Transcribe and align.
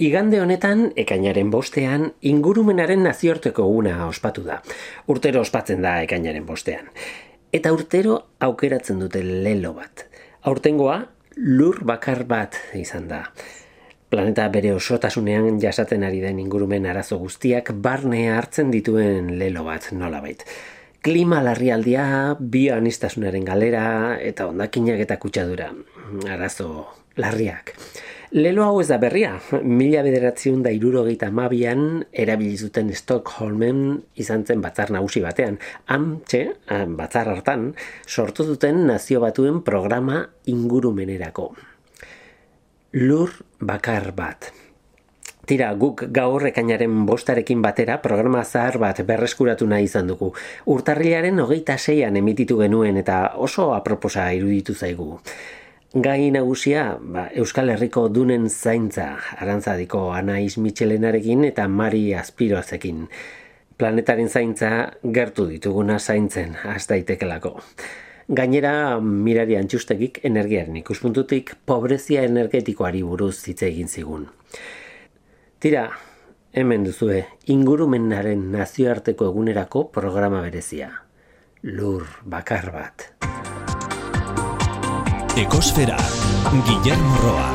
Igande 0.00 0.38
honetan, 0.40 0.86
ekainaren 0.96 1.50
bostean, 1.52 2.06
ingurumenaren 2.24 3.02
naziorteko 3.04 3.66
una 3.68 4.06
ospatu 4.06 4.46
da. 4.46 4.62
Urtero 5.12 5.42
ospatzen 5.44 5.82
da 5.84 5.98
ekainaren 6.00 6.46
bostean. 6.48 6.86
Eta 7.52 7.68
urtero 7.76 8.14
aukeratzen 8.46 9.02
dute 9.02 9.20
lelo 9.20 9.74
bat. 9.76 10.06
Aurtengoa, 10.48 10.94
lur 11.36 11.82
bakar 11.84 12.22
bat 12.24 12.56
izan 12.80 13.10
da. 13.10 13.26
Planeta 14.08 14.46
bere 14.48 14.72
osotasunean 14.72 15.60
jasaten 15.60 16.06
ari 16.08 16.24
den 16.24 16.40
ingurumen 16.40 16.88
arazo 16.88 17.18
guztiak 17.20 17.68
barne 17.84 18.22
hartzen 18.32 18.72
dituen 18.72 19.34
lelo 19.36 19.66
bat 19.68 19.90
nolabait. 19.92 20.46
Klima 21.04 21.42
larrialdia, 21.44 22.38
bioanistasunaren 22.40 23.44
galera 23.44 23.84
eta 24.16 24.48
ondakinak 24.48 25.04
eta 25.04 25.20
kutsadura. 25.20 25.68
Arazo 26.24 26.70
larriak. 27.20 27.76
Lelo 28.30 28.62
hau 28.62 28.76
ez 28.78 28.86
da 28.86 28.94
berria, 29.02 29.32
mila 29.66 30.04
bederatziun 30.06 30.60
da 30.62 30.70
irurogeita 30.70 31.32
mabian 31.34 32.04
erabilizuten 32.14 32.92
Stockholmen 32.94 33.80
izan 34.22 34.44
zen 34.46 34.62
batzar 34.62 34.92
nagusi 34.94 35.18
batean. 35.24 35.58
Amtxe, 35.90 36.44
batzar 36.94 37.32
hartan, 37.32 37.72
sortu 38.06 38.46
duten 38.46 38.84
nazio 38.86 39.18
batuen 39.26 39.64
programa 39.66 40.22
ingurumenerako. 40.46 41.48
Lur 43.02 43.34
bakar 43.58 44.12
bat. 44.14 44.52
Tira, 45.50 45.74
guk 45.74 46.06
gaur 46.14 46.46
ekainaren 46.46 47.06
bostarekin 47.10 47.58
batera 47.66 47.98
programa 47.98 48.44
zahar 48.44 48.78
bat 48.78 49.02
berreskuratu 49.02 49.66
nahi 49.66 49.90
izan 49.90 50.06
dugu. 50.06 50.30
Urtarrilaren 50.70 51.42
hogeita 51.42 51.74
seian 51.78 52.14
emititu 52.14 52.62
genuen 52.62 53.02
eta 53.02 53.24
oso 53.42 53.72
aproposa 53.74 54.30
iruditu 54.38 54.78
zaigu. 54.78 55.16
Gai 55.92 56.30
nagusia, 56.30 57.00
ba, 57.02 57.24
Euskal 57.34 57.72
Herriko 57.72 58.04
dunen 58.14 58.44
zaintza, 58.46 59.16
arantzadiko 59.42 60.12
Anaiz 60.14 60.54
Michelenarekin 60.62 61.42
eta 61.48 61.64
Mari 61.66 62.12
Aspiroazekin. 62.14 63.08
Planetaren 63.74 64.28
zaintza 64.28 64.68
gertu 65.02 65.48
dituguna 65.50 65.98
zaintzen, 65.98 66.54
daitekelako. 66.62 67.56
Gainera, 68.28 69.00
mirari 69.00 69.56
antxustegik 69.58 70.20
energiaren 70.22 70.76
ikuspuntutik 70.78 71.56
pobrezia 71.66 72.22
energetikoari 72.22 73.02
buruz 73.02 73.42
hitz 73.48 73.64
egin 73.66 73.88
zigun. 73.88 74.28
Tira, 75.58 75.88
hemen 76.52 76.84
duzue, 76.86 77.24
ingurumenaren 77.50 78.52
nazioarteko 78.52 79.26
egunerako 79.32 79.88
programa 79.90 80.40
berezia. 80.46 80.92
Lur 81.62 82.06
bakar 82.22 82.70
bat. 82.70 83.10
Ekosfera, 85.38 85.96
Guillermo 86.66 87.16
Roa. 87.22 87.50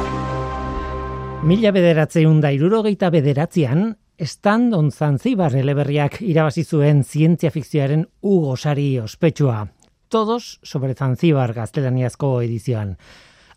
Mila 1.44 1.73
bederatzeun 1.76 2.38
da 2.40 2.48
irurogeita 2.56 3.09
bederatzean, 3.12 3.90
stand 4.23 4.73
on 4.73 4.94
zantzibar 4.95 5.52
eleberriak 5.59 6.22
irabazi 6.23 6.64
zuen 6.64 7.03
zientzia 7.03 7.52
fikzioaren 7.52 8.06
Hugo 8.23 8.56
Sari 8.56 9.00
ospetsua. 9.00 9.66
Todos 10.08 10.62
sobre 10.64 10.96
zantzibar 10.96 11.52
gaztelaniazko 11.53 12.31
edizioan. 12.48 12.96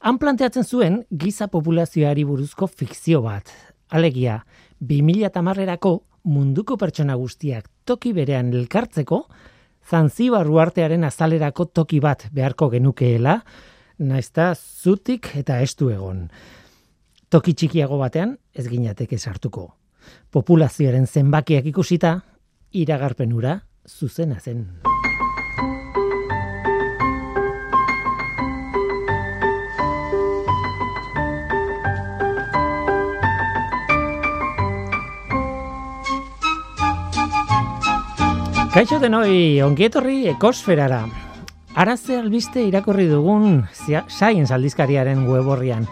Han 0.00 0.18
planteatzen 0.18 0.66
zuen 0.66 1.04
giza 1.10 1.46
populazioari 1.46 2.26
buruzko 2.26 2.66
fikzio 2.66 3.22
bat. 3.22 3.54
Alegia, 3.90 4.40
2000 4.82 5.30
tamarrerako 5.30 5.94
munduko 6.24 6.76
pertsona 6.76 7.14
guztiak 7.14 7.70
toki 7.86 8.12
berean 8.12 8.50
elkartzeko, 8.52 9.28
Zanzibar 9.88 10.50
uartearen 10.50 11.04
azalerako 11.06 11.70
toki 11.72 12.00
bat 12.00 12.26
beharko 12.34 12.68
genukeela, 12.68 13.38
naizta 13.98 14.52
zutik 14.54 15.32
eta 15.36 15.60
estu 15.60 15.90
egon. 15.90 16.28
Toki 17.28 17.52
txikiago 17.54 17.98
batean 18.00 18.36
ez 18.54 18.66
ginateke 18.68 19.18
sartuko. 19.18 19.74
Populazioaren 20.32 21.06
zenbakiak 21.06 21.66
ikusita, 21.68 22.20
iragarpenura 22.72 23.58
zuzena 23.88 24.40
zen. 24.40 24.64
Kaixo 38.72 39.00
denoi, 39.02 39.58
ongietorri 39.64 40.28
ekosferara. 40.30 41.27
Araze 41.78 42.16
albiste 42.18 42.64
irakorri 42.66 43.04
dugun 43.06 43.60
Science 43.70 44.50
aldizkariaren 44.50 45.20
weborrian. 45.30 45.84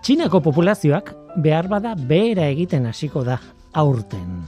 Txinako 0.00 0.38
populazioak 0.46 1.10
behar 1.44 1.66
bada 1.68 1.90
behera 1.98 2.46
egiten 2.48 2.86
hasiko 2.88 3.20
da 3.26 3.36
aurten. 3.76 4.38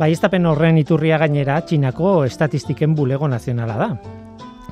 Baiestapen 0.00 0.48
horren 0.48 0.78
iturria 0.80 1.18
gainera 1.20 1.58
Txinako 1.60 2.22
estatistiken 2.24 2.94
bulego 2.96 3.28
nazionala 3.28 3.76
da. 3.76 3.90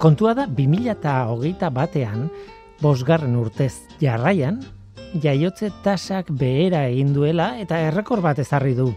Kontua 0.00 0.32
da 0.38 0.46
2008 0.48 1.68
batean, 1.68 2.30
bosgarren 2.80 3.36
urtez 3.36 3.74
jarraian, 4.00 4.62
jaiotze 5.20 5.68
tasak 5.84 6.32
behera 6.32 6.86
egin 6.88 7.12
duela 7.12 7.58
eta 7.60 7.82
errekor 7.90 8.24
bat 8.24 8.40
ezarri 8.40 8.72
du. 8.78 8.88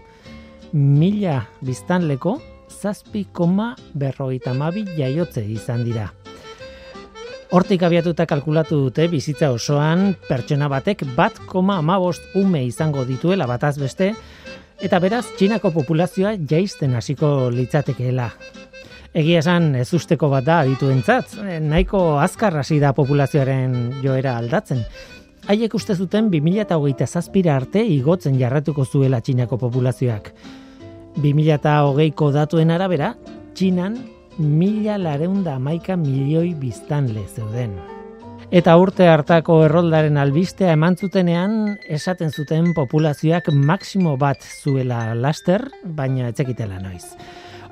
Mila 0.72 1.42
biztanleko, 1.60 2.38
zazpi 2.80 3.26
koma 3.32 3.74
berroita 3.94 4.54
mabi 4.56 4.86
jaiotze 4.96 5.44
izan 5.44 5.84
dira. 5.84 6.08
Hortik 7.50 7.82
abiatuta 7.82 8.28
kalkulatu 8.30 8.76
dute 8.84 9.08
bizitza 9.10 9.50
osoan 9.50 10.14
pertsona 10.28 10.68
batek 10.70 11.02
bat 11.16 11.40
koma 11.50 11.80
amabost 11.82 12.36
ume 12.38 12.62
izango 12.64 13.02
dituela 13.04 13.48
bataz 13.50 13.74
beste, 13.80 14.12
eta 14.80 15.00
beraz 15.02 15.24
txinako 15.36 15.72
populazioa 15.74 16.36
jaisten 16.50 16.94
hasiko 16.94 17.50
litzatekeela. 17.50 18.30
Egia 19.10 19.40
esan 19.42 19.74
ez 19.74 19.88
usteko 19.98 20.28
bat 20.30 20.46
da 20.46 20.60
adituentzat, 20.62 21.34
nahiko 21.66 22.20
azkar 22.22 22.60
hasi 22.62 22.78
da 22.78 22.94
populazioaren 22.94 23.74
joera 24.04 24.36
aldatzen. 24.38 24.84
Haiek 25.50 25.74
uste 25.74 25.96
zuten 25.98 26.30
2008 26.30 27.06
zazpira 27.08 27.56
arte 27.58 27.82
igotzen 27.82 28.38
jarratuko 28.38 28.86
zuela 28.86 29.18
txinako 29.20 29.58
populazioak. 29.58 30.30
2008ko 31.18 32.30
datuen 32.32 32.70
arabera, 32.70 33.14
txinan 33.54 33.98
mila 34.38 34.96
lareunda 34.98 35.56
amaika 35.58 35.96
milioi 35.96 36.54
biztanle 36.54 37.24
zeuden. 37.28 37.74
Eta 38.50 38.72
urte 38.82 39.06
hartako 39.06 39.60
erroldaren 39.62 40.16
albistea 40.18 40.72
eman 40.74 40.96
zutenean, 40.98 41.76
esaten 41.86 42.32
zuten 42.34 42.72
populazioak 42.74 43.52
maksimo 43.54 44.16
bat 44.18 44.42
zuela 44.42 45.14
laster, 45.14 45.68
baina 45.84 46.32
etzekitela 46.32 46.80
noiz. 46.82 47.12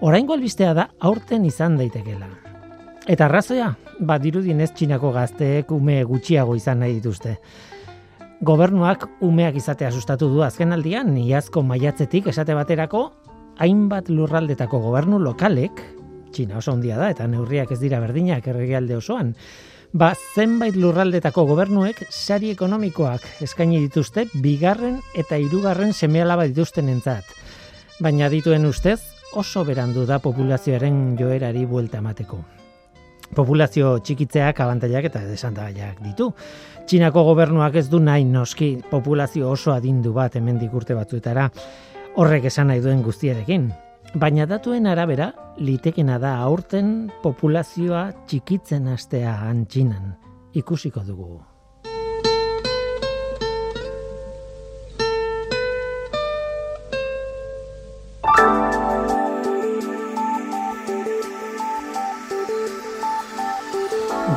Oraingo 0.01 0.37
albistea 0.37 0.75
da 0.79 0.85
aurten 1.01 1.49
izan 1.49 1.81
daitekela. 1.81 2.29
Eta 3.11 3.27
arrazoia, 3.27 3.73
bat 3.99 4.23
dirudien 4.23 4.61
ez 4.61 4.71
txinako 4.71 5.11
gazteek 5.17 5.73
ume 5.75 6.03
gutxiago 6.07 6.55
izan 6.55 6.79
nahi 6.85 6.99
dituzte. 7.01 7.39
Gobernuak 8.45 9.09
umeak 9.27 9.57
izatea 9.59 9.91
sustatu 9.91 10.29
du 10.31 10.45
azken 10.47 10.71
aldian, 10.77 11.17
iazko 11.19 11.65
maiatzetik 11.67 12.29
esate 12.31 12.55
baterako, 12.55 13.09
hainbat 13.59 14.09
lurraldetako 14.09 14.81
gobernu 14.89 15.19
lokalek, 15.23 15.83
Txina 16.33 16.59
oso 16.61 16.75
handia 16.75 16.99
da 17.01 17.09
eta 17.11 17.27
neurriak 17.27 17.73
ez 17.73 17.81
dira 17.81 18.01
berdinak 18.03 18.47
erregialde 18.51 18.99
osoan. 18.99 19.33
Ba, 19.97 20.11
zenbait 20.37 20.77
lurraldetako 20.77 21.47
gobernuek 21.49 22.03
sari 22.11 22.51
ekonomikoak 22.53 23.25
eskaini 23.47 23.81
dituzte 23.87 24.27
bigarren 24.45 24.99
eta 25.17 25.39
hirugarren 25.41 25.95
semealaba 25.97 26.45
dituzten 26.51 26.91
entzat. 26.93 27.25
Baina 28.05 28.29
dituen 28.29 28.69
ustez 28.69 29.01
oso 29.41 29.65
berandu 29.65 30.05
da 30.07 30.21
populazioaren 30.21 31.17
joerari 31.19 31.65
buelta 31.67 32.03
emateko. 32.05 32.43
Populazio 33.35 33.97
txikitzeak 34.05 34.61
abantailak 34.65 35.09
eta 35.09 35.25
desantagaiak 35.25 36.05
ditu. 36.05 36.31
Txinako 36.89 37.25
gobernuak 37.33 37.75
ez 37.81 37.89
du 37.89 38.01
nahi 38.01 38.25
noski 38.25 38.75
populazio 38.91 39.51
oso 39.51 39.73
adindu 39.73 40.13
bat 40.17 40.37
hemendik 40.37 40.77
urte 40.77 40.97
batzuetara 40.97 41.49
horrek 42.17 42.49
esan 42.51 42.69
nahi 42.71 42.81
duen 42.85 43.03
guztiarekin. 43.03 43.69
Baina 44.15 44.47
datuen 44.49 44.87
arabera, 44.87 45.33
litekena 45.59 46.17
da 46.23 46.39
aurten 46.47 47.11
populazioa 47.23 48.09
txikitzen 48.27 48.89
astea 48.95 49.35
antxinan. 49.51 50.15
Ikusiko 50.57 51.05
dugu. 51.05 51.48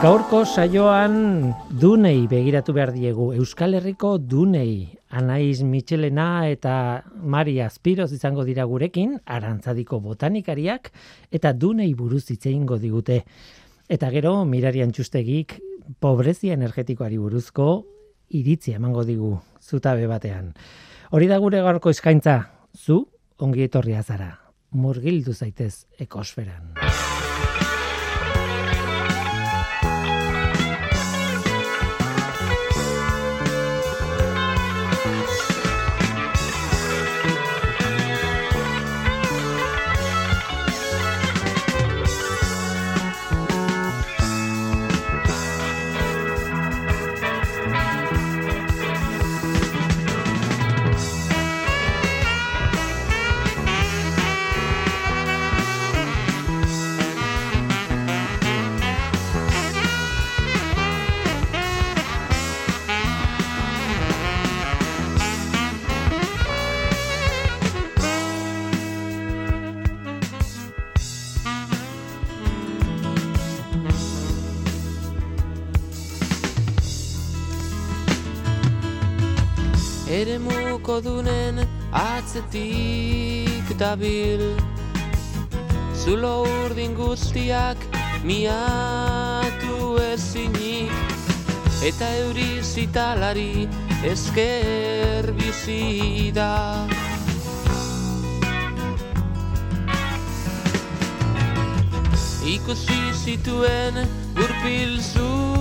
Gaurko 0.01 0.39
saioan 0.50 1.51
dunei 1.77 2.24
begiratu 2.25 2.74
behar 2.74 2.89
diegu. 2.89 3.27
Euskal 3.38 3.75
Herriko 3.77 4.15
dunei. 4.18 4.98
Anaiz 5.13 5.62
Michelena 5.62 6.48
eta 6.50 7.03
Maria 7.21 7.68
Aspiroz 7.69 8.07
izango 8.15 8.42
dira 8.48 8.65
gurekin, 8.65 9.19
arantzadiko 9.30 10.00
botanikariak 10.01 10.89
eta 11.30 11.53
dunei 11.53 11.92
buruz 11.94 12.24
itzeingo 12.33 12.80
digute. 12.81 13.19
Eta 13.86 14.09
gero, 14.09 14.33
mirari 14.42 14.81
antxustegik, 14.81 15.59
pobrezia 16.01 16.57
energetikoari 16.57 17.21
buruzko 17.21 17.69
iritzi 18.42 18.74
emango 18.74 19.06
digu 19.06 19.36
zutabe 19.62 20.09
batean. 20.09 20.56
Hori 21.12 21.30
da 21.30 21.38
gure 21.38 21.62
gaurko 21.62 21.94
eskaintza, 21.94 22.39
zu 22.74 23.04
ongi 23.38 23.69
etorria 23.69 24.01
zara, 24.01 24.33
murgildu 24.74 25.38
zaitez 25.38 25.75
ekosferan. 26.01 26.71
Atzetik 82.31 83.68
dabil. 83.75 84.56
Zulo 85.92 86.48
urdin 86.63 86.95
guztiak 86.95 87.75
miatu 88.24 90.00
ezinik. 90.00 90.92
Eta 91.83 92.07
euri 92.24 92.63
zitalari 92.63 93.68
esker 94.07 95.28
bizi 95.36 96.31
da. 96.31 96.88
Ikusi 102.48 103.01
zituen 103.12 104.07
gurpil 104.39 105.04
zutzuak 105.12 105.51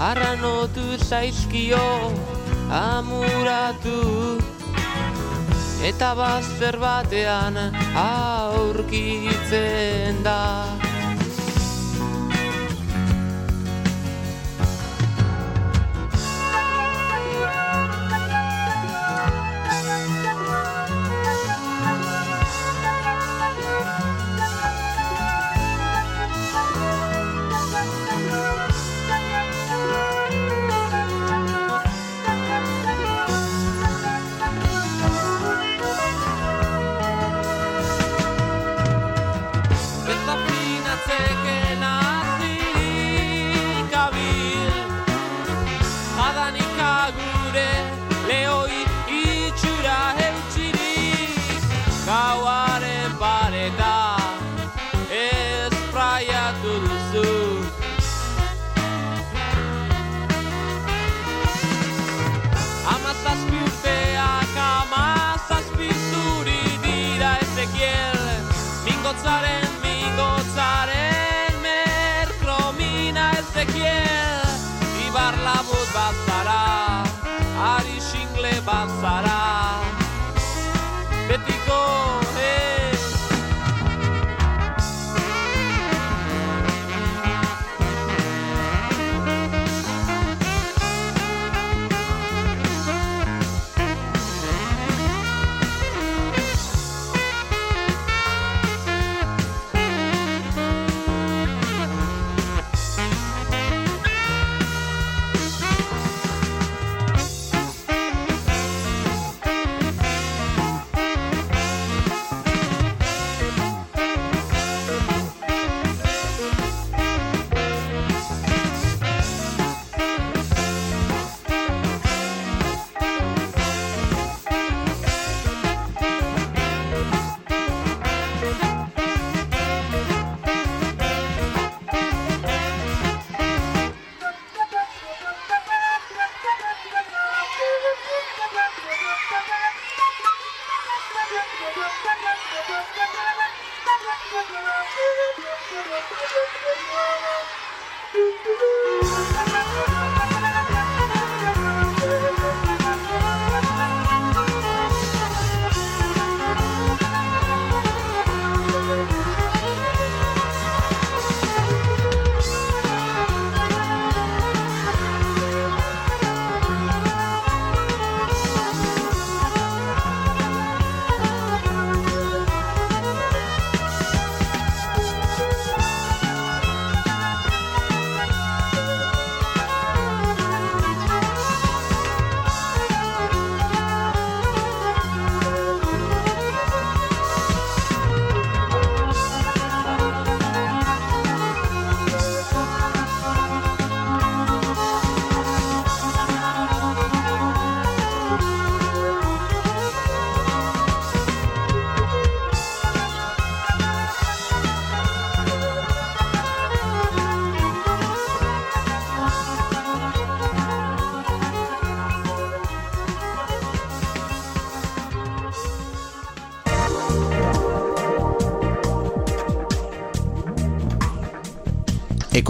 arranotu 0.00 0.96
zaizkio 0.96 1.84
amuratu. 2.70 4.38
Eta 5.84 6.14
bazter 6.14 6.76
batean 6.78 7.56
aurkitzen 7.96 9.42
da 10.22 10.79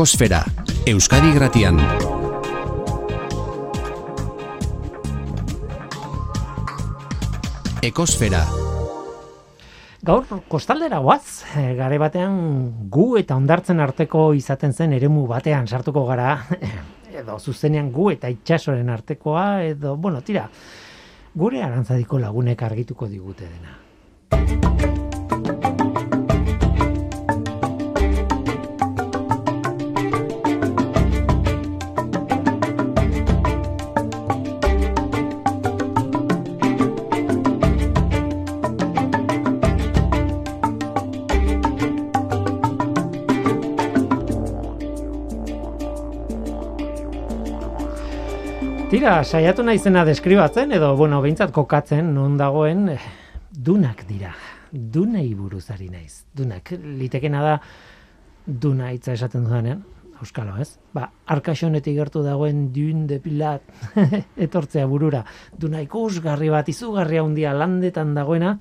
Ekosfera, 0.01 0.39
Euskadi 0.89 1.29
Gratian. 1.35 1.77
Ekosfera, 7.85 8.41
Gaur 10.01 10.25
kostaldera 10.49 11.03
guaz, 11.05 11.45
eh, 11.53 11.75
gare 11.77 11.99
batean 12.01 12.89
gu 12.89 13.19
eta 13.21 13.37
ondartzen 13.37 13.85
arteko 13.85 14.33
izaten 14.33 14.73
zen 14.73 14.97
eremu 14.97 15.27
batean 15.29 15.69
sartuko 15.69 16.07
gara, 16.09 16.47
edo 17.21 17.37
zuzenean 17.37 17.93
gu 17.93 18.15
eta 18.15 18.33
itxasoren 18.33 18.89
artekoa, 18.89 19.67
edo, 19.75 19.99
bueno, 19.99 20.25
tira, 20.25 20.49
gure 21.35 21.61
arantzadiko 21.61 22.25
lagunek 22.25 22.65
argituko 22.71 23.05
digute 23.05 23.53
dena. 23.53 24.90
Tira, 49.01 49.23
saiatu 49.25 49.63
naizena 49.65 50.03
deskribatzen, 50.05 50.75
edo, 50.77 50.91
bueno, 50.93 51.23
behintzat 51.25 51.55
kokatzen, 51.57 52.11
non 52.13 52.35
dagoen, 52.37 52.83
eh, 52.93 52.99
dunak 53.49 54.03
dira. 54.05 54.35
Dunei 54.71 55.31
buruz 55.33 55.71
ari 55.73 55.87
naiz. 55.89 56.27
Dunak, 56.37 56.75
litekena 56.99 57.41
da, 57.41 57.55
duna 58.45 58.91
hitza 58.93 59.15
esaten 59.17 59.47
dudanean, 59.47 59.81
euskalo, 60.21 60.59
ez? 60.61 60.75
Ba, 60.93 61.07
arkaxonetik 61.33 61.97
gertu 61.97 62.21
dagoen 62.21 62.67
dun 62.75 63.07
de 63.09 63.23
pilat, 63.25 63.65
etortzea 64.47 64.85
burura. 64.85 65.25
Duna 65.57 65.81
ikusgarri 65.81 66.53
bat, 66.53 66.69
izugarria 66.69 67.25
handia 67.25 67.57
landetan 67.57 68.13
dagoena, 68.13 68.59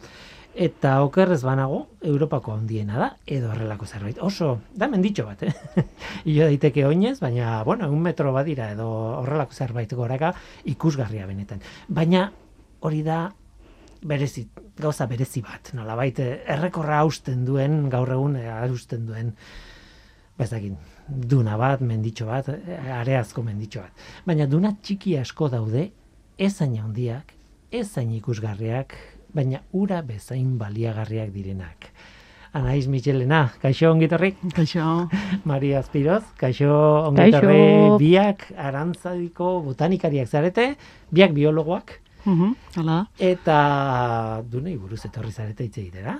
eta 0.55 0.99
okerrez 1.05 1.41
banago, 1.45 1.85
Europako 2.01 2.53
handiena 2.57 2.97
da, 2.97 3.09
edo 3.25 3.51
horrelako 3.51 3.85
zerbait. 3.85 4.17
Oso, 4.25 4.59
da 4.75 4.89
menditxo 4.91 5.25
bat, 5.27 5.43
eh? 5.43 5.85
Io 6.33 6.45
daiteke 6.45 6.85
oinez, 6.87 7.19
baina, 7.21 7.61
bueno, 7.63 7.89
un 7.91 8.01
metro 8.01 8.33
badira, 8.33 8.71
edo 8.73 8.89
horrelako 9.21 9.53
zerbait 9.53 9.93
goraka, 9.93 10.33
ikusgarria 10.65 11.27
benetan. 11.29 11.61
Baina, 11.87 12.29
hori 12.81 13.03
da, 13.05 13.27
berezi, 14.01 14.47
gauza 14.79 15.07
berezi 15.07 15.43
bat, 15.45 15.73
nolabait, 15.77 16.19
eh, 16.19 16.39
errekorra 16.55 17.01
hausten 17.03 17.45
duen, 17.45 17.81
gaur 17.89 18.11
egun 18.15 18.37
eh, 18.39 18.47
hausten 18.49 19.05
duen, 19.07 19.33
bezakin, 20.39 20.77
duna 21.07 21.57
bat, 21.59 21.81
menditxo 21.83 22.29
bat, 22.29 22.49
eh, 22.49 22.79
areazko 22.99 23.43
menditxo 23.43 23.83
bat. 23.83 24.05
Baina 24.25 24.47
duna 24.47 24.73
txiki 24.81 25.17
asko 25.19 25.49
daude, 25.51 25.89
ezain 26.39 26.77
handiak, 26.79 27.33
ezain 27.75 28.11
ikusgarriak, 28.15 28.95
baina 29.33 29.61
ura 29.71 30.01
bezain 30.01 30.57
baliagarriak 30.57 31.31
direnak. 31.33 31.89
Anaiz 32.53 32.87
Michelena, 32.89 33.51
kaixo 33.61 33.91
ongitorri? 33.91 34.31
Kaixo. 34.55 35.07
Maria 35.49 35.79
Azpiroz, 35.83 36.23
kaixo 36.37 36.71
ongitorri 37.11 37.97
biak 38.01 38.47
arantzadiko 38.57 39.59
botanikariak 39.67 40.27
zarete, 40.27 40.75
biak 41.11 41.33
biologoak, 41.37 41.99
Mhm, 42.25 42.49
Hala, 42.75 42.95
eta 43.17 44.41
dunei 44.51 44.73
buruz 44.77 45.05
etorri 45.07 45.31
zarete 45.31 45.63
hitz 45.63 45.77
egitera. 45.79 46.17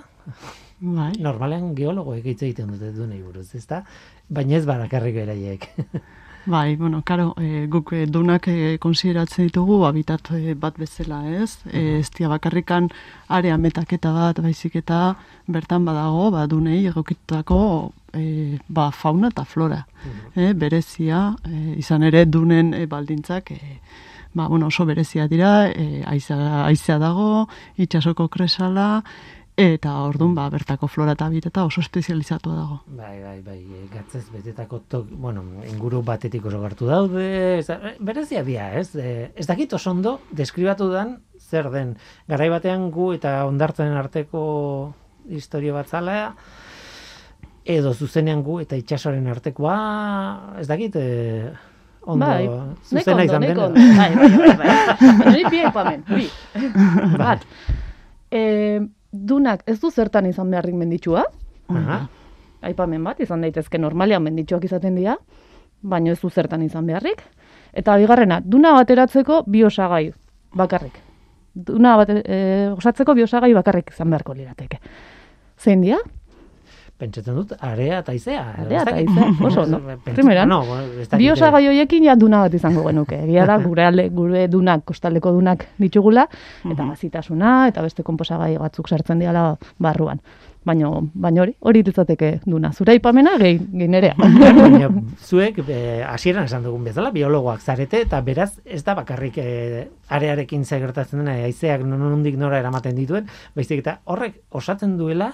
bai. 0.80 1.10
Normalean 1.20 1.74
geologoek 1.76 2.24
hitz 2.24 2.40
egiten 2.42 2.70
dute 2.72 2.88
dunei 2.96 3.20
buruz, 3.22 3.50
ezta? 3.54 3.82
Baina 4.28 4.56
ez 4.56 4.64
barakarrik 4.66 5.14
beraiek. 5.14 5.68
Bai, 6.46 6.76
bueno, 6.76 7.02
karo, 7.04 7.34
e, 7.36 7.66
guk 7.68 7.92
e, 7.92 8.06
dunak 8.06 8.46
e, 8.48 8.78
konsideratzen 8.80 9.50
ditugu 9.50 9.84
habitat 9.84 10.30
e, 10.32 10.54
bat 10.54 10.78
bezala, 10.80 11.20
ez? 11.28 11.58
E, 11.68 11.98
ez 11.98 12.08
dia 12.16 12.30
bakarrikan 12.32 12.88
area 13.28 13.58
metaketa 13.60 14.12
bat, 14.14 14.40
baizik 14.40 14.78
eta 14.80 15.16
bertan 15.46 15.84
badago, 15.84 16.30
ba, 16.32 16.46
dunei 16.48 16.86
egokitutako 16.88 17.92
e, 18.16 18.56
ba, 18.68 18.88
fauna 18.90 19.28
eta 19.28 19.44
flora. 19.44 19.82
E, 20.34 20.54
berezia, 20.54 21.26
e, 21.44 21.76
izan 21.82 22.08
ere 22.08 22.24
dunen 22.24 22.72
e, 22.72 22.86
baldintzak, 22.86 23.52
e, 23.52 23.76
ba, 24.32 24.48
bueno, 24.48 24.72
oso 24.72 24.86
berezia 24.88 25.28
dira, 25.28 25.68
e, 25.68 26.02
aizea, 26.06 26.64
aizea 26.64 26.96
dago, 26.98 27.50
itxasoko 27.76 28.30
kresala, 28.32 29.02
eta 29.60 29.92
orduan, 30.06 30.32
ba, 30.34 30.46
bertako 30.52 30.88
flora 30.88 31.12
eta 31.12 31.26
habitata 31.28 31.64
oso 31.68 31.82
espezializatua 31.82 32.54
dago. 32.56 32.78
Bai, 32.96 33.20
bai, 33.22 33.40
bai, 33.44 33.58
e, 33.60 33.82
gatzez 33.92 34.24
betetako 34.32 34.80
tok, 34.88 35.10
bueno, 35.10 35.42
inguru 35.68 36.00
batetik 36.06 36.46
oso 36.48 36.60
gertu 36.62 36.86
daude, 36.88 37.60
da- 37.68 37.92
berezia 38.00 38.42
dira, 38.46 38.70
ez? 38.80 38.94
E, 38.96 39.32
ez 39.36 39.46
dakit 39.46 39.72
oso 39.76 39.90
ondo, 39.90 40.20
deskribatu 40.32 40.88
dan, 40.90 41.18
zer 41.38 41.70
den, 41.70 41.96
garai 42.28 42.48
batean 42.48 42.90
gu 42.90 43.12
eta 43.18 43.44
ondartzen 43.46 43.92
arteko 44.00 44.94
historia 45.28 45.74
bat 45.76 45.88
zala, 45.88 46.34
edo 47.64 47.92
zuzenean 47.94 48.42
gu 48.42 48.60
eta 48.64 48.78
itxasoren 48.80 49.26
artekoa, 49.28 50.56
ez 50.60 50.66
dakit, 50.70 50.96
e, 50.96 51.52
ondo, 52.06 52.24
Bai, 52.24 52.48
zuzena 52.88 53.24
izan 53.28 53.44
dena. 53.44 53.68
Bai, 53.68 54.14
bai, 54.16 54.30
bai, 54.38 54.56
bai. 55.74 55.98
Bi. 56.16 56.30
Bat. 57.18 57.44
E, 58.30 58.80
dunak 59.12 59.62
ez 59.66 59.78
du 59.80 59.90
zertan 59.90 60.26
izan 60.26 60.50
beharrik 60.50 60.74
menditsua, 60.74 61.24
Aha, 61.70 62.00
aipamen 62.66 63.04
bat, 63.04 63.20
izan 63.22 63.44
daitezke 63.44 63.78
normalean 63.78 64.22
menditsuak 64.22 64.64
izaten 64.66 64.96
dira, 64.98 65.16
baina 65.80 66.12
ez 66.12 66.20
du 66.20 66.30
zertan 66.30 66.62
izan 66.62 66.86
beharrik. 66.86 67.22
Eta 67.72 67.96
bigarrena, 68.00 68.40
duna 68.44 68.72
bateratzeko 68.74 69.44
bi 69.46 69.62
osagai 69.64 70.10
bakarrik. 70.58 70.96
Duna 71.54 71.96
bat, 72.00 72.10
e, 72.10 72.38
osatzeko 72.74 73.14
bi 73.14 73.24
osagai 73.24 73.52
bakarrik 73.54 73.92
izan 73.94 74.10
beharko 74.10 74.34
lirateke. 74.34 74.80
Zein 75.58 75.82
dira? 75.84 75.98
Pentsatzen 77.00 77.36
dut, 77.36 77.54
area 77.64 78.00
eta 78.04 78.14
izea. 78.16 78.42
Area 78.64 78.84
eta 78.84 78.96
haizea, 78.98 79.30
oso 79.48 79.64
Primeran, 80.04 80.50
no, 80.50 80.60
ez 80.76 81.08
dakit, 81.08 81.18
Bi 81.20 81.30
eh, 81.30 81.32
osagai 81.32 81.62
horiekin 81.70 82.06
ja 82.08 82.16
duna 82.18 82.44
bat 82.44 82.54
izango 82.56 82.84
genuke. 82.86 83.22
Egia 83.24 83.46
da 83.48 83.58
gure 83.62 83.86
alde, 83.88 84.08
gure 84.14 84.46
dunak, 84.52 84.84
kostaldeko 84.88 85.32
dunak 85.36 85.66
ditugula 85.80 86.26
eta 86.64 86.86
gazitasuna 86.92 87.56
eta 87.72 87.84
beste 87.86 88.06
konposagai 88.06 88.54
batzuk 88.60 88.92
sartzen 88.92 89.22
diala 89.22 89.50
barruan. 89.78 90.22
Baino, 90.60 90.90
baino 91.16 91.40
hori, 91.46 91.54
hori 91.64 91.80
litzateke 91.86 92.28
duna. 92.44 92.68
Zure 92.76 92.92
aipamena 92.92 93.38
gehi 93.40 93.56
gehi 93.58 93.88
nerea. 93.88 94.12
Baina 94.58 94.90
zuek 95.28 95.62
eh, 95.64 96.02
hasieran 96.04 96.50
esan 96.50 96.66
dugun 96.66 96.84
bezala 96.84 97.12
biologoak 97.14 97.64
zarete 97.64 98.02
eta 98.04 98.20
beraz 98.26 98.50
ez 98.64 98.82
da 98.84 98.94
bakarrik 98.98 99.38
eh, 99.40 99.86
arearekin 100.12 100.66
zer 100.66 100.82
gertatzen 100.84 101.22
dena 101.22 101.38
haizeak 101.46 101.86
nondik 101.86 102.36
nora 102.36 102.60
eramaten 102.60 102.98
dituen, 102.98 103.30
baizik 103.56 103.80
eta 103.80 104.00
horrek 104.04 104.42
osatzen 104.60 104.98
duela 105.00 105.32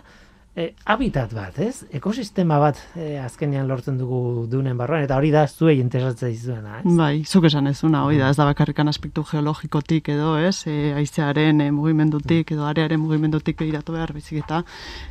eh, 0.57 0.73
habitat 0.89 1.33
bat, 1.37 1.59
ez? 1.61 1.85
Ekosistema 1.95 2.57
bat 2.61 2.79
eh, 2.97 3.17
azkenean 3.21 3.69
lortzen 3.69 3.99
dugu 4.01 4.47
dunen 4.51 4.79
barruan 4.79 5.05
eta 5.05 5.19
hori 5.21 5.31
da 5.35 5.45
zuei 5.47 5.77
interesatzen 5.83 6.33
dizuena, 6.33 6.81
ez? 6.81 6.95
Bai, 6.97 7.25
zuk 7.29 7.47
esan 7.51 7.69
ezuna, 7.71 8.05
hoi 8.09 8.17
da, 8.19 8.31
ez 8.33 8.39
da 8.41 8.49
bakarrikan 8.49 8.89
aspektu 8.89 9.25
geologikotik 9.31 10.09
edo, 10.17 10.35
ez, 10.41 10.63
e, 10.71 10.95
aizearen 10.97 11.61
e, 11.61 11.71
mugimendutik 11.77 12.55
edo 12.57 12.65
arearen 12.67 13.03
mugimendutik 13.03 13.61
begiratu 13.61 13.97
behar, 13.97 14.15
baizik 14.17 14.41
eta 14.45 14.63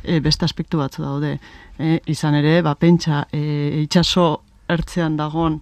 e, 0.02 0.18
beste 0.24 0.44
aspektu 0.48 0.82
batzu 0.82 1.06
daude. 1.06 1.36
E, 1.78 2.00
izan 2.10 2.38
ere, 2.42 2.58
ba, 2.66 2.74
pentsa, 2.74 3.26
e, 3.30 3.84
itxaso 3.84 4.28
ertzean 4.68 5.16
dagon 5.16 5.60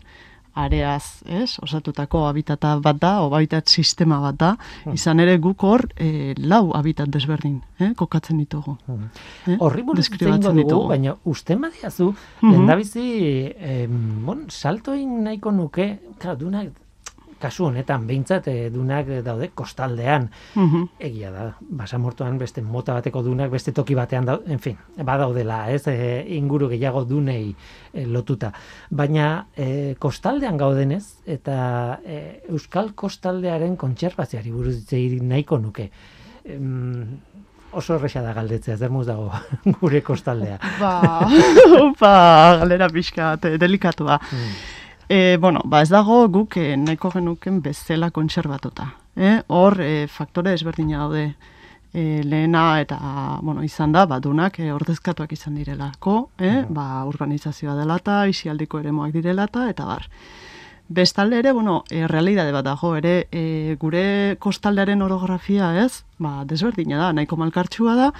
areaz, 0.55 1.23
ez, 1.27 1.59
osatutako 1.63 2.25
habitata 2.29 2.77
bat 2.81 2.97
da, 3.01 3.23
o 3.23 3.31
habitat 3.35 3.69
sistema 3.69 4.21
bat 4.21 4.37
da, 4.39 4.57
izan 4.93 5.21
ere 5.21 5.37
guk 5.39 5.63
hor 5.67 5.87
e, 5.97 6.35
lau 6.39 6.73
habitat 6.77 7.09
desberdin, 7.09 7.61
eh, 7.81 7.93
kokatzen 7.97 8.39
ditugu. 8.39 8.77
Eh? 9.49 9.57
Horri 9.59 9.83
buruz 9.83 10.09
dugu, 10.11 10.57
ditugu. 10.63 10.89
baina 10.89 11.17
uste 11.25 11.57
badiazu, 11.57 12.15
Mhm. 12.41 12.51
lehendabizi, 12.53 13.53
em, 13.59 14.25
bon, 14.27 14.45
salto 14.49 14.95
egin 14.95 15.23
nahiko 15.25 15.51
nuke, 15.51 15.99
claro, 16.19 16.37
dunak, 16.37 16.69
kasu 17.45 17.67
honetan, 17.69 18.07
behintzat, 18.09 18.49
eh, 18.49 18.71
dunak 18.73 19.11
daude 19.27 19.51
kostaldean, 19.55 20.31
Mhm. 20.57 20.89
egia 20.99 21.31
da, 21.35 21.45
basamortuan 21.61 22.39
beste 22.41 22.63
mota 22.65 22.97
bateko 22.97 23.23
dunak, 23.27 23.51
beste 23.53 23.73
toki 23.77 23.95
batean, 23.95 24.25
da, 24.25 24.39
en 24.47 24.59
fin, 24.65 24.79
badaudela, 24.97 25.61
ez, 25.71 25.83
e, 25.93 26.25
inguru 26.39 26.69
gehiago 26.73 27.05
dunei 27.05 27.55
e, 27.93 28.07
lotuta. 28.07 28.53
Baina 28.91 29.47
e, 29.57 29.95
kostaldean 30.01 30.57
gaudenez, 30.57 31.05
eta 31.27 32.01
e, 32.05 32.41
Euskal 32.49 32.95
kostaldearen 32.95 33.77
kontserbazioari 33.77 34.51
buruz 34.55 34.77
hitz 34.81 35.23
nahiko 35.23 35.59
nuke. 35.59 35.91
Em, 36.45 37.21
oso 37.75 37.97
erresa 37.99 38.23
da 38.23 38.33
galdetzea, 38.37 38.77
zer 38.79 38.91
dago 39.07 39.31
gure 39.81 40.03
kostaldea. 40.03 40.59
Ba, 40.81 41.27
upa, 41.89 42.13
galera 42.61 42.89
pixka 42.89 43.35
eh, 43.43 43.59
delikatua. 43.59 44.21
E, 45.09 45.37
bueno, 45.41 45.61
ba 45.65 45.83
ez 45.83 45.91
dago 45.93 46.29
guk 46.29 46.57
eh, 46.57 46.77
nahiko 46.77 47.11
genuken 47.11 47.61
bezala 47.63 48.11
kontserbatuta. 48.11 48.95
Eh? 49.17 49.41
Hor, 49.49 49.81
eh, 49.81 50.07
faktore 50.09 50.55
ezberdina 50.55 51.05
daude. 51.05 51.35
e, 51.95 52.23
lehena 52.25 52.81
eta 52.83 52.99
bueno, 53.43 53.63
izan 53.63 53.93
da, 53.95 54.05
ba, 54.11 54.19
dunak 54.21 54.59
e, 54.59 54.71
ordezkatuak 54.75 55.33
izan 55.37 55.55
direlako, 55.61 56.17
e, 56.39 56.65
ba, 56.69 57.05
urbanizazioa 57.09 57.77
dela 57.79 58.01
eta, 58.03 58.25
isialdiko 58.31 58.83
ere 58.83 58.93
moak 58.93 59.15
direla 59.15 59.47
eta, 59.49 59.69
eta 59.71 59.87
bar. 59.89 60.09
Bestalde 60.89 61.39
ere, 61.39 61.53
bueno, 61.53 61.83
e, 61.89 62.07
realidade 62.07 62.53
bat 62.53 62.67
dago, 62.67 62.91
ere 62.99 63.27
e, 63.33 63.77
gure 63.81 64.37
kostaldearen 64.39 65.01
orografia 65.01 65.71
ez, 65.81 66.05
ba, 66.21 66.43
desberdina 66.45 66.99
da, 67.01 67.13
nahiko 67.17 67.39
malkartsua 67.41 67.95
da, 67.97 68.11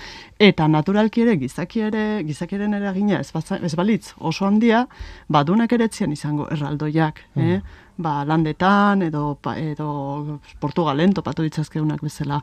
eta 0.41 0.65
naturalki 0.73 1.27
ere, 1.27 1.37
gizaki 1.37 1.85
ere, 1.91 2.05
gizakiaren 2.25 2.73
eragina 2.81 3.21
ez, 3.21 3.29
ez 3.61 3.75
balitz 3.77 4.15
oso 4.17 4.49
handia, 4.49 4.87
ba, 5.29 5.45
dunak 5.45 5.77
ere 5.77 5.91
etzian 5.91 6.17
izango 6.17 6.49
erraldoiak, 6.57 7.21
eh? 7.37 7.61
Ba, 7.97 8.25
landetan 8.25 9.03
edo, 9.07 9.37
pa, 9.41 9.55
edo 9.59 10.41
Portugalen 10.61 11.13
topatu 11.15 11.45
ditzazkeunak 11.47 12.03
bezala. 12.03 12.41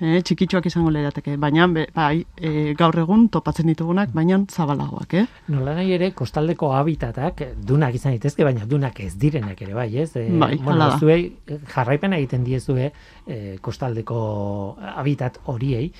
eh, 0.00 0.20
txikitxoak 0.22 0.66
izango 0.66 0.90
lehiateke, 0.90 1.36
baina 1.36 1.66
be, 1.68 1.86
bai, 1.94 2.24
e, 2.36 2.74
gaur 2.78 2.98
egun 2.98 3.28
topatzen 3.28 3.66
ditugunak, 3.66 4.12
baina 4.14 4.38
zabalagoak, 4.50 5.14
eh? 5.14 5.26
Nola 5.48 5.74
nahi 5.74 5.92
ere, 5.92 6.12
kostaldeko 6.12 6.72
habitatak 6.76 7.42
dunak 7.66 7.94
izan 7.94 8.12
daitezke, 8.12 8.44
baina 8.44 8.66
dunak 8.66 9.00
ez 9.00 9.14
direnak 9.18 9.62
ere, 9.62 9.74
bai, 9.74 9.88
ez? 9.98 10.10
E, 10.16 10.28
Bai, 10.42 10.56
bueno, 10.62 10.90
zuei 10.98 11.32
eh, 11.46 11.58
jarraipena 11.74 12.18
egiten 12.20 12.44
diezue 12.44 12.92
e, 13.26 13.56
kostaldeko 13.60 14.76
habitat 14.96 15.40
horiei, 15.46 15.92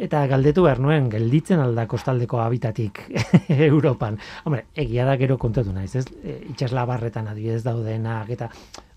eta 0.00 0.22
galdetu 0.30 0.62
behar 0.64 0.78
nuen, 0.80 1.08
gelditzen 1.12 1.60
alda 1.60 1.84
kostaldeko 1.90 2.40
habitatik 2.40 3.02
Europan. 3.70 4.16
Hombre, 4.48 4.64
egia 4.74 5.04
da 5.04 5.16
gero 5.20 5.36
kontatu 5.38 5.72
naiz, 5.76 5.92
ez? 6.00 6.06
E, 6.24 6.38
itxaslabarretan 6.54 7.28
adibidez 7.28 7.62
daudenak, 7.66 8.30
eta 8.32 8.48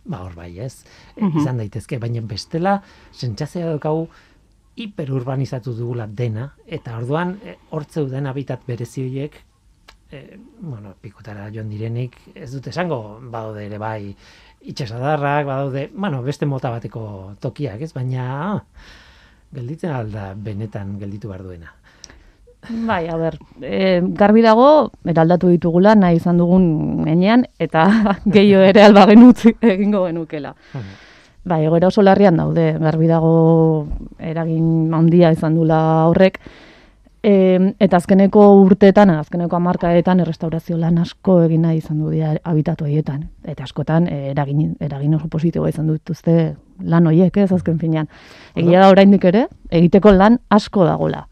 ba 0.05 0.21
hor 0.23 0.35
bai, 0.35 0.51
ez? 0.59 0.85
E, 1.15 1.21
Mhm. 1.23 1.39
izan 1.41 1.57
daitezke, 1.59 1.99
baina 1.99 2.21
bestela, 2.27 2.77
sentsazioa 3.11 3.73
daukagu, 3.75 4.07
hiperurbanizatu 4.75 5.73
dugula 5.77 6.07
dena, 6.07 6.47
eta 6.65 6.95
orduan, 6.97 7.35
e, 7.45 7.57
hor 7.71 7.85
zeuden 7.85 8.25
habitat 8.27 8.63
berezi 8.67 9.03
horiek, 9.05 9.35
e, 10.11 10.39
bueno, 10.59 10.95
pikotara 11.01 11.49
joan 11.53 11.69
direnik, 11.69 12.15
ez 12.33 12.51
dut 12.55 12.67
esango, 12.71 13.19
badaude 13.29 13.65
ere 13.67 13.77
bai, 13.77 14.15
itxasadarrak, 14.61 15.45
badaude, 15.45 15.89
bueno, 15.93 16.23
beste 16.23 16.45
mota 16.49 16.71
bateko 16.73 17.35
tokiak, 17.43 17.81
ez? 17.81 17.91
Baina, 17.93 18.63
gelditzen 19.53 19.93
alda 19.93 20.33
benetan 20.35 20.97
gelditu 20.99 21.29
behar 21.29 21.43
duena. 21.43 21.73
Bai, 22.69 23.07
a 23.11 23.17
ber, 23.19 23.37
e, 23.61 23.99
garbi 24.15 24.41
dago, 24.41 24.67
eraldatu 25.03 25.49
ditugula 25.51 25.95
nahi 25.99 26.15
izan 26.21 26.37
dugun 26.39 27.07
enean, 27.11 27.43
eta 27.59 27.87
gehiago 28.35 28.63
ere 28.71 28.85
alba 28.85 29.05
genutzi 29.09 29.51
egingo 29.59 30.05
genukela. 30.07 30.53
Bai, 31.43 31.65
egoera 31.67 31.89
oso 31.91 32.01
larrian 32.01 32.39
daude, 32.39 32.69
garbi 32.79 33.09
dago 33.11 33.33
eragin 34.19 34.93
handia 34.95 35.33
izan 35.35 35.59
dula 35.59 35.79
horrek, 36.07 36.39
e, 37.23 37.73
eta 37.79 37.97
azkeneko 37.97 38.43
urteetan, 38.63 39.09
azkeneko 39.09 39.55
hamarkadetan 39.55 40.19
errestaurazio 40.19 40.77
lan 40.77 40.97
asko 40.99 41.41
egin 41.45 41.61
nahi 41.61 41.77
izan 41.77 41.99
du 42.03 42.09
dira 42.11 42.33
habitatu 42.43 42.85
horietan. 42.85 43.29
Eta 43.43 43.63
askotan 43.63 44.07
e, 44.07 44.31
eragin, 44.31 44.75
eragin 44.79 45.15
oso 45.15 45.27
positiboa 45.31 45.69
izan 45.69 45.87
dituzte 45.93 46.55
lan 46.83 47.07
horiek, 47.07 47.37
ez 47.37 47.51
azken 47.51 47.79
finean. 47.79 48.07
Egia 48.55 48.81
da 48.83 48.89
oraindik 48.91 49.23
ere, 49.25 49.47
egiteko 49.71 50.11
lan 50.11 50.39
asko 50.49 50.85
dagola. 50.85 51.25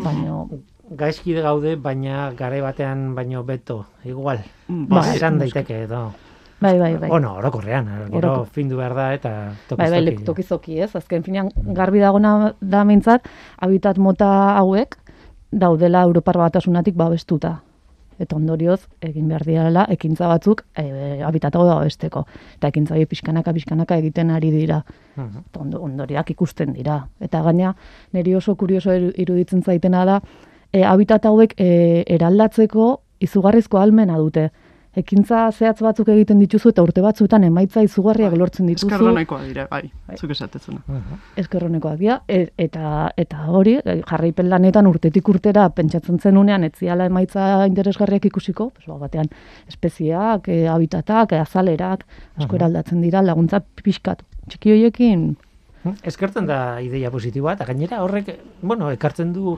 Baina, 0.00 0.44
Gaizki 0.90 1.34
gaude, 1.38 1.76
baina 1.76 2.32
gare 2.34 2.60
batean 2.64 3.14
baino 3.14 3.44
beto, 3.46 3.84
igual. 4.04 4.40
Bai, 4.66 4.86
Ba, 4.88 5.14
esan 5.14 5.36
noski. 5.38 5.52
daiteke 5.52 5.82
edo. 5.84 6.12
bai, 6.60 6.78
bai, 6.78 6.96
bai. 6.96 7.08
Bueno, 7.08 7.34
orokorrean, 7.38 7.86
gero 8.10 8.18
Oroko- 8.34 8.46
findu 8.52 8.76
behar 8.76 8.94
da 8.94 9.14
eta 9.14 9.52
tokiz 9.68 9.90
Bai, 9.90 10.04
bai, 10.04 10.16
tokizoki, 10.24 10.80
ez? 10.80 10.90
Azken 10.96 11.22
finean 11.22 11.48
garbi 11.56 12.00
dagona 12.00 12.54
da 12.60 12.82
mintzat, 12.84 13.28
habitat 13.58 13.98
mota 13.98 14.56
hauek 14.58 14.96
daudela 15.52 16.02
Europar 16.02 16.38
batasunatik 16.38 16.94
babestuta. 16.96 17.60
Eta 18.20 18.36
ondorioz, 18.36 18.82
egin 19.00 19.28
behar 19.30 19.46
direla, 19.48 19.86
ekintza 19.88 20.26
batzuk 20.28 20.60
e, 20.76 21.22
habitat 21.24 21.54
hau 21.56 21.62
babesteko. 21.64 22.26
Eta 22.58 22.68
ekintza 22.68 22.94
horiek 22.94 23.08
pixkanaka, 23.08 23.54
pixkanaka 23.56 23.96
egiten 23.96 24.30
ari 24.30 24.50
dira. 24.52 24.82
Mhm. 25.16 25.44
Eta 25.48 25.60
ondo, 25.60 25.80
ondoriak 25.80 26.30
ikusten 26.30 26.74
dira. 26.76 27.06
Eta 27.20 27.40
gaina, 27.42 27.74
niri 28.12 28.34
oso 28.34 28.54
kurioso 28.56 28.92
iru- 28.92 29.14
iruditzen 29.16 29.62
zaitena 29.62 30.04
da, 30.04 30.20
e, 30.72 30.84
habitat 30.84 31.24
hauek 31.24 31.54
e, 31.56 32.04
eraldatzeko 32.06 33.00
izugarrizko 33.20 33.78
almena 33.78 34.18
dute. 34.18 34.50
Ekintza 34.98 35.44
zehatz 35.52 35.78
batzuk 35.84 36.08
egiten 36.10 36.40
dituzu 36.42 36.72
eta 36.72 36.82
urte 36.82 37.02
batzuetan 37.04 37.44
emaitza 37.46 37.82
izugarriak 37.86 38.32
lortzen 38.34 38.66
dituzu. 38.66 38.88
Eskerra 38.88 39.12
nahikoa 39.14 39.44
dire, 39.46 39.66
bai, 39.70 39.84
Bai. 40.08 40.16
zuk 40.16 40.32
esatetzuna. 40.34 40.80
Mhm. 40.86 41.20
eskerronekoak 41.36 41.98
dira, 41.98 42.20
e, 42.26 42.48
eta, 42.58 43.10
eta 43.16 43.44
hori, 43.46 43.76
e, 43.78 44.00
jarraipen 44.08 44.48
lanetan 44.50 44.86
urtetik 44.86 45.28
urtera 45.28 45.68
pentsatzen 45.70 46.18
zenunean 46.18 46.64
ez 46.64 46.72
ziala 46.76 47.06
emaitza 47.06 47.66
interesgarriak 47.66 48.24
ikusiko, 48.24 48.70
pues, 48.70 48.86
ba, 48.86 48.98
batean 48.98 49.30
espezieak, 49.68 50.48
e, 50.48 50.66
habitatak, 50.66 51.32
e, 51.32 51.38
azalerak, 51.38 52.04
asko 52.36 52.56
eraldatzen 52.56 53.00
dira, 53.00 53.22
laguntza 53.22 53.60
pixkat. 53.60 54.24
Txiki 54.48 54.72
horiekin, 54.72 55.36
Eskertzen 56.04 56.44
da 56.44 56.80
ideia 56.84 57.10
positiboa, 57.10 57.54
eta 57.56 57.64
gainera 57.64 58.02
horrek, 58.04 58.34
bueno, 58.60 58.90
ekartzen 58.92 59.32
du 59.32 59.56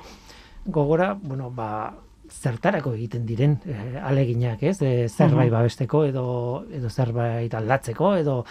gogora, 0.66 1.16
bueno, 1.20 1.50
ba, 1.50 1.94
zertarako 2.32 2.94
egiten 2.96 3.26
diren 3.26 3.58
eh, 3.68 4.00
aleginak, 4.02 4.62
ez? 4.62 4.78
E, 4.82 5.08
zerbait 5.08 5.52
babesteko 5.52 6.04
edo 6.08 6.26
edo 6.72 6.90
zerbait 6.90 7.54
aldatzeko 7.54 8.14
edo 8.16 8.42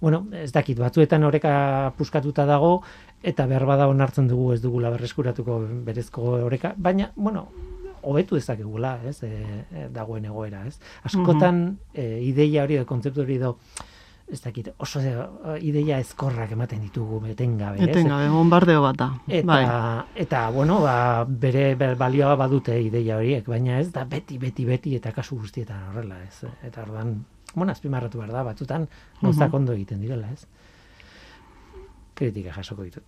bueno, 0.00 0.26
ez 0.36 0.50
dakit 0.52 0.78
batzuetan 0.78 1.24
oreka 1.24 1.92
puskatuta 1.96 2.44
dago 2.48 2.82
eta 3.26 3.46
behar 3.48 3.64
bada 3.66 3.88
onartzen 3.88 4.28
dugu 4.28 4.52
ez 4.54 4.60
dugula 4.60 4.90
berreskuratuko 4.92 5.58
berezko 5.86 6.36
oreka, 6.46 6.74
baina 6.76 7.10
bueno, 7.16 7.46
hobetu 8.06 8.36
dezakegula, 8.36 8.98
ez? 9.08 9.18
E, 9.24 9.30
e, 9.72 9.88
dagoen 9.92 10.28
egoera, 10.28 10.62
ez? 10.68 10.76
Askotan 11.08 11.78
e, 11.94 12.22
ideia 12.28 12.64
hori 12.64 12.78
edo 12.78 12.86
kontzeptu 12.86 13.24
hori 13.24 13.40
edo 13.40 13.56
ez 14.26 14.40
dakit, 14.42 14.72
oso 14.82 15.00
e, 15.00 15.12
ideia 15.62 16.00
ezkorrak 16.02 16.50
ematen 16.56 16.80
ditugu 16.82 17.20
etengabe? 17.30 17.78
Etengabe, 17.84 18.26
bombardeo 18.32 18.82
bat 18.82 18.98
da. 18.98 19.08
Eta, 19.28 19.46
Bai. 19.46 19.62
eta 20.18 20.42
bueno, 20.50 20.80
ba, 20.82 21.24
bere 21.24 21.74
balioa 21.76 22.34
badute 22.38 22.74
ideia 22.82 23.20
horiek, 23.20 23.46
baina 23.46 23.78
ez 23.78 23.92
da 23.94 24.04
beti, 24.04 24.38
beti, 24.42 24.66
beti, 24.66 24.96
eta 24.98 25.12
kasu 25.14 25.38
guztietan 25.38 25.90
horrela, 25.90 26.18
ez. 26.26 26.50
Eta 26.66 26.82
ordan, 26.82 27.20
bueno, 27.54 27.70
azpimarratu 27.72 28.18
behar 28.18 28.34
da, 28.34 28.42
batzutan 28.50 28.88
gauzak 29.22 29.54
ondo 29.54 29.76
egiten 29.78 30.02
direla, 30.02 30.32
ez. 30.34 30.46
Kritika 32.16 32.50
jasoko 32.56 32.82
ditut. 32.82 33.04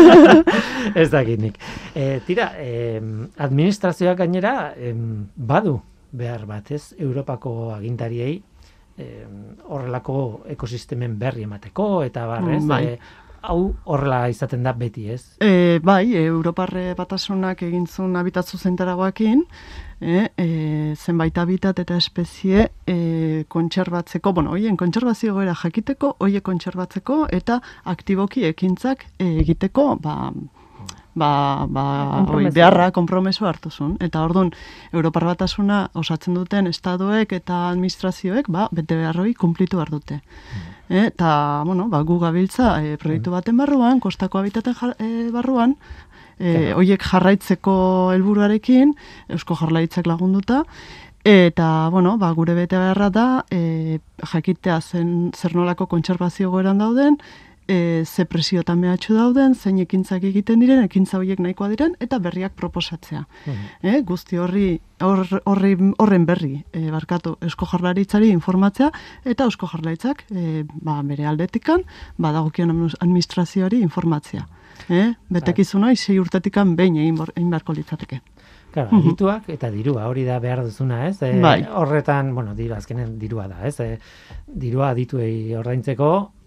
ez 1.00 1.08
dakit 1.10 1.40
nik. 1.42 1.58
E, 1.96 2.20
tira, 2.26 2.52
e, 2.60 3.00
administrazioak 3.40 4.20
gainera 4.22 4.74
em, 4.76 5.24
badu 5.34 5.80
behar 6.12 6.46
bat, 6.46 6.70
ez, 6.70 6.92
Europako 7.00 7.72
agintariei 7.74 8.42
em, 9.00 9.40
horrelako 9.68 10.18
ekosistemen 10.52 11.18
berri 11.18 11.42
emateko, 11.48 12.02
eta 12.04 12.26
barrez, 12.26 12.62
Mm, 12.62 12.68
bai. 12.68 12.84
e, 12.84 12.98
hau 13.42 13.74
horrela 13.84 14.28
izaten 14.28 14.62
da 14.62 14.72
beti, 14.76 15.06
ez? 15.10 15.22
E, 15.40 15.78
bai, 15.82 16.14
Europarre 16.20 16.94
batasunak 16.98 17.62
egin 17.62 17.86
zuen 17.86 18.16
habitat 18.20 18.46
zuzentaragoakin, 18.52 19.44
e, 20.00 20.28
e, 20.36 20.46
zenbait 20.96 21.38
habitat 21.38 21.78
eta 21.78 21.96
espezie 21.96 22.68
e, 22.86 23.44
kontserbatzeko, 23.48 24.32
bueno, 24.36 24.50
hoien 24.52 24.76
kontserbazio 24.76 25.32
goera 25.34 25.54
jakiteko, 25.54 26.16
hoie 26.20 26.40
kontserbatzeko 26.40 27.26
eta 27.32 27.60
aktiboki 27.84 28.44
ekintzak 28.44 29.06
e, 29.18 29.38
egiteko, 29.40 29.96
ba, 30.04 30.32
ba, 31.14 31.66
ba, 31.68 31.84
oi, 31.84 32.16
Konpromesoa. 32.16 32.54
beharra, 32.54 32.90
konpromeso 32.90 33.46
hartu 33.46 33.70
zuen. 33.70 33.96
Eta 34.00 34.22
orduan, 34.22 34.52
Europar 34.92 35.24
batasuna 35.24 35.88
osatzen 35.94 36.34
duten 36.34 36.66
estadoek 36.70 37.32
eta 37.32 37.68
administrazioek, 37.70 38.48
ba, 38.48 38.68
bete 38.72 38.96
beharroi 38.98 39.34
kumplitu 39.34 39.80
behar 39.80 39.90
dute. 39.90 40.20
E, 40.88 41.06
eta, 41.06 41.62
bueno, 41.66 41.88
ba, 41.88 42.02
gu 42.02 42.18
gabiltza 42.22 42.76
e, 42.82 42.96
proiektu 42.96 43.34
baten 43.34 43.56
barruan, 43.56 44.00
kostako 44.00 44.38
habitaten 44.38 44.74
jar, 44.74 44.94
e, 44.98 45.30
barruan, 45.34 45.76
e, 46.38 46.72
hoiek 46.72 47.02
jarraitzeko 47.02 47.74
helburuarekin, 48.14 48.94
Eusko 49.28 49.58
Jarlaitzak 49.58 50.06
lagunduta, 50.06 50.64
eta, 51.24 51.88
bueno, 51.92 52.16
ba, 52.18 52.30
gure 52.32 52.54
bete 52.54 52.78
beharra 52.78 53.10
da, 53.10 53.28
e, 53.50 54.00
jakitea 54.32 54.80
zen 54.80 55.30
zer 55.36 55.54
nolako 55.56 55.86
kontserbazio 55.86 56.50
goeran 56.50 56.78
dauden, 56.78 57.18
e, 57.70 58.04
ze 58.04 58.24
presiotan 58.26 58.80
mehatxu 58.82 59.14
dauden, 59.14 59.54
zein 59.54 59.78
ekintzak 59.82 60.24
egiten 60.26 60.62
diren, 60.62 60.82
ekintza 60.84 61.18
horiek 61.20 61.40
nahikoa 61.42 61.68
diren, 61.70 61.94
eta 62.02 62.18
berriak 62.22 62.56
proposatzea. 62.58 63.22
E, 63.46 64.00
guzti 64.06 64.40
horri, 64.42 64.80
hor, 65.06 65.22
horri, 65.50 65.76
horren 66.02 66.26
berri, 66.26 66.52
e, 66.74 66.88
barkatu, 66.90 67.36
Eusko 67.46 67.68
Jarlaritzari 67.70 68.32
informatzea, 68.34 68.90
eta 69.24 69.46
Eusko 69.46 69.70
Jarlaritzak, 69.70 70.26
e, 70.34 70.64
ba, 70.82 70.98
bere 71.06 71.28
aldetikan, 71.30 71.86
ba, 72.18 72.34
dagokion 72.34 72.74
administrazioari 72.98 73.84
informatzea. 73.86 74.46
E, 74.90 75.06
betekizun 75.30 75.86
hori, 75.86 75.96
sei 76.00 76.18
urtetikan 76.18 76.74
behin 76.76 76.98
egin, 76.98 77.22
beharko 77.22 77.76
litzateke. 77.76 78.20
Claro, 78.70 79.00
adituak 79.00 79.48
eta 79.50 79.66
dirua, 79.70 80.04
hori 80.06 80.22
da 80.26 80.36
behar 80.42 80.62
duzuna, 80.62 81.04
ez? 81.08 81.16
E, 81.26 81.32
Bai. 81.42 81.64
Horretan, 81.66 82.34
bueno, 82.34 82.54
dirua, 82.58 82.78
azkenen 82.78 83.16
dirua 83.18 83.48
da, 83.50 83.64
ez? 83.66 83.78
E, 83.82 83.98
dirua 84.46 84.92
adituei 84.94 85.56
ordaintzeko, 85.58 86.10
eh, 86.20 86.39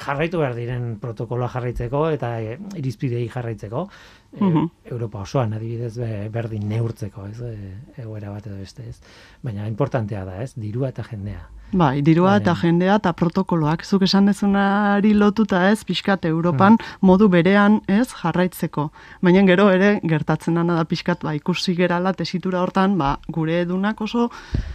jarraitu 0.00 0.40
behar 0.42 0.56
diren 0.56 0.96
protokoloa 1.02 1.50
jarraitzeko 1.52 2.04
eta 2.16 2.32
eh, 2.40 2.58
irizpidei 2.80 3.26
jarraitzeko 3.32 3.86
eh, 4.32 4.44
Mhm. 4.44 4.70
Europa 4.90 5.20
osoan 5.20 5.52
adibidez 5.52 5.96
be- 5.98 6.28
berdin 6.28 6.68
neurtzeko, 6.68 7.26
ez, 7.26 7.40
eh, 7.40 7.76
egoera 7.98 8.30
bat 8.30 8.46
edo 8.46 8.56
beste, 8.56 8.88
ez. 8.88 9.00
Baina 9.42 9.66
importantea 9.68 10.24
da, 10.24 10.42
ez, 10.42 10.52
dirua 10.56 10.88
eta 10.88 11.02
jendea. 11.02 11.48
Bai, 11.72 12.02
dirua 12.02 12.30
Baina- 12.32 12.42
eta 12.42 12.54
jendea 12.56 12.94
eta 12.96 13.12
protokoloak. 13.12 13.84
Zuk 13.84 14.02
esan 14.02 14.26
dezunari 14.26 15.14
lotuta 15.14 15.70
ez, 15.70 15.84
pixkat 15.84 16.24
Europan 16.24 16.76
modu 17.00 17.28
berean 17.28 17.80
ez 17.86 18.08
jarraitzeko. 18.12 18.90
Baina 19.22 19.44
gero 19.46 19.70
ere 19.70 20.00
gertatzen 20.02 20.54
dana 20.54 20.74
da 20.74 20.84
pixkat 20.84 21.22
ba, 21.22 21.32
ikusi 21.34 21.76
gerala 21.76 22.12
tesitura 22.12 22.60
hortan 22.62 22.98
ba, 22.98 23.20
gure 23.28 23.60
edunak 23.60 24.00
oso 24.00 24.30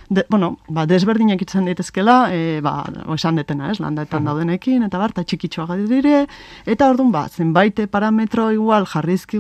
de, 0.10 0.24
bueno, 0.30 0.58
ba, 0.70 0.86
desberdinak 0.86 1.42
itzen 1.42 1.66
daitezkela, 1.66 2.30
e, 2.34 2.62
ba, 2.62 2.86
esan 3.14 3.36
detena 3.36 3.72
ez, 3.72 3.80
landaetan 3.82 4.24
daudenekin, 4.24 4.84
eta 4.84 4.98
bar, 4.98 5.10
eta 5.10 5.24
txikitxoak 5.26 5.76
dire, 5.90 6.28
eta 6.66 6.90
orduan 6.90 7.12
ba, 7.12 7.28
zenbait 7.28 7.90
parametro 7.92 8.52
igual 8.52 8.86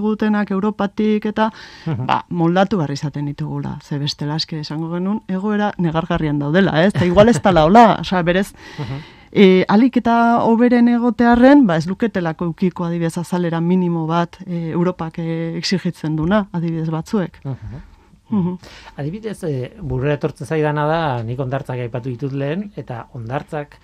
jarrizkigutenak 0.05 0.51
Europatik 0.51 1.25
eta 1.25 1.49
ba, 2.07 2.23
moldatu 2.29 2.77
behar 2.77 2.91
izaten 2.91 3.25
ditugula. 3.25 3.79
Ze 3.83 3.97
bestela 3.99 4.35
eske 4.35 4.59
esango 4.59 4.91
genuen 4.93 5.21
egoera 5.27 5.73
negargarrian 5.77 6.39
daudela, 6.39 6.83
ez? 6.83 6.93
Eta 6.93 7.05
igual 7.05 7.29
ez 7.29 7.41
tala 7.41 7.65
hola, 7.65 7.97
osea, 8.01 8.21
berez, 8.23 8.53
e, 9.31 9.65
alik 9.67 9.97
eta 9.97 10.43
oberen 10.43 10.87
egotearren, 10.87 11.65
ba, 11.65 11.77
ez 11.77 11.87
luketelako 11.87 12.49
ukiko 12.53 12.85
adibidez 12.85 13.17
azalera 13.17 13.61
minimo 13.61 14.05
bat 14.07 14.37
e, 14.45 14.71
Europak 14.71 15.19
e, 15.19 15.57
exigitzen 15.57 16.15
duna, 16.15 16.47
adibidez 16.51 16.89
batzuek. 16.89 17.41
Mhm. 18.29 18.55
Adibidez, 18.97 19.43
e, 19.43 19.75
burura 19.81 20.15
etortzen 20.15 20.47
zaidana 20.47 20.87
da, 20.87 21.01
nik 21.23 21.39
ondartzak 21.39 21.79
aipatu 21.79 22.09
ditut 22.09 22.33
lehen, 22.33 22.71
eta 22.75 23.07
ondartzak, 23.13 23.77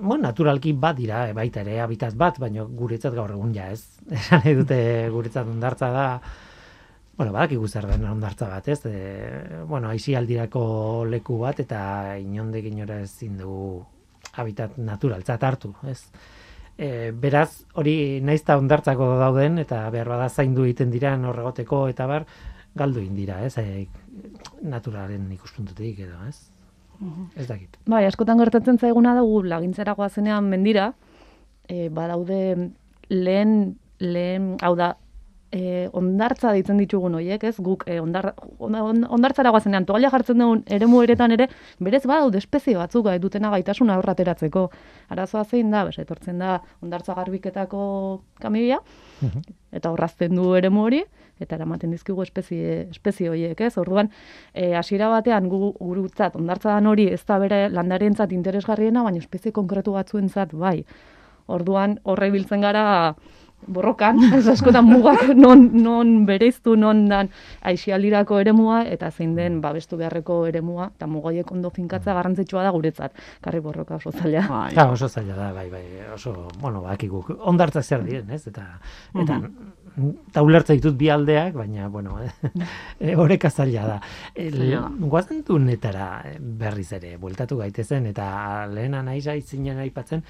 bueno, 0.00 0.22
naturalki 0.22 0.72
bat 0.72 0.96
dira, 0.96 1.22
e, 1.28 1.34
baita 1.34 1.62
ere, 1.64 1.80
habitat 1.82 2.14
bat, 2.18 2.38
baina 2.38 2.64
guretzat 2.64 3.14
gaur 3.14 3.32
egun 3.34 3.54
ja 3.54 3.68
ez. 3.72 3.82
Esan 4.20 4.44
dute 4.60 4.78
guretzat 5.12 5.46
ondartza 5.46 5.90
da, 5.94 6.06
bueno, 7.18 7.32
badakigu 7.34 7.68
zer 7.68 7.88
den 7.90 8.06
ondartza 8.06 8.48
bat, 8.48 8.68
ez? 8.68 8.80
E, 8.86 9.62
bueno, 9.66 9.90
aisialdirako 9.90 11.04
leku 11.10 11.40
bat, 11.42 11.60
eta 11.64 11.80
inondik 12.22 12.68
inora 12.70 13.00
ezin 13.02 13.38
dugu 13.40 13.84
habitat 14.38 14.76
naturaltzat 14.78 15.42
hartu, 15.44 15.72
ez? 15.90 16.02
E, 16.78 17.10
beraz, 17.10 17.64
hori 17.74 18.20
naiz 18.22 18.42
eta 18.44 18.58
ondartzako 18.60 19.16
dauden, 19.18 19.58
eta 19.64 19.82
behar 19.90 20.12
bada 20.14 20.28
zaindu 20.28 20.68
egiten 20.68 20.94
dira 20.94 21.16
horregoteko, 21.18 21.88
eta 21.90 22.06
bar, 22.06 22.28
galdu 22.78 23.02
egin 23.02 23.18
dira, 23.18 23.42
ez? 23.44 23.56
E, 23.58 23.88
naturalen 24.62 25.26
ikuspuntutik 25.34 26.06
edo, 26.06 26.22
ez? 26.28 26.57
Ez 27.36 27.46
dakit. 27.46 27.76
Bai, 27.86 28.04
askotan 28.08 28.40
gertatzen 28.42 28.78
zaiguna 28.78 29.14
dugu 29.18 29.42
lagintzara 29.46 29.94
goazenean 29.98 30.48
mendira, 30.50 30.92
e, 31.68 31.88
badaude 31.94 32.70
lehen, 33.08 33.52
lehen, 33.98 34.56
hau 34.62 34.74
da, 34.78 34.96
e, 35.52 35.88
ondartza 35.92 36.52
deitzen 36.52 36.76
ditugun 36.78 37.14
hoiek, 37.18 37.44
ez? 37.44 37.54
Guk 37.64 37.84
e, 37.86 37.98
ondar, 38.00 38.34
on- 38.58 38.74
on- 38.76 39.06
ondartzara 39.08 39.50
goazenean 39.50 39.86
toalla 39.88 40.10
jartzen 40.12 40.38
dugun 40.38 40.62
eremu 40.66 41.02
eretan 41.02 41.32
ere, 41.32 41.48
berez 41.80 42.02
badaude 42.06 42.38
espezie 42.38 42.76
batzuk 42.76 43.04
gai 43.06 43.18
dutena 43.18 43.50
gaitasuna 43.50 43.94
aurrateratzeko. 43.96 44.70
Arazoa 45.08 45.44
zein 45.44 45.70
da, 45.70 45.84
bes, 45.88 45.98
etortzen 45.98 46.38
da 46.38 46.58
ondartza 46.82 47.14
garbiketako 47.14 48.22
kamibia, 48.40 48.78
eta 49.72 49.90
horrazten 49.90 50.34
du 50.36 50.54
eremu 50.54 50.82
hori, 50.84 51.02
eta 51.40 51.54
eramaten 51.56 51.90
dizkigu 51.94 52.22
espezie, 52.22 52.88
espezie 52.90 53.28
horiek, 53.30 53.60
ez? 53.60 53.76
Orduan, 53.78 54.10
e, 54.52 54.74
hasiera 54.74 55.08
batean 55.08 55.48
gu, 55.48 55.72
gurutzat, 55.78 56.36
ondartza 56.36 56.74
dan 56.74 56.86
hori 56.86 57.08
ez 57.12 57.24
da 57.24 57.38
bere 57.38 57.68
landarentzat 57.70 58.32
interesgarriena, 58.32 59.02
baina 59.02 59.18
espezie 59.18 59.52
konkretu 59.52 59.92
batzuentzat 59.94 60.52
bai. 60.52 60.84
Orduan, 61.48 61.98
horre 62.04 62.30
biltzen 62.30 62.60
gara 62.60 63.14
borrokan, 63.66 64.20
ez 64.38 64.46
askotan 64.48 64.86
mugak 64.86 65.28
non, 65.36 65.68
non 65.82 66.24
bereiztu, 66.28 66.76
non 66.76 67.06
dan 67.08 67.30
aixialdirako 67.66 68.40
eremua, 68.42 68.82
eta 68.88 69.10
zein 69.10 69.34
den 69.36 69.60
babestu 69.64 69.98
beharreko 70.00 70.40
eremua, 70.48 70.90
eta 70.96 71.08
mugoiek 71.10 71.50
ondo 71.52 71.70
finkatza 71.74 72.14
garrantzitsua 72.14 72.64
da 72.66 72.72
guretzat. 72.74 73.16
Karri 73.44 73.60
borroka 73.64 73.98
oso 73.98 74.12
zaila. 74.12 74.46
Bai. 74.48 74.72
Ja, 74.76 74.88
oso 74.90 75.08
zaila 75.08 75.36
da, 75.36 75.52
bai, 75.52 75.68
bai, 75.70 75.84
oso, 76.14 76.34
bueno, 76.60 76.82
bakigu, 76.86 77.24
ondartzak 77.38 77.84
zer 77.84 78.04
diren, 78.06 78.30
ez? 78.34 78.46
Eta, 78.48 78.66
eta, 79.18 79.40
eta 80.30 80.44
ulertza 80.46 80.76
ditut 80.78 80.96
bi 80.98 81.10
aldeak, 81.12 81.54
baina, 81.58 81.88
bueno, 81.92 82.18
e, 83.00 83.14
horeka 83.16 83.50
zaila 83.50 83.86
da. 83.94 83.98
E. 84.34 84.50
Guazen 84.98 85.42
dunetara 85.46 86.08
eh, 86.28 86.36
berriz 86.38 86.92
ere, 86.96 87.16
bueltatu 87.20 87.58
gaitezen, 87.60 88.06
eta 88.12 88.66
lehena 88.70 89.02
nahi 89.02 89.20
zaitzinen 89.20 89.82
aipatzen, 89.84 90.24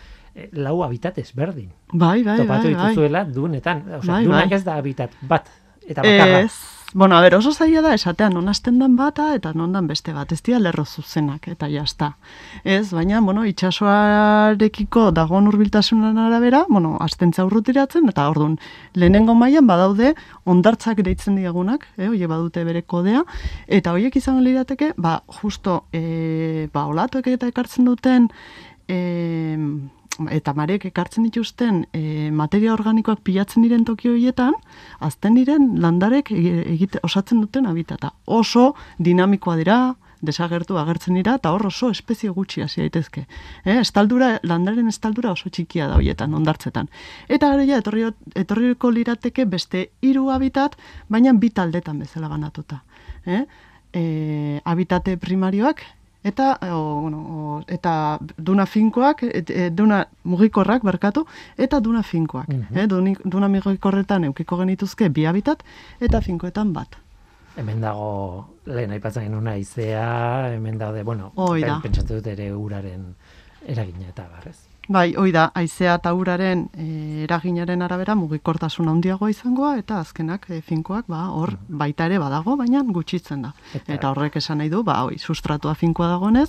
lau 0.53 0.83
habitat 0.85 1.19
ezberdin. 1.19 1.71
Bai, 1.93 2.23
bai, 2.23 2.39
Topatu 2.41 2.69
bai, 2.69 2.75
bai. 2.75 2.89
dituzuela 2.91 3.25
dunetan, 3.25 3.85
osea, 4.01 4.13
Bai, 4.15 4.25
dunak 4.25 4.51
bai. 4.51 4.59
ez 4.59 4.65
da 4.65 4.77
habitat 4.81 5.11
bat, 5.29 5.49
eta 5.87 6.03
bakarra. 6.03 6.41
Ez, 6.41 6.53
bueno, 6.95 7.19
a 7.19 7.21
ber, 7.21 7.35
oso 7.37 7.51
zaila 7.53 7.83
da 7.85 7.91
esatean 7.93 8.33
non 8.33 8.49
hasten 8.49 8.79
dan 8.81 8.95
bata 8.97 9.35
eta 9.37 9.51
non 9.53 9.73
dan 9.77 9.87
beste 9.87 10.15
bat, 10.17 10.31
ez 10.33 10.41
dira 10.43 10.59
lerro 10.59 10.87
zuzenak 10.87 11.49
eta 11.53 11.69
jazta. 11.69 12.15
Ez, 12.65 12.95
baina, 12.97 13.21
bueno, 13.21 13.45
itxasoarekiko 13.45 15.11
dagoen 15.13 15.51
hurbiltasunen 15.51 16.17
arabera, 16.19 16.63
bueno, 16.69 16.97
astentza 17.05 17.45
urrutiratzen, 17.45 18.09
eta 18.09 18.29
orduan, 18.31 18.57
lehenengo 18.95 19.35
mailan 19.37 19.67
badaude 19.69 20.15
ondartzak 20.49 21.03
deitzen 21.05 21.37
diagunak, 21.37 21.85
eh, 21.99 22.09
oie 22.09 22.27
badute 22.27 22.65
bere 22.65 22.83
kodea, 22.83 23.23
eta 23.67 23.93
hoiek 23.93 24.17
izango 24.17 24.41
lirateke, 24.41 24.95
ba, 24.97 25.23
justo, 25.43 25.85
e, 25.93 26.69
ba, 26.73 26.87
olatuek 26.87 27.27
eta 27.37 27.53
ekartzen 27.53 27.85
duten, 27.85 28.31
e, 28.89 29.59
eta 30.31 30.55
marek 30.55 30.85
ekartzen 30.91 31.25
dituzten 31.29 31.85
e, 31.93 32.31
materia 32.31 32.73
organikoak 32.75 33.21
pilatzen 33.23 33.63
diren 33.63 33.85
toki 33.85 34.09
horietan, 34.11 34.55
azten 35.01 35.35
diren 35.39 35.77
landarek 35.81 36.33
egi- 36.35 36.65
egite, 36.75 37.01
osatzen 37.03 37.41
duten 37.41 37.67
habitata. 37.67 38.13
Oso 38.27 38.75
dinamikoa 38.99 39.57
dira, 39.57 39.79
desagertu 40.21 40.77
agertzen 40.79 41.15
dira, 41.15 41.37
eta 41.39 41.53
hor 41.55 41.67
oso 41.69 41.91
espezie 41.95 42.31
gutxi 42.35 42.63
hasi 42.63 42.81
daitezke. 42.81 43.27
Eh, 43.65 43.79
estaldura, 43.81 44.39
landaren 44.43 44.89
estaldura 44.91 45.31
oso 45.33 45.51
txikia 45.51 45.87
da 45.89 45.97
horietan, 45.97 46.35
ondartzetan. 46.35 46.89
Eta 47.29 47.53
gero 47.53 47.67
ja, 47.69 47.79
etorri, 47.79 48.09
etorriko 48.35 48.91
lirateke 48.91 49.47
beste 49.47 49.91
hiru 50.03 50.31
habitat, 50.35 50.77
baina 51.09 51.33
bi 51.33 51.51
taldetan 51.51 51.99
bezala 52.03 52.29
banatuta. 52.29 52.83
Eh? 53.27 53.45
E, 53.93 54.61
habitate 54.65 55.17
primarioak, 55.17 55.83
eta 56.29 56.59
o, 56.75 57.01
bueno, 57.03 57.19
o, 57.19 57.63
eta 57.67 58.19
duna 58.37 58.67
finkoak, 58.67 59.23
et, 59.29 59.51
e, 59.51 59.71
duna 59.71 60.03
mugikorrak 60.25 60.83
barkatu, 60.85 61.25
eta 61.57 61.81
duna 61.81 62.03
finkoak. 62.03 62.49
eh, 62.75 62.87
duni, 62.87 63.17
duna 63.25 63.49
mugikorretan 63.49 64.25
eukiko 64.31 64.59
genituzke 64.61 65.09
bi 65.11 65.25
habitat, 65.27 65.63
eta 66.01 66.21
finkoetan 66.21 66.73
bat. 66.73 66.97
Hemen 67.59 67.81
dago, 67.83 68.47
lehen 68.67 68.93
aipatzen 68.95 69.25
genuen 69.27 69.49
aizea, 69.51 70.53
hemen 70.55 70.79
daude, 70.79 71.03
bueno, 71.03 71.33
Hoi 71.35 71.61
da. 71.63 71.81
pen- 71.81 71.89
pentsatu 71.91 72.15
dut 72.21 72.27
ere 72.37 72.53
uraren 72.55 73.15
eragina 73.67 74.09
eta 74.13 74.29
barrez. 74.31 74.59
Bai, 74.89 75.13
hoi 75.21 75.29
da, 75.35 75.51
haizea 75.53 75.99
eta 75.99 76.15
uraren 76.17 76.63
e, 76.73 76.85
eraginaren 77.27 77.83
arabera 77.85 78.15
mugikortasun 78.17 78.89
handiagoa 78.89 79.29
izangoa, 79.29 79.75
eta 79.77 79.99
azkenak 80.01 80.47
e, 80.49 80.63
finkoak, 80.65 81.05
ba, 81.13 81.27
hor 81.37 81.53
baita 81.69 82.07
ere 82.09 82.17
badago, 82.23 82.55
baina 82.57 82.81
gutxitzen 82.89 83.43
da. 83.45 83.51
Eta- 83.77 83.93
Eta, 83.99 84.11
horrek 84.15 84.39
esan 84.41 84.63
nahi 84.63 84.71
du, 84.73 84.81
ba, 84.89 85.03
hoi, 85.05 85.19
sustratua 85.21 85.75
finkoa 85.77 86.09
dagoenez, 86.15 86.47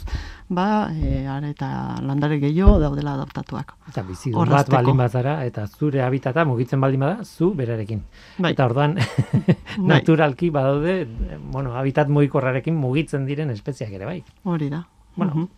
ba, 0.48 0.88
e, 0.96 1.26
are 1.28 1.50
eta 1.52 2.00
landare 2.00 2.40
gehiago 2.40 2.78
daudela 2.80 3.18
adaptatuak. 3.20 3.74
Eta 3.92 4.06
bizidun 4.08 4.48
bat 4.56 4.72
baldin 4.72 4.98
bazara, 5.04 5.36
eta 5.44 5.68
zure 5.68 6.02
habitata 6.08 6.46
mugitzen 6.48 6.80
baldin 6.80 7.04
bada, 7.04 7.26
zu 7.26 7.52
berarekin. 7.54 8.06
Bai. 8.38 8.54
Eta 8.56 8.70
orduan, 8.72 8.96
naturalki 9.94 10.50
badaude, 10.50 11.02
eh, 11.02 11.38
bueno, 11.52 11.76
habitat 11.76 12.08
mugikorrarekin 12.08 12.74
mugitzen 12.88 13.26
diren 13.28 13.50
espeziak 13.52 13.92
ere 14.00 14.06
bai. 14.06 14.24
Hori 14.46 14.70
da. 14.70 14.86
Bueno, 15.18 15.34
Mhm. 15.36 15.42
gu 15.44 15.50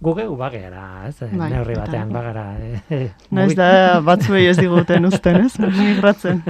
geu 0.00 0.36
bagera, 0.36 1.06
ez? 1.08 1.22
Eh, 1.22 1.28
Bai, 1.36 1.50
Neurri 1.52 1.74
batean 1.76 2.12
bagara. 2.12 2.44
Eh, 2.90 3.10
Naiz 3.36 3.54
da 3.58 4.00
batzuei 4.04 4.46
ez 4.48 4.56
diguten 4.58 5.04
uzten, 5.06 5.44
ez? 5.44 5.58
Migratzen. 5.60 6.40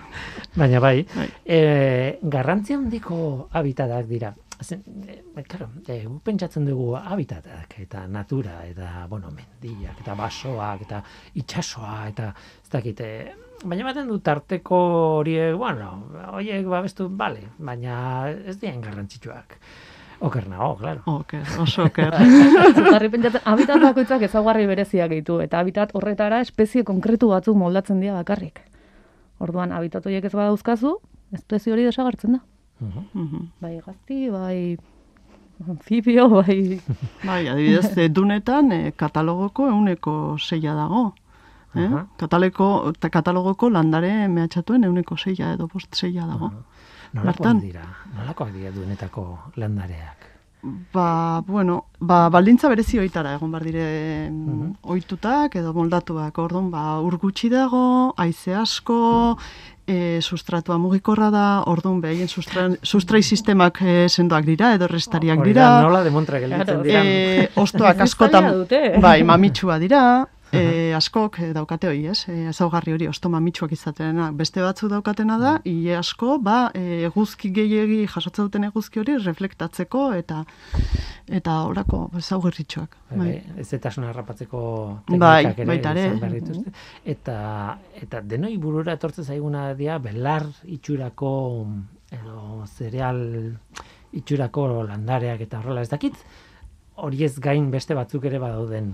Baina 0.60 0.80
bai, 0.82 1.06
Bai. 1.14 1.26
e, 1.44 2.18
garrantzi 2.22 2.74
handiko 2.74 3.48
habitatak 3.52 4.06
dira. 4.06 4.32
Zen, 4.60 4.82
e, 5.08 5.42
claro, 5.48 5.70
e, 5.88 6.02
pentsatzen 6.22 6.66
dugu 6.68 6.90
habitatak 6.98 7.78
eta 7.80 8.06
natura 8.06 8.58
eta, 8.68 9.06
bueno, 9.08 9.30
mendiak 9.32 10.02
eta 10.02 10.14
basoak 10.18 10.82
eta 10.84 11.02
itsasoa 11.40 12.08
eta 12.10 12.32
ez 12.36 12.68
dakit, 12.74 13.00
e, 13.00 13.32
baina 13.64 13.86
baten 13.88 14.10
du 14.10 14.18
tarteko 14.20 14.80
horiek, 15.20 15.56
bueno, 15.56 15.94
horiek 16.34 16.66
babestu, 16.68 17.08
bale, 17.08 17.46
baina 17.58 18.28
ez 18.30 18.58
dien 18.60 18.82
garrantzitsuak. 18.84 19.56
Oker 20.20 20.48
nago, 20.48 20.74
claro. 20.76 21.00
Oker, 21.06 21.46
oso 21.62 21.86
oker. 21.88 22.12
Zutarri 22.76 23.08
pentsatzen, 23.08 23.40
habitat 23.48 23.80
bakoitzak 23.80 24.24
ezaugarri 24.28 24.66
bereziak 24.68 25.14
ditu, 25.14 25.38
eta 25.40 25.62
habitat 25.62 25.94
horretara 25.96 26.42
espezie 26.44 26.84
konkretu 26.84 27.30
batzuk 27.32 27.56
moldatzen 27.56 28.02
dira 28.04 28.18
bakarrik. 28.18 28.60
Orduan, 29.40 29.72
habitat 29.72 30.04
horiek 30.04 30.26
ez 30.28 30.34
badauzkazu, 30.34 30.98
espezie 31.32 31.72
hori 31.72 31.88
desagertzen 31.88 32.36
da. 32.36 32.40
Mhm. 32.80 33.06
Mhm. 33.14 33.46
Bai 33.60 33.74
gazti, 33.86 34.28
bai 34.30 34.76
anfibio, 35.68 36.28
bai, 36.28 36.80
Bai, 37.28 37.48
adibidez, 37.48 38.12
dunetan 38.12 38.72
e, 38.72 38.92
katalogoko 38.92 39.68
euneko 39.68 40.36
seia 40.38 40.74
dago. 40.74 41.14
Eh? 41.74 41.86
Aha. 41.86 42.06
Kataleko, 42.18 42.92
ta 42.98 43.08
katalogoko 43.08 43.70
landare 43.70 44.28
mehatxatuen 44.28 44.84
euneko 44.84 45.16
seia 45.16 45.52
edo 45.54 45.68
bost 45.72 45.94
seia 45.94 46.26
dago. 46.26 46.50
Nolakoak 47.14 47.60
dira? 47.62 47.84
Nolakoak 48.16 48.52
dira 48.54 48.70
duenetako 48.70 49.38
landareak? 49.56 50.28
Ba, 50.92 51.40
bueno, 51.46 51.86
ba, 51.98 52.28
baldintza 52.28 52.68
berezi 52.68 52.98
oitara 53.00 53.32
egon 53.38 53.50
bar 53.50 53.62
dire 53.64 54.28
Mhm. 54.30 54.74
ohitutak 54.82 55.56
edo 55.56 55.72
moldatuak. 55.72 56.36
Orduan, 56.38 56.70
ba, 56.70 57.00
ur 57.00 57.16
gutxi 57.18 57.48
dago, 57.48 58.12
haize 58.18 58.54
asko, 58.54 59.38
e, 59.86 60.20
sustratua 60.20 60.76
mugikorra 60.78 61.30
da, 61.30 61.62
orduan 61.66 62.00
behaien 62.02 62.28
sustra, 62.28 62.68
sustrai 62.82 63.22
sistemak 63.22 63.80
e, 63.82 64.08
sendoak 64.08 64.44
dira 64.44 64.74
edo 64.74 64.86
restariak 64.86 65.38
Hori 65.40 65.50
dira. 65.54 65.64
da, 65.64 65.82
nola 65.82 66.04
demontra 66.04 66.38
gelditzen 66.38 66.66
Claro. 66.66 66.82
dira. 66.82 67.00
E, 67.04 67.50
ostoak 67.56 68.00
askotan, 68.00 68.66
bai, 69.00 69.22
mamitsua 69.24 69.78
dira, 69.78 70.28
e, 70.52 70.92
askok 70.96 71.38
e, 71.40 71.50
daukate 71.56 71.88
hori, 71.90 72.06
ez? 72.10 72.24
E, 72.30 72.48
ezaugarri 72.50 72.94
hori, 72.96 73.08
osto 73.10 73.30
mamitsuak 73.32 73.72
izateena. 73.76 74.30
Beste 74.36 74.62
batzu 74.64 74.90
daukatena 74.92 75.38
da, 75.40 75.54
ile 75.68 75.96
asko, 75.98 76.38
ba, 76.42 76.70
eguzki 76.74 77.52
gehiegi, 77.56 78.02
jasotzen 78.10 78.50
duten 78.50 78.68
eguzki 78.70 79.02
hori, 79.02 79.18
reflektatzeko 79.24 80.10
eta 80.18 80.44
eta 81.30 81.54
orako 81.68 82.08
ezaugarritxoak. 82.18 82.96
Bai, 83.12 83.18
Bai. 83.18 83.36
ez 83.62 83.68
etasuna 83.76 84.10
harrapatzeko 84.10 84.60
Bai, 85.12 85.44
teknikak 85.44 85.70
baita 85.70 85.92
ere. 85.94 86.74
Eta, 87.14 87.36
eta 88.02 88.22
denoi 88.26 88.56
burura 88.58 88.96
etortzen 88.98 89.28
zaiguna 89.28 89.70
dira 89.78 89.98
belar 90.02 90.48
itxurako 90.66 91.32
edo 92.10 92.66
zereal 92.66 93.22
itxurako 94.18 94.66
landareak 94.88 95.46
eta 95.46 95.60
horrela 95.60 95.86
ez 95.86 95.90
dakit 95.92 96.18
horiez 97.00 97.38
gain 97.38 97.70
beste 97.70 97.94
batzuk 97.94 98.26
ere 98.28 98.42
badauden. 98.42 98.90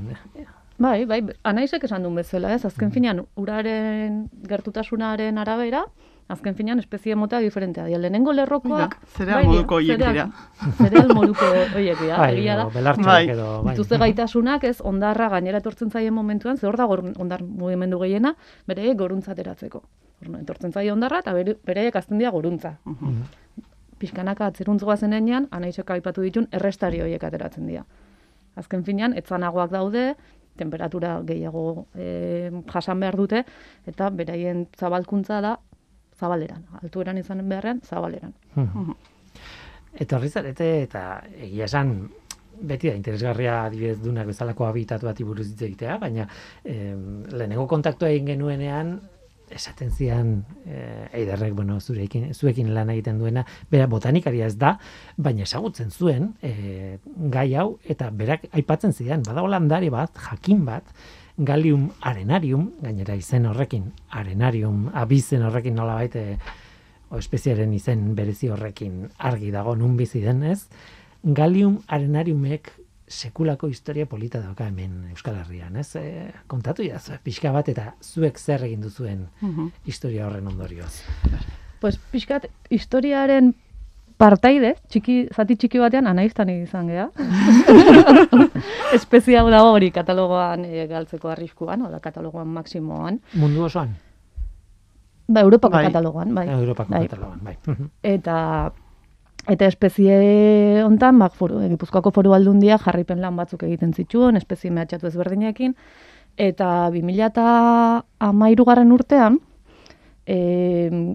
Bai, 0.78 1.06
bai, 1.08 1.22
anaizek 1.48 1.84
esan 1.88 2.02
duen 2.04 2.14
bezala, 2.18 2.50
ez? 2.52 2.64
Azken 2.68 2.90
finean, 2.92 3.22
uraren 3.40 4.26
gertutasunaren 4.48 5.38
arabera, 5.40 5.86
azken 6.28 6.54
finean 6.58 6.78
espezie 6.82 7.14
mota 7.16 7.38
diferentea 7.40 7.86
dira. 7.86 7.98
Lehenengo 8.02 8.32
lerrokoak... 8.36 8.98
Zereal 9.16 9.46
moduko 9.48 9.78
horiek 9.78 9.96
zereal- 9.96 10.12
dira. 10.12 10.26
Zereal 10.76 11.14
moduko 11.14 11.48
horiek 11.74 11.98
dira, 12.02 12.18
Bai, 12.18 12.42
edo 12.44 12.68
belartxoak 12.74 13.06
Bai. 13.08 13.28
edo 13.32 13.46
bai. 13.64 13.72
Dituzte 13.74 13.96
gaitasunak, 14.02 14.64
ez, 14.68 14.76
ondarra 14.84 15.30
gainera 15.32 15.62
etortzen 15.64 15.90
zaien 15.90 16.12
momentuan, 16.14 16.58
ze 16.58 16.66
hor 16.68 16.76
da 16.76 16.84
ondar 16.86 17.42
mugimendu 17.42 17.98
gehiena, 18.04 18.34
bere 18.66 18.92
goruntza 18.94 19.32
ateratzeko. 19.32 19.82
Orduan, 20.20 20.42
etortzen 20.42 20.72
zaie 20.72 20.92
ondarra 20.92 21.22
eta 21.24 21.32
bere, 21.32 21.56
bereek 21.64 21.96
azten 21.96 22.18
dira 22.18 22.30
goruntza. 22.36 22.76
Mhm. 22.84 23.22
Pixkanaka 23.98 24.46
atzeruntz 24.52 24.82
goazen 24.84 25.14
enean, 25.16 25.48
anaizek 25.50 25.88
aipatu 25.90 26.20
ditun 26.20 26.48
errestari 26.52 27.00
horiek 27.00 27.22
ateratzen 27.24 27.66
dira. 27.66 27.86
Azken 28.56 28.84
finean, 28.84 29.14
etzanagoak 29.16 29.70
daude, 29.72 30.10
temperatura 30.56 31.20
gehiago 31.26 31.86
e, 31.94 32.50
jasan 32.72 33.00
behar 33.00 33.16
dute, 33.16 33.44
eta 33.86 34.10
beraien 34.10 34.66
zabalkuntza 34.78 35.40
da 35.44 35.56
zabaleran. 36.18 36.64
Altueran 36.82 37.18
izan 37.18 37.44
beharrean, 37.48 37.82
zabaleran. 37.84 38.34
Mhm. 38.54 38.94
Etorri 40.00 40.28
zarete 40.28 40.70
eta 40.82 41.02
egia 41.40 41.64
esan 41.64 42.08
beti 42.56 42.88
da 42.88 42.96
interesgarria 42.96 43.56
adibidez 43.66 43.98
dunak 44.00 44.26
bezalako 44.30 44.66
habitatu 44.66 45.06
bati 45.08 45.24
buruz 45.24 45.46
hitz 45.50 45.62
egitea, 45.62 45.98
baina 46.00 46.26
em, 46.64 47.22
lehenengo 47.32 47.66
kontaktua 47.68 48.08
egin 48.08 48.32
genuenean 48.32 48.96
esaten 49.50 49.90
zian 49.90 50.32
eh, 50.66 51.08
eiderrek, 51.12 51.54
bueno, 51.54 51.78
zurekin, 51.80 52.32
zuekin 52.34 52.72
lan 52.74 52.90
egiten 52.90 53.18
duena, 53.18 53.44
bera 53.70 53.86
botanikaria 53.86 54.46
ez 54.46 54.56
da, 54.58 54.76
baina 55.16 55.44
ezagutzen 55.46 55.90
zuen 55.90 56.32
eh, 56.42 56.98
gai 57.32 57.52
hau, 57.54 57.78
eta 57.84 58.10
berak 58.10 58.48
aipatzen 58.52 58.92
zidan, 58.92 59.22
badago 59.26 59.50
landare 59.52 59.90
bat, 59.94 60.12
jakin 60.30 60.64
bat, 60.66 60.96
Galium 61.36 61.90
arenarium, 62.00 62.70
gainera 62.80 63.12
izen 63.14 63.44
horrekin, 63.44 63.90
arenarium, 64.08 64.86
abizen 64.96 65.42
horrekin 65.44 65.74
nolabait 65.76 66.14
eh, 66.16 66.38
o 67.10 67.18
espeziaren 67.20 67.74
izen 67.76 68.14
berezi 68.16 68.48
horrekin 68.48 69.02
argi 69.18 69.50
dago 69.52 69.74
nun 69.76 69.98
bizi 69.98 70.22
den, 70.24 70.40
ez? 70.48 70.62
Galium 71.36 71.82
arenariumek 71.92 72.72
sekulako 73.08 73.68
historia 73.70 74.06
polita 74.06 74.40
dauka 74.40 74.66
hemen 74.66 75.10
Euskal 75.10 75.36
Herrian, 75.36 75.76
ez? 75.76 75.94
E, 75.96 76.32
kontatu 76.46 76.82
idazu, 76.82 77.12
pixka 77.22 77.52
bat 77.54 77.68
eta 77.68 77.94
zuek 78.02 78.38
zer 78.38 78.64
egin 78.64 78.80
duzuen 78.82 79.28
Mhm. 79.40 79.68
historia 79.86 80.26
horren 80.26 80.46
ondorioz. 80.46 81.02
Pues 81.80 81.98
pixkat, 82.10 82.46
historiaren 82.70 83.54
partaide, 84.16 84.74
txiki, 84.88 85.28
zati 85.34 85.56
txiki 85.56 85.78
batean 85.78 86.06
anaiztan 86.06 86.48
izan 86.50 86.86
gea. 86.88 87.10
Espezia 88.96 89.42
hau 89.42 89.50
dago 89.52 89.72
hori 89.76 89.90
katalogoan 89.94 90.64
e, 90.64 90.86
galtzeko 90.90 91.28
arriskuan, 91.28 91.82
oda 91.88 92.00
katalogoan 92.00 92.48
maksimoan. 92.48 93.20
Mundu 93.34 93.64
osoan, 93.68 93.94
Ba, 95.28 95.40
Europako 95.42 95.74
Bai. 95.74 95.86
katalogoan, 95.88 96.34
bai. 96.36 96.44
Europako 96.48 96.92
bai. 96.92 97.00
katalogan, 97.08 97.40
bai. 97.42 97.56
Eta 98.06 98.36
eta 99.48 99.66
espezie 99.66 100.82
hontan, 100.84 101.18
bak, 101.18 101.34
foru, 101.38 101.60
Gipuzkoako 101.68 102.10
foru 102.10 102.32
aldundia 102.34 102.78
jarripen 102.82 103.20
lan 103.22 103.36
batzuk 103.36 103.62
egiten 103.62 103.92
zituen, 103.94 104.36
espezie 104.36 104.70
mehatxatu 104.70 105.06
ezberdinekin, 105.06 105.74
eta 106.36 106.90
2013 106.90 108.64
garren 108.66 108.92
urtean, 108.92 109.38
e, 110.26 111.14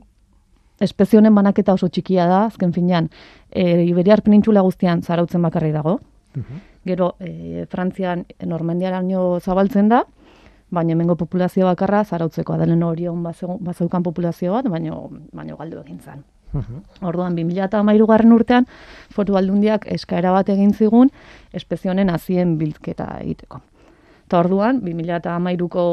espezie 0.81 1.19
honen 1.19 1.35
banaketa 1.35 1.73
oso 1.77 1.89
txikia 1.89 2.25
da, 2.29 2.45
azken 2.49 2.73
finean, 2.73 3.09
e, 3.51 3.83
Iberiar 3.85 4.21
penintxula 4.25 4.61
guztian 4.65 5.03
zarautzen 5.03 5.41
bakarri 5.41 5.71
dago, 5.71 5.99
Mhm. 6.35 6.61
gero 6.85 7.15
e, 7.19 7.65
Frantzian 7.69 8.25
Normandiaraino 8.45 9.39
zabaltzen 9.41 9.89
da, 9.89 10.05
baina 10.71 10.93
hemengo 10.93 11.17
populazio 11.17 11.65
bakarra 11.65 12.05
zarautzekoa 12.05 12.57
lehen 12.57 12.81
orion 12.83 13.21
bazeu- 13.23 13.57
bazeukan 13.59 14.01
populazio 14.03 14.53
bat, 14.53 14.69
baino, 14.71 15.09
baino 15.33 15.57
galdu 15.57 15.81
egin 15.83 15.99
zen. 15.99 16.23
Mhm. 16.53 16.83
Orduan 17.07 17.35
2013 17.35 18.07
garren 18.07 18.33
urtean 18.35 18.67
foru 19.15 19.37
aldundiak 19.39 19.85
eskaera 19.87 20.31
bat 20.35 20.49
egin 20.49 20.73
zigun 20.73 21.11
espezie 21.53 21.91
honen 21.91 22.09
hazien 22.09 22.57
biltzketa 22.57 23.07
egiteko. 23.21 23.61
Eta 24.27 24.39
orduan 24.39 24.81
2013ko 24.83 25.85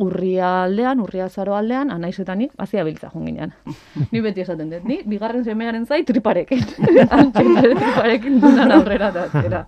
urria 0.00 0.62
aldean, 0.64 1.00
urria 1.04 1.28
zaro 1.28 1.54
aldean, 1.54 1.90
anaizetani, 1.92 2.48
hazia 2.58 2.84
biltza 2.86 3.10
joan 3.12 3.26
ginean. 3.28 3.52
Ni 4.12 4.22
beti 4.24 4.44
esaten 4.44 4.70
dut, 4.72 4.86
ni 4.88 5.00
bigarren 5.06 5.44
semearen 5.44 5.84
zai 5.86 6.02
triparekin. 6.08 6.64
Antxe, 7.18 7.44
triparekin 7.44 8.40
dunan 8.40 8.72
aurrera 8.78 9.10
eta 9.12 9.26
atzera. 9.28 9.64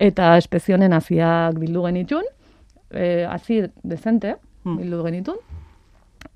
Eta 0.00 0.34
espezie 0.40 0.76
honen 0.76 0.92
haziak 0.96 1.58
bildu 1.60 1.84
genitun, 1.86 2.28
eh, 2.92 3.26
hazi 3.28 3.62
dezente, 3.84 4.36
bildu 4.64 5.02
genitun, 5.04 5.40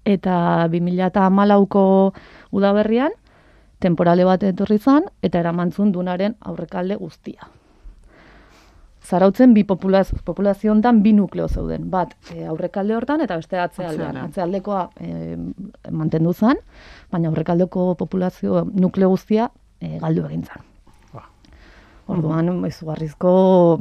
eta 0.04 0.68
2014ko 0.68 1.84
udaberrian 2.52 3.12
temporale 3.84 4.24
bat 4.24 4.42
etorri 4.46 4.78
zan 4.78 5.10
eta 5.22 5.40
eramantzun 5.42 5.92
dunaren 5.92 6.36
aurrekalde 6.40 6.96
guztia. 6.96 7.50
Zarautzen 9.04 9.52
bi 9.52 9.66
populaz, 9.68 10.06
populazio 10.24 10.72
hontan 10.72 11.02
bi 11.04 11.12
nukleo 11.12 11.48
zeuden. 11.48 11.90
Bat 11.92 12.14
e, 12.32 12.46
aurrekalde 12.48 12.94
hortan 12.96 13.20
eta 13.20 13.36
beste 13.36 13.58
atzealdean. 13.60 14.16
Atzealdekoa 14.22 14.86
e, 14.96 15.36
mantendu 15.92 16.32
zan, 16.32 16.62
baina 17.12 17.28
aurrekaldeko 17.28 17.90
populazio 18.00 18.64
nukleo 18.72 19.10
guztia 19.12 19.50
e, 19.80 19.98
galdu 20.00 20.24
egin 20.30 20.46
zan. 20.48 20.64
Ba. 21.12 21.26
Orduan, 22.14 22.48
izugarrizko 22.70 23.34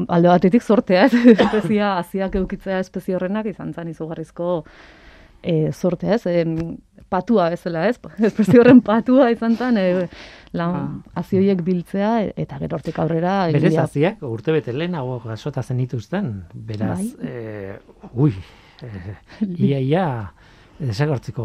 alde 0.09 0.33
batetik 0.33 0.67
sortea, 0.67 1.07
ez? 1.07 1.13
Espezia, 1.37 1.93
aziak 2.01 2.35
eukitzea 2.41 2.83
espezie 2.83 3.15
horrenak 3.15 3.47
izan 3.53 3.71
zen 3.71 3.95
izugarrizko 3.95 4.65
e, 5.43 5.71
sortea, 5.71 6.15
ez? 6.15 6.25
Em, 6.27 6.77
patua 7.13 7.49
bezala, 7.53 7.87
ez? 7.89 7.99
Espezie 8.29 8.59
horren 8.61 8.81
patua 8.85 9.29
izan 9.33 9.57
zen, 9.59 9.77
e, 9.77 10.07
lan, 10.57 11.01
hazi 11.19 11.39
horiek 11.39 11.63
biltzea, 11.65 12.13
e- 12.25 12.33
eta 12.45 12.59
gero 12.61 12.79
hortik 12.79 12.99
aurrera... 13.03 13.35
Berez 13.53 13.75
haziak 13.83 14.23
urte 14.27 14.55
bete 14.55 14.73
lehenago 14.73 15.19
jasota 15.27 15.63
zenituzten, 15.63 16.33
beraz, 16.53 17.01
Bai. 17.01 17.29
eh, 17.29 17.75
ui, 18.13 18.33
eh, 18.85 19.17
ia 19.43 19.83
ia 19.83 20.07
desagertzeko 20.79 21.43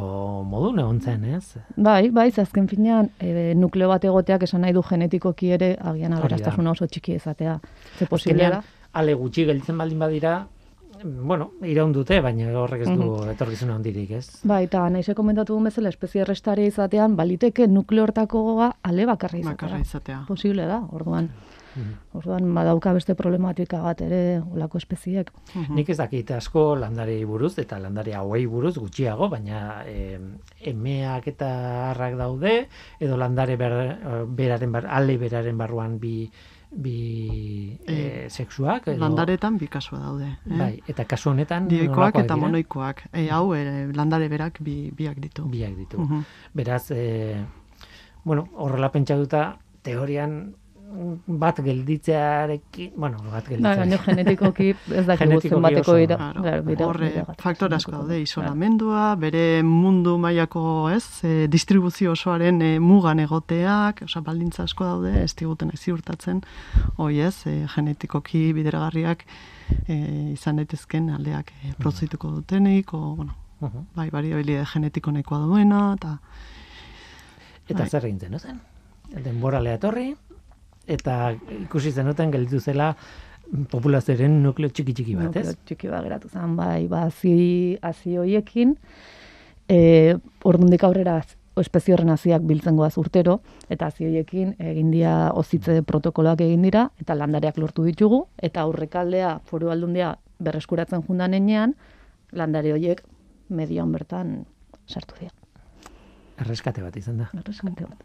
modu 0.49 0.73
egon 0.81 1.01
zen, 1.05 1.25
ez? 1.37 1.61
Bai, 1.77 2.09
bai, 2.11 2.29
azken 2.43 2.69
finean, 2.71 3.11
e, 3.21 3.53
nukleo 3.55 3.91
bat 3.93 4.05
egoteak 4.09 4.47
esan 4.49 4.65
nahi 4.65 4.75
du 4.77 4.83
genetikoki 4.83 5.53
ere, 5.59 5.75
agian 5.93 6.17
aberastasuna 6.17 6.73
oso 6.73 6.89
txiki 6.89 7.19
izatea. 7.21 7.59
Ze 7.99 8.09
da. 8.39 8.63
ale 8.93 9.15
gutxi 9.15 9.45
gelditzen 9.45 9.77
baldin 9.79 9.99
badira, 9.99 10.47
bueno, 11.05 11.51
iraun 11.67 11.93
dute, 11.93 12.21
baina 12.25 12.49
horrek 12.61 12.87
ez 12.87 12.95
du 12.99 13.11
etorkizuna 13.33 13.77
handirik, 13.79 14.11
ez? 14.19 14.25
Bai, 14.49 14.65
eta 14.69 14.85
nahize 14.93 15.15
komentatu 15.19 15.55
duen 15.55 15.69
bezala, 15.71 15.93
espezie 15.93 16.25
errestaria 16.25 16.71
izatean, 16.71 17.17
baliteke 17.17 17.69
nukleo 17.69 18.07
hortakoa 18.09 18.73
ale 18.83 19.07
bakarra 19.07 19.39
izatea. 19.39 19.55
Bakarra 19.55 19.81
izatea. 19.85 20.25
Posible 20.29 20.67
da, 20.69 20.83
orduan. 20.93 21.31
Orduan, 22.19 22.49
badauka 22.57 22.93
beste 22.97 23.15
problematika 23.15 23.81
bat 23.85 24.01
ere, 24.03 24.41
olako 24.41 24.81
espeziek. 24.81 25.31
Nik 25.75 25.93
ez 25.93 25.99
dakit 26.01 26.31
asko 26.35 26.73
landarei 26.81 27.21
buruz 27.29 27.53
eta 27.63 27.79
landare 27.79 28.17
hauei 28.19 28.47
buruz 28.51 28.75
gutxiago, 28.79 29.29
baina 29.31 29.85
e, 29.87 30.19
emeak 30.73 31.29
eta 31.35 31.51
harrak 31.91 32.17
daude, 32.19 32.55
edo 32.99 33.19
landare 33.21 33.57
ber, 33.61 33.77
beraren 34.41 34.75
bar, 34.75 34.89
ale 34.99 35.19
beraren 35.21 35.61
barruan 35.61 35.99
bi, 36.03 36.17
bi 36.71 37.79
e, 37.87 38.29
sexuak. 38.29 38.89
Edo, 38.89 39.01
Landaretan 39.01 39.57
bi 39.59 39.69
kasua 39.69 40.01
daude. 40.01 40.29
Eh? 40.47 40.59
Bai, 40.59 40.73
eta 40.89 41.05
kasu 41.09 41.31
honetan 41.31 41.69
Dioikoak 41.69 42.21
eta 42.21 42.35
dira? 42.35 42.37
monoikoak. 42.37 43.07
E, 43.13 43.29
hau, 43.31 43.55
e, 43.57 43.87
landare 43.97 44.29
berak 44.29 44.61
bi, 44.61 44.91
biak 44.95 45.21
ditu. 45.21 45.49
biak 45.49 45.77
ditu. 45.77 45.99
Mhm. 45.99 46.25
Beraz, 46.55 46.91
e, 46.91 47.45
bueno, 48.25 48.49
horrela 48.55 48.93
pentsatuta, 48.93 49.59
teorian 49.83 50.55
bat 51.27 51.59
gelditzearekin, 51.61 52.93
bueno, 52.97 53.19
bat 53.31 53.45
Da, 53.61 53.75
baina 53.77 53.99
genetikoki 54.07 54.71
ez 54.73 55.03
dakigu 55.07 55.19
Genetikoki 55.29 55.51
zenbateko 55.51 55.81
oso, 55.93 55.99
ira. 56.01 56.17
Claro, 56.17 56.43
claro, 56.43 56.63
bira- 56.65 56.87
horre 56.87 57.11
faktore 57.43 57.77
asko 57.77 57.93
daude, 57.93 58.21
isolamendua, 58.23 59.03
bere 59.21 59.63
mundu 59.63 60.17
mailako, 60.19 60.63
ez, 60.95 61.05
e, 61.29 61.33
distribuzio 61.53 62.13
osoaren 62.17 62.63
e, 62.63 62.71
mugan 62.81 63.21
egoteak, 63.21 64.01
osea 64.09 64.23
baldintza 64.25 64.63
asko 64.65 64.85
daude, 64.89 65.13
ez 65.25 65.35
diguten 65.37 65.71
ez 65.75 65.81
ziurtatzen, 65.85 66.41
hoi 66.97 67.21
ez, 67.21 67.35
e, 67.47 67.67
genetikoki 67.75 68.53
bideragarriak 68.57 69.27
e, 69.89 69.99
izan 70.33 70.57
daitezken 70.63 71.11
aldeak 71.19 71.53
e, 71.65 71.75
produzituko 71.79 72.31
dutenik, 72.41 72.95
o, 72.95 73.15
bueno, 73.17 73.35
Mhm. 73.61 73.85
bai, 73.97 74.09
variabilide 74.11 74.65
genetiko 74.73 75.11
nahikoa 75.13 75.39
duena, 75.45 75.93
eta 75.99 76.17
Eta 77.69 77.81
Bai. 77.83 77.89
zer 77.91 78.05
egin 78.07 78.21
zenuten? 78.21 78.61
Denboralea 79.25 79.75
etorri, 79.75 80.15
eta 80.89 81.35
ikusi 81.63 81.93
zenuten 81.93 82.33
gelditu 82.33 82.61
zela 82.61 82.93
populazioaren 83.73 84.43
nukleo 84.43 84.73
txiki 84.73 84.95
txiki 84.97 85.17
bat, 85.17 85.37
ez? 85.37 85.47
Nukleo 85.47 85.67
Txiki 85.69 85.91
bat 85.93 86.05
geratu 86.05 86.29
zen, 86.29 86.57
bai, 86.59 86.87
ba, 86.91 87.07
hazi, 87.09 87.79
hazi 87.85 88.17
hoiekin, 88.21 88.75
e, 89.73 89.79
ordundik 90.49 90.85
aurrera 90.85 91.19
espezie 91.59 91.95
horren 91.95 92.13
haziak 92.13 92.45
biltzen 92.47 92.77
goaz 92.79 92.93
urtero, 93.01 93.39
eta 93.73 93.89
hazi 93.89 94.07
hoiekin 94.07 94.53
egin 94.63 94.93
dira 94.95 95.33
ozitze 95.35 95.81
protokoloak 95.87 96.45
egin 96.45 96.69
dira, 96.69 96.89
eta 97.03 97.17
landareak 97.19 97.59
lortu 97.59 97.87
ditugu, 97.89 98.27
eta 98.39 98.67
aurrekaldea 98.69 99.39
foru 99.49 99.73
aldundia 99.75 100.15
berreskuratzen 100.39 101.03
jundan 101.09 101.35
enean, 101.35 101.75
landare 102.33 102.77
hoiek 102.77 103.03
median 103.49 103.93
bertan 103.93 104.43
sartu 104.87 105.19
dira. 105.19 105.38
Erreskate 106.39 106.83
bat 106.83 106.97
izan 106.97 107.19
da. 107.23 107.29
Erreskate 107.35 107.87
bat. 107.89 108.03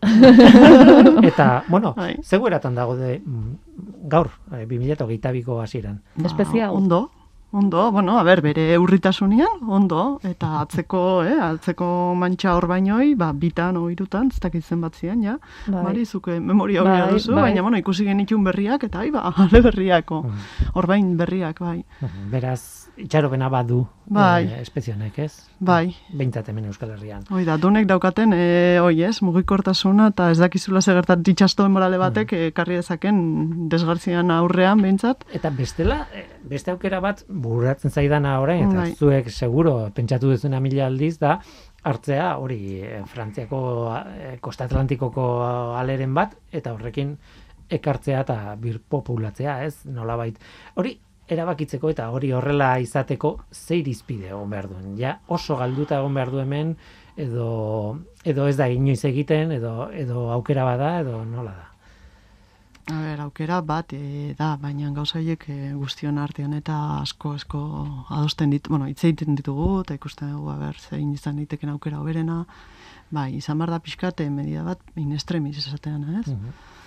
Eta, 1.31 1.63
bueno, 1.69 1.93
Bai. 1.97 2.15
zegoeratan 2.23 2.75
dago 2.75 2.95
de, 2.97 3.19
mm, 3.19 4.07
gaur, 4.09 4.31
eh, 4.51 4.65
2022ko 4.67 5.59
hasieran. 5.61 6.01
Espezie 6.23 6.63
hau. 6.63 6.73
Ba, 6.73 6.77
Ondo, 6.79 7.01
ondo, 7.53 7.91
bueno, 7.91 8.17
a 8.19 8.23
ber, 8.23 8.41
bere 8.41 8.77
urritasunian, 8.81 9.61
ondo, 9.69 10.19
eta 10.25 10.59
atzeko, 10.63 11.23
eh, 11.23 11.37
atzeko 11.39 12.15
mantxa 12.17 12.55
hor 12.57 12.65
bainoi, 12.67 13.13
ba, 13.15 13.31
bitan 13.31 13.77
o 13.77 13.89
irutan, 13.93 14.31
ez 14.33 14.39
dakit 14.41 14.65
zenbat 14.65 14.95
zian, 14.95 15.21
ja, 15.23 15.37
Bai. 15.67 15.83
Mari, 15.83 16.05
zuke 16.05 16.39
memoria 16.39 16.81
hobea 16.81 17.05
Bai, 17.05 17.13
duzu, 17.13 17.33
bai. 17.33 17.43
baina, 17.51 17.61
bueno, 17.61 17.77
ikusi 17.77 18.05
genitun 18.05 18.43
berriak, 18.43 18.83
eta, 18.89 18.99
ai, 19.05 19.11
ba, 19.11 19.27
ale 19.37 19.61
berriako, 19.61 20.23
orbain 20.73 21.15
berriak, 21.17 21.59
bai, 21.59 21.83
Mhm, 22.01 22.31
Beraz, 22.31 22.89
itxaropena 22.97 23.47
badu 23.49 23.87
Bai. 24.05 24.45
eh, 24.45 24.61
espezie 24.61 24.93
honek, 24.93 25.17
ez? 25.19 25.49
bai. 25.59 25.95
Behintzat 26.11 26.49
hemen 26.49 26.65
Euskal 26.65 26.89
Herrian. 26.91 27.23
Hoi 27.31 27.45
da, 27.45 27.55
dunek 27.57 27.85
daukaten, 27.87 28.33
e, 28.33 28.79
oi 28.83 29.01
ez, 29.03 29.21
mugikortasuna, 29.21 30.07
eta 30.11 30.29
ez 30.31 30.37
dakizula 30.41 30.81
segertat 30.81 31.21
ditxasto 31.23 31.67
morale 31.69 31.97
batek, 31.97 32.31
Mm. 32.33 32.35
e, 32.35 32.51
karri 32.51 32.75
dezaken 32.75 33.69
desgartzian 33.69 34.29
aurrean, 34.31 34.81
behintzat, 34.81 35.23
Eta 35.33 35.49
bestela, 35.49 36.07
eh, 36.13 36.25
beste 36.43 36.71
aukera 36.71 36.99
bat 36.99 37.23
bururatzen 37.43 37.91
zaidana 37.91 38.39
orain, 38.41 38.65
eta 38.69 38.81
Bai. 38.81 38.95
zuek 38.95 39.29
seguro 39.29 39.75
pentsatu 39.95 40.31
duzuna 40.31 40.59
mila 40.63 40.87
aldiz 40.87 41.17
da, 41.21 41.37
hartzea 41.83 42.33
hori 42.39 42.59
eh, 42.81 43.01
Frantziako 43.05 43.61
eh, 43.99 44.35
Kosta 44.41 44.67
Atlantikoko 44.69 45.27
aleren 45.77 46.13
bat, 46.15 46.37
eta 46.51 46.73
horrekin 46.73 47.17
ekartzea 47.73 48.21
eta 48.23 48.37
birpopulatzea, 48.59 49.63
ez? 49.67 49.85
Nolabait. 49.89 50.39
Hori 50.79 50.97
erabakitzeko 51.33 51.91
eta 51.93 52.09
hori 52.11 52.31
horrela 52.35 52.73
izateko 52.83 53.37
ze 53.51 53.77
irizpide 53.79 54.29
egon 54.31 54.49
behar 54.51 54.67
duen. 54.71 54.95
Ja 54.99 55.17
oso 55.27 55.57
galduta 55.59 55.99
egon 56.01 56.13
behar 56.19 56.31
du 56.31 56.41
hemen 56.43 56.75
edo 57.17 57.99
edo 58.25 58.47
ez 58.47 58.57
da 58.57 58.67
inoiz 58.69 59.03
egiten 59.05 59.51
edo 59.55 59.89
edo 59.91 60.29
aukera 60.35 60.65
bada 60.67 60.99
edo 60.99 61.23
nola 61.25 61.51
da. 61.51 61.72
A 62.91 62.99
ber, 62.99 63.21
aukera 63.23 63.61
bat 63.63 63.93
e, 63.95 64.33
da, 64.35 64.57
baina 64.59 64.89
gauza 64.91 65.19
horiek 65.19 65.45
e, 65.47 65.57
guztion 65.79 66.17
artean 66.19 66.53
eta 66.57 66.75
asko 66.99 67.31
asko 67.37 67.61
adosten 68.09 68.51
dit, 68.51 68.67
bueno, 68.67 68.89
hitz 68.91 69.05
egiten 69.05 69.39
ditugu 69.39 69.69
eta 69.85 69.95
ikusten 69.95 70.33
dugu 70.35 70.51
a 70.51 70.57
ber, 70.59 70.79
zein 70.89 71.13
izan 71.15 71.39
daiteken 71.39 71.71
aukera 71.71 72.01
hoberena. 72.01 72.43
Bai, 73.13 73.29
izan 73.37 73.59
behar 73.61 73.75
da 73.75 73.79
pixkate 73.79 74.25
media 74.33 74.63
bat 74.65 74.81
in 74.97 75.13
extremis 75.13 75.59
esatean, 75.61 76.03
ez? 76.19 76.33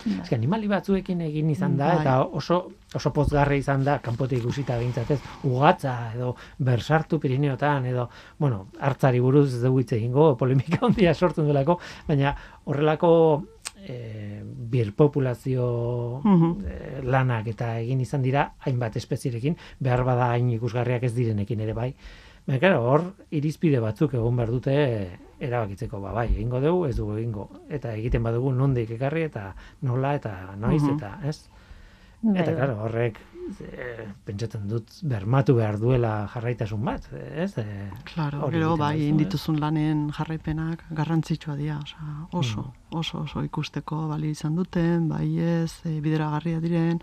Eske 0.05 0.35
animali 0.35 0.67
batzuekin 0.69 1.21
egin 1.25 1.49
izan 1.49 1.77
da 1.79 1.87
Bai. 1.89 2.01
eta 2.01 2.17
oso 2.39 2.59
oso 2.95 3.11
pozgarri 3.15 3.57
izan 3.63 3.83
da 3.83 3.97
kanpotik 4.03 4.39
ikusita 4.39 4.77
behintzat 4.79 5.11
ez 5.15 5.17
ugatza 5.43 5.95
edo 6.15 6.35
bersartu 6.69 7.19
Pirineotan 7.19 7.85
edo 7.89 8.07
bueno 8.37 8.67
hartzari 8.79 9.19
buruz 9.23 9.47
ez 9.55 9.61
dugu 9.63 9.81
hitz 9.81 9.91
egingo 9.97 10.29
polemika 10.37 10.79
handia 10.85 11.13
sortu 11.13 11.43
duelako 11.43 11.79
baina 12.07 12.35
horrelako 12.65 13.11
e, 13.87 14.43
birpopulazio 14.43 16.21
Mhm. 16.23 16.51
eh, 16.67 17.01
lanak 17.03 17.47
eta 17.47 17.79
egin 17.79 18.01
izan 18.01 18.21
dira 18.21 18.53
hainbat 18.59 18.95
espezierekin 18.99 19.55
behar 19.79 20.03
bada 20.03 20.31
hain 20.33 20.49
ikusgarriak 20.51 21.03
ez 21.03 21.13
direnekin 21.15 21.59
ere 21.61 21.73
bai 21.73 21.93
Baina, 22.47 22.59
claro, 22.61 22.83
hor 22.87 23.01
irizpide 23.35 23.79
batzuk 23.83 24.13
egon 24.15 24.37
behar 24.37 24.49
dute 24.53 24.73
erabakitzeko, 25.43 25.99
ba, 25.99 26.13
bai, 26.15 26.29
egingo 26.31 26.61
dugu, 26.63 26.85
ez 26.87 26.95
dugu 26.95 27.17
egingo. 27.17 27.49
Eta 27.69 27.91
egiten 27.93 28.23
badugu 28.23 28.53
nondik 28.55 28.89
ekarri 28.95 29.23
eta 29.27 29.49
nola 29.81 30.13
eta 30.15 30.55
noiz 30.55 30.81
Mhm. 30.81 30.95
eta, 30.95 31.19
ez? 31.27 31.49
Bai, 32.21 32.37
Eta, 32.41 32.51
bai. 32.51 32.55
claro, 32.55 32.77
horrek 32.85 33.19
e, 33.61 34.07
pentsatzen 34.25 34.67
dut 34.67 34.89
bermatu 35.03 35.55
behar 35.55 35.77
duela 35.79 36.27
jarraitasun 36.33 36.83
bat, 36.85 37.07
ez? 37.13 37.53
E, 37.57 37.65
Claro, 38.13 38.49
gero 38.51 38.75
bai, 38.77 38.95
duzu, 38.97 39.03
ez? 39.05 39.09
indituzun 39.13 39.59
lanen 39.59 40.09
jarraipenak 40.17 40.83
garrantzitsua 40.91 41.55
dira, 41.55 41.79
osea, 41.83 42.27
oso, 42.31 42.61
Mm. 42.61 42.97
oso, 42.99 43.19
oso 43.21 43.43
ikusteko 43.43 44.07
bali 44.07 44.29
izan 44.29 44.55
duten, 44.55 45.07
bai 45.09 45.37
ez, 45.39 45.71
e, 45.85 45.99
bideragarria 46.01 46.59
diren, 46.59 46.99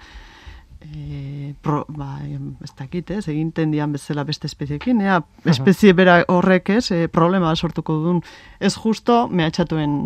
e, 0.84 1.54
pro, 1.62 1.84
ba, 1.88 2.18
ez 2.64 2.72
dakit, 2.76 3.10
ez, 3.10 3.24
eginten 3.30 3.72
dian 3.72 3.92
bezala 3.94 4.24
beste 4.26 4.48
espeziekin, 4.50 5.00
ea, 5.04 5.18
espezie 5.50 5.94
bera 5.96 6.18
horrek 6.28 6.70
ez, 6.76 6.84
e, 6.94 7.08
problema 7.12 7.54
sortuko 7.56 7.96
duen, 8.02 8.22
ez 8.60 8.74
justo 8.76 9.24
mehatxatuen 9.28 9.96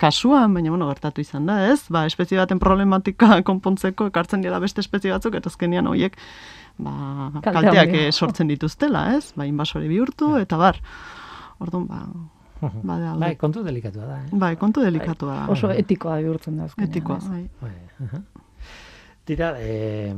kasuan, 0.00 0.54
baina, 0.56 0.72
bueno, 0.72 0.88
gertatu 0.90 1.24
izan 1.24 1.48
da, 1.50 1.60
ez, 1.72 1.84
ba, 1.92 2.06
espezie 2.08 2.40
baten 2.40 2.62
problematika 2.62 3.38
konpontzeko 3.48 4.08
ekartzen 4.12 4.44
dira 4.44 4.60
beste 4.62 4.84
espezie 4.84 5.12
batzuk, 5.14 5.36
eta 5.38 5.52
azkenean 5.52 5.90
horiek, 5.90 6.18
ba, 6.78 6.92
Kalte 7.40 7.56
kalteak 7.58 7.96
eh, 7.98 8.06
sortzen 8.12 8.52
dituztela, 8.52 9.10
ez, 9.18 9.32
ba, 9.36 9.48
inbasore 9.48 9.90
bihurtu, 9.90 10.36
eta 10.40 10.60
bar, 10.60 10.80
orduan, 11.60 11.88
ba, 11.90 12.06
ba. 12.62 13.16
Bai, 13.18 13.34
kontu 13.40 13.64
delikatua 13.66 14.06
da, 14.06 14.20
eh? 14.22 14.38
Bai, 14.38 14.52
kontu 14.60 14.84
delikatua 14.84 15.40
da. 15.40 15.46
Oso 15.50 15.72
etikoa 15.74 16.20
bihurtzen 16.22 16.60
da 16.60 16.68
azkenean. 16.70 16.92
etikoa, 16.92 17.18
ez? 17.18 17.48
bai. 17.58 18.22
Tira, 19.24 19.54
e, 19.58 20.14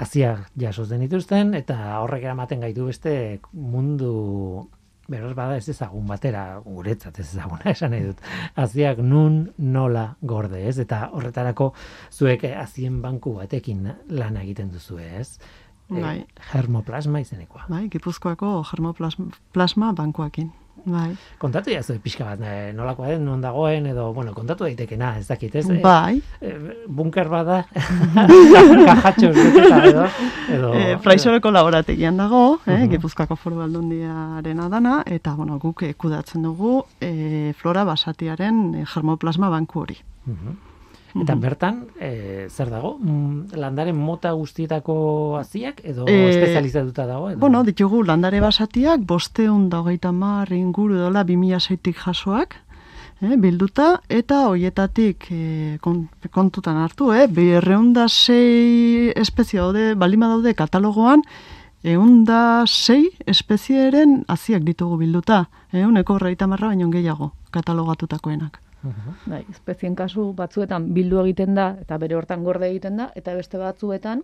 haziak 0.00 0.50
jasoz 0.58 0.88
den 0.90 1.04
dituzten, 1.06 1.54
eta 1.54 1.76
horrek 2.00 2.24
eramaten 2.26 2.62
gaitu 2.64 2.88
beste 2.90 3.14
mundu 3.52 4.68
beraz 5.10 5.32
bada 5.34 5.56
ez 5.58 5.66
ezagun 5.68 6.06
batera, 6.06 6.44
guretzat 6.64 7.18
ez 7.18 7.26
ezaguna 7.32 7.70
esan 7.74 7.94
nahi 7.94 8.06
dut. 8.10 8.22
Haziak 8.60 9.02
nun 9.02 9.40
nola 9.58 10.06
gorde, 10.22 10.62
ez? 10.68 10.78
Eta 10.82 11.08
horretarako 11.16 11.72
zuek 12.12 12.46
eh, 12.46 12.54
hazien 12.58 13.00
banku 13.02 13.34
batekin 13.40 13.88
lana 14.08 14.44
egiten 14.44 14.70
duzu, 14.74 15.00
ez? 15.02 15.40
Eh, 15.90 15.98
Bai. 15.98 16.16
germoplasma 16.52 17.22
izenekoa. 17.24 17.66
Bai, 17.68 17.88
Gipuzkoako 17.90 18.60
germoplasma 18.70 19.92
bankuakin. 19.98 20.52
Bai, 20.84 21.16
Kontatu 21.38 21.70
jazu 21.70 21.98
pixka 22.02 22.24
bat, 22.24 22.40
eh, 22.42 22.72
nolakoa 22.74 23.08
den, 23.08 23.24
non 23.24 23.40
dagoen, 23.40 23.86
edo, 23.86 24.12
bueno, 24.12 24.32
kontatu 24.34 24.64
daitekena, 24.64 25.16
ez 25.18 25.26
dakit, 25.28 25.54
ez? 25.54 25.68
Eh, 25.70 25.80
bai. 25.82 26.22
eh, 26.40 26.84
bunker 26.88 27.28
bada, 27.28 27.64
kajatxos 27.72 29.34
beteta 29.36 29.82
edo, 29.86 30.06
edo 30.54 30.72
E, 30.74 30.96
Fraisoreko 31.02 31.50
laborategian 31.50 32.16
dago, 32.16 32.60
eh, 32.66 32.78
Mhm. 32.80 32.90
Gipuzkoako 32.94 33.36
foru 33.36 33.60
aldundiarena 33.62 34.68
dana, 34.68 35.02
eta 35.06 35.34
bueno, 35.34 35.58
guk 35.58 35.82
kudatzen 35.96 36.42
dugu 36.42 36.84
e, 37.00 37.52
flora 37.58 37.84
basatiaren 37.84 38.84
germoplasma 38.94 39.48
banku 39.50 39.80
hori. 39.80 39.96
Mhm. 40.26 40.56
Eta 41.14 41.34
bertan, 41.34 41.86
e, 42.00 42.46
zer 42.50 42.70
dago? 42.70 42.96
Mm, 43.00 43.48
Landaren 43.58 43.96
mota 43.96 44.30
guztietako 44.32 45.36
haziak 45.40 45.80
edo 45.84 46.04
Eh, 46.06 46.28
espezializatuta 46.30 47.06
dago? 47.06 47.30
Edo? 47.30 47.38
Bueno, 47.40 47.64
ditugu 47.64 48.04
landare 48.04 48.40
basatiak, 48.40 49.00
bosteun 49.00 49.68
da 49.68 49.80
hogeita 49.80 50.12
mar 50.12 50.52
inguru 50.52 50.94
dola 50.94 51.24
2006tik 51.24 51.96
jasoak, 52.04 52.54
eh, 53.22 53.36
bilduta, 53.36 54.00
eta 54.08 54.46
hoietatik 54.48 55.26
eh, 55.30 55.78
kon- 55.80 56.08
kontutan 56.30 56.76
hartu, 56.76 57.12
eh, 57.12 57.26
berreunda 57.26 58.06
sei 58.08 59.10
espezie 59.16 59.58
daude, 59.58 59.94
balima 59.94 60.28
daude 60.28 60.54
katalogoan, 60.54 61.22
eunda 61.82 62.64
sei 62.66 63.10
espezieren 63.26 64.24
haziak 64.28 64.62
ditugu 64.62 64.96
bilduta, 64.98 65.48
euneko 65.72 66.14
horreita 66.14 66.46
marra 66.46 66.68
baino 66.68 66.88
gehiago 66.90 67.32
katalogatutakoenak. 67.50 68.60
Bai, 69.26 69.44
espezien 69.50 69.94
kasu 69.94 70.32
batzuetan 70.36 70.86
bildu 70.94 71.20
egiten 71.24 71.54
da 71.54 71.76
eta 71.82 71.98
bere 71.98 72.16
hortan 72.16 72.44
gorde 72.44 72.68
egiten 72.70 72.96
da 72.96 73.10
eta 73.14 73.34
beste 73.36 73.58
batzuetan 73.60 74.22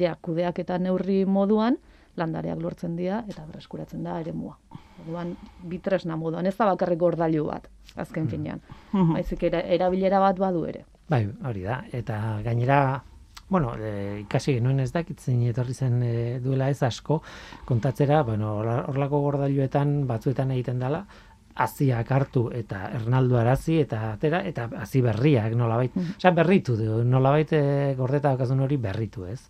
ja 0.00 0.14
kudeak 0.22 0.58
eta 0.62 0.78
neurri 0.78 1.24
moduan 1.26 1.76
landareak 2.16 2.60
lortzen 2.62 2.96
dira 2.96 3.24
eta 3.28 3.44
berreskuratzen 3.46 4.02
da 4.04 4.18
eremua. 4.20 4.56
Orduan 5.04 5.34
bi 5.64 5.78
tresna 5.78 6.16
moduan, 6.16 6.46
ez 6.46 6.56
da 6.56 6.66
bakarrik 6.72 6.98
gordailu 6.98 7.46
bat, 7.46 7.68
azken 7.96 8.26
finean. 8.28 8.60
Baizik 8.92 9.42
era, 9.48 9.60
erabilera 9.60 10.18
bat 10.20 10.38
badu 10.38 10.64
ere. 10.68 10.84
Bai, 11.08 11.22
hori 11.48 11.62
da. 11.62 11.78
Eta 11.92 12.40
gainera, 12.44 13.02
bueno, 13.48 13.72
e, 13.78 14.20
ikasi 14.20 14.54
genuen 14.58 14.80
ez 14.80 14.92
dakit 14.92 15.20
zein 15.20 15.42
etorri 15.48 15.74
zen 15.74 16.02
e, 16.02 16.12
duela 16.44 16.68
ez 16.70 16.82
asko, 16.82 17.22
kontatzera, 17.64 18.22
bueno, 18.22 18.58
horla- 18.60 18.84
horlako 18.88 19.20
gordailuetan 19.20 20.06
batzuetan 20.06 20.50
egiten 20.50 20.78
dela, 20.78 21.06
haziak 21.54 22.12
hartu 22.12 22.44
eta 22.54 22.84
ernaldu 22.96 23.36
arazi 23.40 23.80
eta 23.82 24.12
atera 24.12 24.42
eta 24.46 24.68
hazi 24.80 25.02
berriak 25.04 25.56
nolabait. 25.58 25.96
Osea, 26.16 26.30
berritu 26.36 26.76
du, 26.78 27.02
nolabait 27.04 27.52
e, 27.52 27.62
gordeta 27.98 28.30
daukazun 28.30 28.60
hori 28.60 28.76
berritu, 28.76 29.26
ez? 29.26 29.40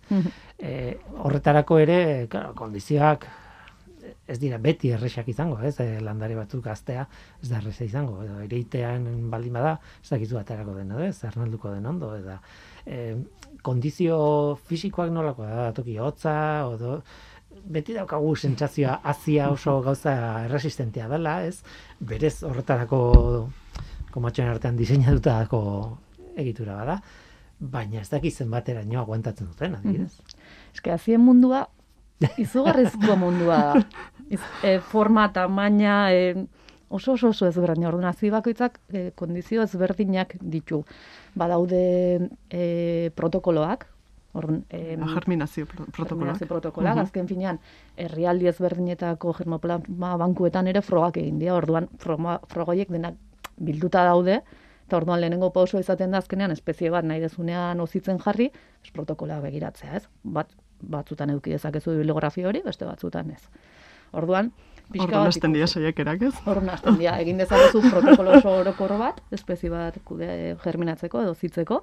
e, 0.59 0.97
horretarako 1.19 1.79
ere, 1.79 2.01
claro, 2.31 2.55
kondizioak 2.59 3.29
ez 4.31 4.39
dira 4.41 4.59
beti 4.63 4.91
erresak 4.95 5.29
izango, 5.29 5.59
ez? 5.67 5.75
E, 5.83 6.01
landare 6.05 6.37
batzuk 6.39 6.65
gaztea 6.65 7.05
ez 7.43 7.51
da 7.51 7.59
erresa 7.59 7.85
izango, 7.85 8.21
edo 8.25 8.39
ereitean 8.45 9.07
baldin 9.31 9.59
bada, 9.59 9.77
ez 10.03 10.11
dakizu 10.13 10.39
aterako 10.41 10.77
den, 10.79 10.93
edo 10.95 11.05
ez? 11.05 11.17
Ernalduko 11.27 11.75
den 11.75 11.89
ondo, 11.91 12.13
eta 12.17 12.39
e, 12.87 13.17
kondizio 13.67 14.21
fisikoak 14.71 15.13
nolako 15.13 15.49
da, 15.49 15.71
toki 15.77 15.99
hotza, 16.01 16.35
odo, 16.69 17.01
beti 17.65 17.95
daukagu 17.97 18.35
sentsazioa 18.37 19.01
azia 19.13 19.51
oso 19.51 19.81
gauza 19.85 20.15
erresistentea 20.45 21.09
dela, 21.09 21.41
ez? 21.47 21.63
Berez 22.01 22.43
horretarako 22.47 23.01
komatxoen 24.11 24.49
artean 24.51 24.79
diseinatutako 24.79 25.61
egitura 26.41 26.79
bada, 26.81 27.01
baina 27.61 28.01
ez 28.01 28.09
dakit 28.11 28.35
zenbateraino 28.35 29.01
aguantatzen 29.03 29.51
duten, 29.51 29.77
adibidez. 29.79 30.15
Eske 30.75 30.95
hazien 30.95 31.21
mundua 31.21 31.67
izugarrizko 32.41 33.17
mundua 33.17 33.61
da. 33.69 33.85
Iz, 34.31 34.41
e, 34.63 34.79
forma, 34.93 35.27
tamaina, 35.35 36.13
e, 36.15 36.35
oso 36.89 37.17
oso 37.17 37.31
oso 37.35 37.49
ezberdina. 37.49 37.89
Orduan 37.89 38.11
hazi 38.11 38.31
bakoitzak 38.31 38.79
e, 38.93 39.11
kondizio 39.19 39.65
ezberdinak 39.67 40.37
ditu. 40.41 40.85
Badaude 41.39 41.83
e, 42.51 43.11
protokoloak, 43.17 43.87
Orduan, 44.33 44.65
em, 44.71 45.01
Germinazio 45.15 45.67
pro- 45.67 45.85
protokoloak. 45.87 46.09
Germinazio 46.09 46.47
protokoloak, 46.47 46.99
azken 47.03 47.27
finean, 47.29 47.59
herrialdi 47.97 48.47
ezberdinetako 48.47 49.33
germoplasma 49.41 50.17
bankuetan 50.17 50.67
ere 50.71 50.83
frogak 50.83 51.17
egin 51.17 51.39
dira, 51.39 51.55
orduan 51.59 51.89
froga, 51.99 52.39
frogoiek 52.49 52.89
denak 52.95 53.15
bilduta 53.59 54.05
daude, 54.05 54.41
eta 54.87 54.97
orduan 54.97 55.21
lehenengo 55.21 55.51
pausoa 55.51 55.81
izaten 55.81 56.11
da 56.11 56.19
azkenean 56.19 56.51
espezie 56.55 56.91
bat 56.91 57.05
nahi 57.05 57.21
dezunean 57.21 57.81
ozitzen 57.81 58.19
jarri, 58.19 58.51
ez 58.85 58.91
protokoloa 58.95 59.41
begiratzea, 59.41 59.97
ez? 59.97 60.07
Bat, 60.23 60.55
batzutan 60.81 61.31
eduki 61.31 61.51
dezakezu 61.51 61.91
bibliografia 61.91 62.49
hori, 62.49 62.63
beste 62.65 62.85
batzutan 62.87 63.31
ez. 63.31 63.43
Orduan, 64.13 64.53
bat 64.99 65.13
hasten 65.21 65.53
dira 65.55 65.67
saiakerak, 65.71 66.23
ez? 66.29 66.35
Horren 66.49 66.69
hasten 66.73 66.97
dira, 66.99 67.15
egin 67.23 67.39
dezakezu 67.41 67.79
protokolo 67.93 68.31
oso 68.39 68.51
orokor 68.63 68.93
bat, 69.01 69.17
espezie 69.33 69.71
bat 69.71 69.95
kude 70.05 70.57
germinatzeko 70.65 71.23
edo 71.23 71.35
zitzeko, 71.35 71.77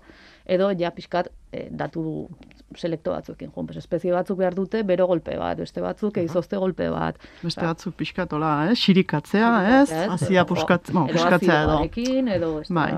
edo 0.45 0.66
ja 0.80 0.91
pixkat 0.95 1.28
eh, 1.51 1.68
datu 1.72 2.28
selekto 2.76 3.12
batzuekin 3.16 3.51
joan. 3.53 3.68
Pues, 3.70 3.78
espezie 3.80 4.12
batzuk 4.14 4.38
behar 4.41 4.55
dute 4.58 4.84
bero 4.88 5.08
golpe 5.08 5.38
bat, 5.39 5.58
beste 5.62 5.82
batzuk 5.82 6.18
eizozte 6.22 6.58
golpe 6.60 6.89
bat. 6.93 7.16
Beste 7.43 7.66
batzuk 7.66 7.93
pixkatola, 7.99 8.51
eh? 8.68 8.76
Xirikatzea, 8.76 9.51
ez? 9.82 9.89
Hazia 10.18 10.45
puskat, 10.49 10.91
bueno, 10.91 11.08
puskatzea 11.14 11.64
edo. 11.64 11.76
Edo 11.88 12.38
edo 12.38 12.49
ez 12.62 12.70
Bai. 12.70 12.93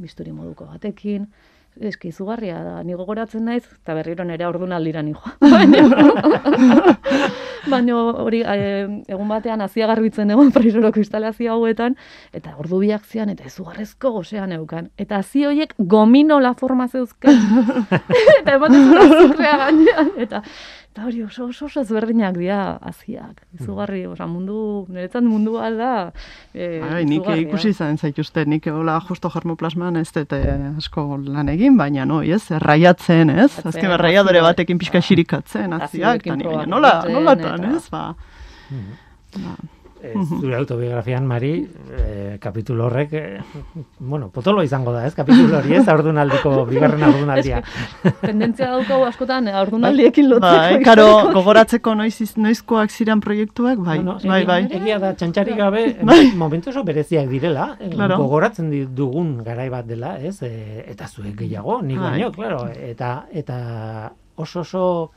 bisturi 0.00 0.32
moduko 0.32 0.64
batekin. 0.66 1.26
Eski 1.80 2.08
izugarria 2.10 2.64
da, 2.64 2.82
ni 2.82 2.94
gogoratzen 2.98 3.44
naiz, 3.46 3.64
eta 3.64 3.94
berriro 3.94 4.24
nire 4.26 4.46
ordunaldira 4.48 5.02
nijoa. 5.06 5.36
Baina, 7.68 7.96
hori, 8.24 8.40
eh, 8.46 8.86
egun 9.08 9.28
batean 9.28 9.60
hazia 9.60 9.88
garbitzen 9.90 10.30
egon 10.30 10.52
freisoroko 10.56 11.00
instalazio 11.02 11.52
hauetan, 11.54 11.96
eta 12.36 12.54
ordu 12.58 12.80
biak 12.84 13.04
zian, 13.04 13.28
eta 13.32 13.44
izugarrezko 13.50 14.12
gozean 14.16 14.52
eukan. 14.56 14.90
Eta 15.00 15.20
hazi 15.20 15.44
horiek 15.48 15.74
gominola 15.78 16.54
forma 16.54 16.88
zeuzkan. 16.88 17.36
eta 18.40 18.56
ematen 18.56 18.86
zuen 18.88 19.02
azukrea 19.06 19.56
gainean, 19.64 20.12
eta 20.26 20.42
Eta 20.90 21.04
hori 21.06 21.20
oso 21.22 21.44
oso 21.46 21.66
oso 21.68 21.80
ezberdinak 21.84 22.34
dira 22.34 22.78
haziak. 22.82 23.44
Izugarri, 23.60 24.00
osea 24.10 24.26
mundu, 24.26 24.86
niretzat 24.90 25.22
mundua 25.22 25.68
da 25.70 25.90
eh 26.52 26.80
Bai, 26.82 27.04
nik 27.04 27.20
izugarria. 27.20 27.46
ikusi 27.46 27.68
izan 27.70 27.96
zaituzte, 27.96 28.44
nik 28.44 28.66
hola 28.66 28.96
justo 29.06 29.30
germoplasman 29.30 29.96
ez 30.02 30.10
dut 30.12 30.32
eh, 30.34 30.56
asko 30.76 31.04
lan 31.22 31.48
egin, 31.48 31.76
baina 31.78 32.04
no, 32.04 32.22
ez, 32.22 32.42
erraiatzen, 32.50 33.30
ez? 33.30 33.52
Azken 33.64 33.90
erraiadore 33.94 34.42
batekin 34.42 34.78
pixka 34.82 34.98
xirikatzen, 35.00 35.72
Hazioekin 35.78 36.40
eta 36.42 36.66
nola, 36.66 37.04
nolatan, 37.06 37.62
eta- 37.64 37.76
ez? 37.76 37.88
Ba, 37.90 38.14
ba, 39.38 39.54
E, 40.02 40.14
zure 40.40 40.56
autobiografian, 40.56 41.26
Mari, 41.26 41.68
e, 41.92 42.36
kapitulo 42.40 42.86
horrek, 42.86 43.12
e, 43.12 43.40
bueno, 43.98 44.30
potolo 44.32 44.62
izango 44.64 44.92
da, 44.94 45.02
ez, 45.06 45.14
kapitulo 45.14 45.58
hori, 45.58 45.74
ez, 45.76 45.82
aurdunaldiko, 45.92 46.64
bigarren 46.70 47.02
aurdunaldia. 47.04 47.58
Tendentzia 48.22 48.70
daukagu 48.72 49.04
askotan 49.04 49.48
aurdunaldiekin 49.48 50.30
lotzeko. 50.30 50.56
bai, 50.56 50.82
karo, 50.82 51.06
gogoratzeko 51.34 51.94
noiz, 51.94 52.14
iz- 52.24 52.36
noizkoak 52.40 52.90
ziren 52.90 53.20
proiektuak, 53.20 53.78
bai, 53.84 53.98
No, 54.00 54.14
no, 54.22 54.30
bai, 54.32 54.44
bai. 54.48 54.60
Egia 54.80 54.98
da, 54.98 55.12
txantxarik 55.14 55.56
gabe, 55.60 55.84
Bai. 56.10 56.32
momentu 56.34 56.70
oso 56.70 56.82
bereziak 56.84 57.28
direla, 57.28 57.76
Claro. 57.92 58.16
gogoratzen 58.24 58.70
dugun 58.96 59.36
garai 59.44 59.68
bat 59.68 59.84
dela, 59.86 60.16
ez, 60.18 60.38
e, 60.42 60.84
eta 60.88 61.06
zuek 61.08 61.36
gehiago, 61.44 61.82
nik 61.82 61.98
Bai. 62.00 62.10
baino, 62.16 62.32
claro, 62.32 62.64
eta, 62.72 63.26
eta 63.32 64.12
oso 64.36 64.60
oso 64.64 65.10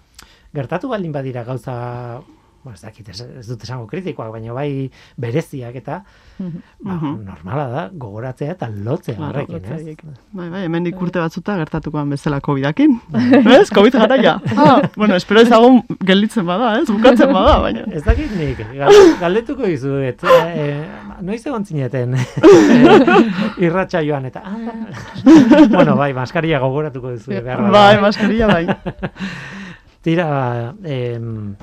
gertatu 0.54 0.90
baldin 0.92 1.12
badira 1.16 1.44
gauza, 1.48 2.20
bueno, 2.64 2.76
ez 2.76 2.82
dakit, 2.82 3.10
ez, 3.10 3.20
ez 3.22 3.48
dut 3.48 3.64
esango 3.64 3.86
kritikoak, 3.88 4.32
baina 4.32 4.54
bai 4.56 4.90
bereziak 5.20 5.76
eta, 5.76 5.98
ba, 6.40 6.94
Mhm. 6.94 7.24
normala 7.26 7.66
da, 7.68 7.82
gogoratzea 7.94 8.52
eta 8.56 8.70
lotzea 8.70 9.16
Claro, 9.16 9.44
horrekin, 9.44 9.66
ez? 9.74 9.98
Bai, 10.32 10.50
bai, 10.50 10.64
hemen 10.66 10.88
urte 10.96 11.20
batzuta 11.20 11.58
gertatukoan 11.58 12.10
bezala 12.10 12.40
COVID-akin. 12.42 12.96
ez, 13.60 13.70
COVID 13.70 13.94
garaia. 14.00 14.40
Ah, 14.64 14.82
bueno, 14.96 15.16
espero 15.16 15.42
ezagun 15.42 15.82
gelditzen 16.00 16.46
bada, 16.46 16.80
ez, 16.80 16.88
bukatzen 16.90 17.34
bada, 17.34 17.58
baina. 17.60 17.84
Ez 17.98 18.04
dakit 18.06 18.32
nik, 18.38 18.58
gal- 18.78 19.18
galdetuko 19.20 19.68
dizuet, 19.68 20.24
e, 20.24 20.68
noiz 21.22 21.42
egon 21.46 21.66
zineten 21.66 22.16
irratxa 23.60 24.02
joan, 24.06 24.26
eta, 24.32 24.42
ah, 24.46 24.58
bueno, 25.70 25.96
bai, 26.00 26.14
maskaria 26.14 26.60
gogoratuko 26.64 27.12
dizu, 27.12 27.32
behar 27.44 27.62
bada. 27.62 27.72
Bai, 27.72 28.02
maskarilla, 28.02 28.48
bai. 28.48 28.66
Tira, 30.04 30.74
em, 30.84 31.56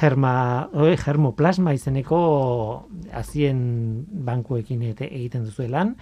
germa, 0.00 0.68
oi, 0.74 0.96
germoplasma 1.00 1.72
izeneko 1.74 2.88
azien 3.12 4.04
bankuekin 4.26 4.82
ete- 4.82 5.08
egiten 5.10 5.44
duzu 5.44 5.68
lan, 5.72 5.94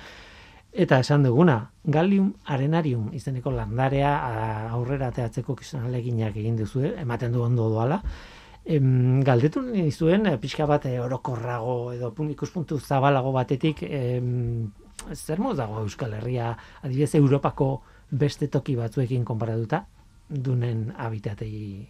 eta 0.72 0.99
esan 0.99 1.22
duguna, 1.22 1.70
gallium 1.86 2.32
arenarium 2.51 3.11
izeneko 3.14 3.51
landarea 3.55 4.14
aurrera 4.74 5.09
ateatzeko 5.12 5.55
kisonaleginak 5.57 6.36
egin 6.36 6.57
duzu, 6.57 6.82
ematen 6.99 7.32
du 7.32 7.42
ondo 7.42 7.68
doala. 7.70 8.01
Em, 8.66 9.20
galdetu 9.22 9.61
nizuen 9.62 10.26
eh, 10.26 10.38
pixka 10.40 10.64
bat 10.66 10.86
eh, 10.88 10.99
orokorrago 10.99 11.92
edo 11.92 12.14
pun- 12.16 12.30
ikuspuntu 12.32 12.78
zabalago 12.80 13.30
batetik 13.32 13.82
em, 13.84 14.70
zer 15.12 15.38
moz 15.38 15.59
dago 15.59 15.82
Euskal 15.82 16.14
Herria 16.16 16.57
adibidez 16.82 17.14
Europako 17.14 17.82
beste 18.11 18.49
toki 18.49 18.74
batzuekin 18.74 19.22
konparatuta 19.24 19.82
dunen 20.30 20.95
habitatei 20.97 21.86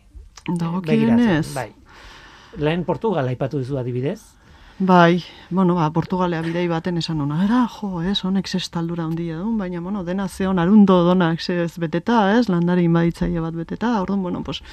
Dagokienez. 0.47 1.55
Bai. 1.55 1.73
Lehen 2.57 2.85
Portugal 2.85 3.29
aipatu 3.29 3.59
duzu 3.59 3.79
adibidez. 3.79 4.21
Bai, 4.79 5.23
bueno, 5.51 5.77
ba, 5.77 5.87
Portugalea 5.95 6.41
bidei 6.43 6.65
baten 6.67 6.97
esan 6.99 7.21
hona, 7.23 7.37
era, 7.45 7.61
jo, 7.71 8.01
ez, 8.03 8.25
honek 8.27 8.49
zestaldura 8.51 9.05
handia 9.05 9.37
duen, 9.39 9.55
baina, 9.57 9.79
bueno, 9.81 10.03
dena 10.03 10.27
zeon 10.27 10.59
arundo 10.59 10.97
donak 11.07 11.39
ez 11.49 11.79
beteta, 11.79 12.35
ez, 12.35 12.49
landari 12.49 12.83
inbaditzaile 12.89 13.39
bat 13.39 13.55
beteta, 13.55 13.93
orduan, 14.03 14.25
bueno, 14.25 14.43
pues, 14.43 14.65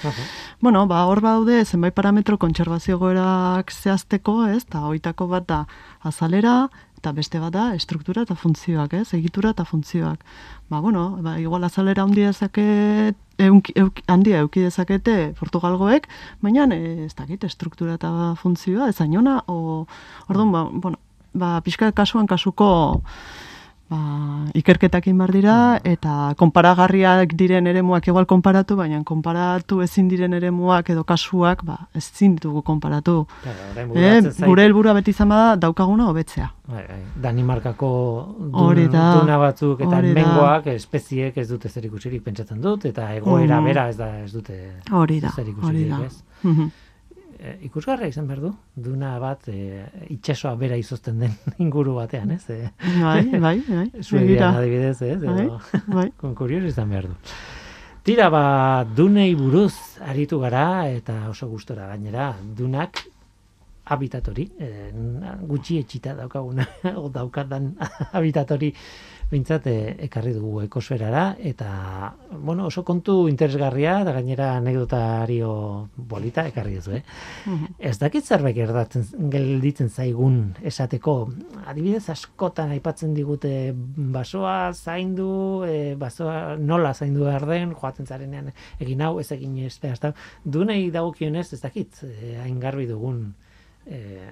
bueno, 0.59 0.87
ba, 0.87 1.05
hor 1.05 1.21
baude 1.21 1.63
zenbait 1.65 1.93
parametro 1.93 2.39
kontserbazio 2.39 2.97
goerak 2.97 3.69
zehazteko, 3.69 4.47
ez, 4.47 4.63
eta 4.63 4.81
hoitako 4.89 5.27
bat 5.27 5.45
da 5.47 5.67
azalera, 6.01 6.71
eta 7.01 7.15
beste 7.17 7.41
bat 7.41 7.53
da 7.55 7.71
estruktura 7.73 8.21
eta 8.27 8.37
funtzioak, 8.37 8.93
ez, 8.93 9.09
egitura 9.17 9.55
eta 9.55 9.65
funtzioak. 9.65 10.21
Ba, 10.69 10.79
bueno, 10.85 11.17
ba, 11.25 11.39
igual 11.41 11.65
azalera 11.65 12.05
handia 12.05 12.29
dezaket, 12.29 13.17
eunki, 13.41 13.73
euki, 13.81 14.05
handia 14.07 14.43
euki 14.45 14.61
dezakete 14.67 15.33
Portugalgoek, 15.39 16.05
baina 16.45 16.67
eh, 16.75 17.07
ez 17.07 17.15
dakit, 17.17 17.43
estruktura 17.49 17.97
eta 17.97 18.35
funtzioa, 18.37 18.91
ez 18.93 19.01
ainona, 19.01 19.39
o, 19.49 19.87
orduan, 20.29 20.53
ba, 20.53 20.67
bueno, 20.71 21.01
ba, 21.33 21.55
pixka 21.65 21.89
kasuan 21.97 22.29
kasuko 22.29 23.01
ba, 23.91 23.97
ikerketak 24.55 25.03
egin 25.07 25.17
behar 25.19 25.31
dira, 25.35 25.55
eta 25.83 26.33
konparagarriak 26.39 27.33
diren 27.35 27.67
eremuak 27.67 28.07
igual 28.07 28.25
konparatu, 28.29 28.77
baina 28.79 29.01
konparatu 29.03 29.81
ezin 29.83 30.07
diren 30.07 30.33
eremuak 30.37 30.89
edo 30.93 31.03
kasuak, 31.03 31.65
ba, 31.67 31.75
ezin 31.99 32.37
ditugu 32.37 32.61
konparatu. 32.63 33.25
Claro, 33.43 33.89
zait- 34.31 34.45
gure 34.47 34.63
helburua 34.63 34.93
beti 34.95 35.11
izan 35.11 35.29
bada 35.33 35.55
daukaguna 35.57 36.07
hobetzea. 36.07 36.47
Bai, 36.71 36.85
bai. 36.87 37.01
Danimarkako 37.21 37.89
dun, 38.39 38.53
Hori 38.63 38.87
da, 38.87 39.07
duna 39.19 39.37
batzuk 39.41 39.81
eta 39.83 39.97
hori 39.97 40.13
da. 40.13 40.21
mengoak 40.21 40.67
espeziek 40.67 41.37
ez 41.37 41.49
dute 41.49 41.67
zer 41.69 41.83
ikusirik 41.85 42.23
pentsatzen 42.23 42.61
dut 42.61 42.85
eta 42.85 43.09
egoera 43.15 43.59
Mm. 43.59 43.65
bera 43.65 43.89
ez 43.89 43.97
da 43.97 44.07
ez 44.23 44.31
dute 44.31 44.55
Hori 44.91 45.19
da, 45.19 45.29
zer 45.35 45.43
hori 45.43 45.51
ikusirik, 45.51 45.89
da. 45.89 46.05
ez? 46.05 46.23
Mhm. 46.43 46.71
E, 47.41 47.55
ikusgarria 47.65 48.05
izan 48.11 48.27
behar 48.29 48.41
du, 48.43 48.49
duna 48.85 49.15
bat 49.21 49.47
e, 49.49 49.85
itxasoa 50.13 50.53
bera 50.59 50.75
izozten 50.77 51.23
den 51.23 51.31
inguru 51.63 51.95
batean, 51.97 52.35
ez? 52.35 52.43
E, 52.53 52.69
Bai, 53.01 53.23
bai, 53.33 53.55
bai. 53.65 53.87
Suedian 54.01 54.59
adibidez, 54.59 54.99
ez? 55.01 55.17
Bai, 55.23 55.47
bai. 55.87 56.07
kon 56.21 56.35
kurioso 56.37 56.69
izan 56.69 56.93
behar 56.93 57.09
du. 57.09 57.15
Tira, 58.05 58.29
ba, 58.33 58.43
dunei 58.97 59.31
buruz 59.37 59.73
aritu 60.05 60.37
gara 60.41 60.67
eta 60.89 61.17
oso 61.29 61.49
gustora 61.49 61.89
gainera, 61.89 62.31
dunak 62.57 63.01
habitat 63.91 64.29
hori, 64.29 64.45
e, 64.61 64.91
gutxi 65.49 65.79
etxita 65.81 66.13
daukaguna, 66.21 66.67
o 67.01 67.09
daukadan 67.09 67.73
habitat 68.11 68.53
hori 68.53 68.69
bintzat 69.31 69.67
ekarri 69.71 70.33
dugu 70.35 70.61
ekosferara, 70.65 71.35
eta, 71.39 71.69
bueno, 72.31 72.67
oso 72.67 72.83
kontu 72.87 73.27
interesgarria, 73.31 74.01
eta 74.03 74.13
gainera 74.17 74.51
anekdotario 74.57 75.51
bolita 75.95 76.45
ekarri 76.49 76.75
duzu, 76.79 76.97
eh? 76.99 77.03
Mhm. 77.45 77.75
Ez 77.79 77.97
dakit 77.99 78.25
zerbait 78.25 78.55
gertatzen 78.55 79.07
gelditzen 79.31 79.89
zaigun 79.89 80.39
esateko, 80.61 81.15
adibidez 81.65 82.09
askotan 82.09 82.73
aipatzen 82.75 83.13
digute 83.15 83.73
basoa 83.75 84.73
zaindu, 84.73 85.63
e, 85.67 85.95
basoa 85.95 86.57
nola 86.57 86.93
zaindu 86.93 87.25
behar 87.25 87.47
den, 87.47 87.75
joaten 87.75 88.05
zarenean 88.05 88.51
egin 88.79 89.01
hau, 89.01 89.19
ez 89.19 89.31
egin 89.31 89.57
ez 89.65 89.77
behar, 89.81 90.13
dunei 90.43 90.89
dagokionez 90.91 91.53
ez 91.53 91.61
dakit, 91.61 92.03
e, 92.03 92.35
hain 92.43 92.59
garbi 92.59 92.87
dugun 92.89 93.31
e, 93.85 94.27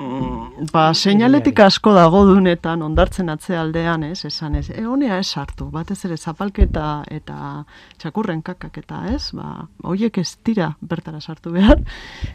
Ba, 0.74 0.90
seinaletik 0.94 1.60
asko 1.64 1.94
dago 1.96 2.26
dunetan, 2.28 2.82
ondartzen 2.84 3.32
atzealdean, 3.32 4.04
ez, 4.10 4.26
esan 4.28 4.58
ez, 4.60 4.68
e, 4.70 4.84
honea 4.86 5.20
ez 5.22 5.28
sartu, 5.28 5.70
batez 5.72 5.98
ere 6.06 6.18
zapalketa 6.18 7.04
eta 7.16 7.64
txakurren 8.02 8.42
kakak 8.46 8.82
eta 8.82 9.06
ez, 9.14 9.32
ba, 9.38 9.68
hoiek 9.88 10.20
ez 10.20 10.34
dira 10.46 10.74
bertara 10.82 11.22
sartu 11.22 11.54
behar, 11.56 11.80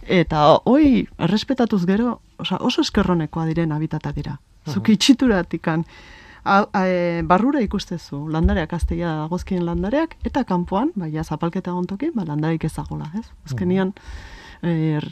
eta 0.09 0.47
hoi, 0.65 1.05
errespetatuz 1.19 1.85
gero, 1.87 2.19
osa, 2.41 2.59
oso 2.65 2.85
eskerronekoa 2.85 3.47
diren 3.51 3.73
habitata 3.77 4.13
dira. 4.17 4.39
Zuk 4.65 4.89
itxituratikan, 4.89 5.85
a, 6.45 6.63
a, 6.65 6.87
e, 6.89 7.23
barrura 7.29 7.61
ikustezu, 7.61 8.23
landareak 8.33 8.73
azteia 8.73 9.13
dagozkien 9.25 9.67
landareak, 9.67 10.17
eta 10.25 10.47
kanpoan, 10.49 10.95
baina 10.97 11.25
zapalketa 11.25 11.77
gontoki, 11.77 12.09
ba, 12.17 12.25
landareik 12.31 12.65
ezagola, 12.71 13.11
ez? 13.21 13.27
Azkenian, 13.45 13.93
er, 14.65 15.05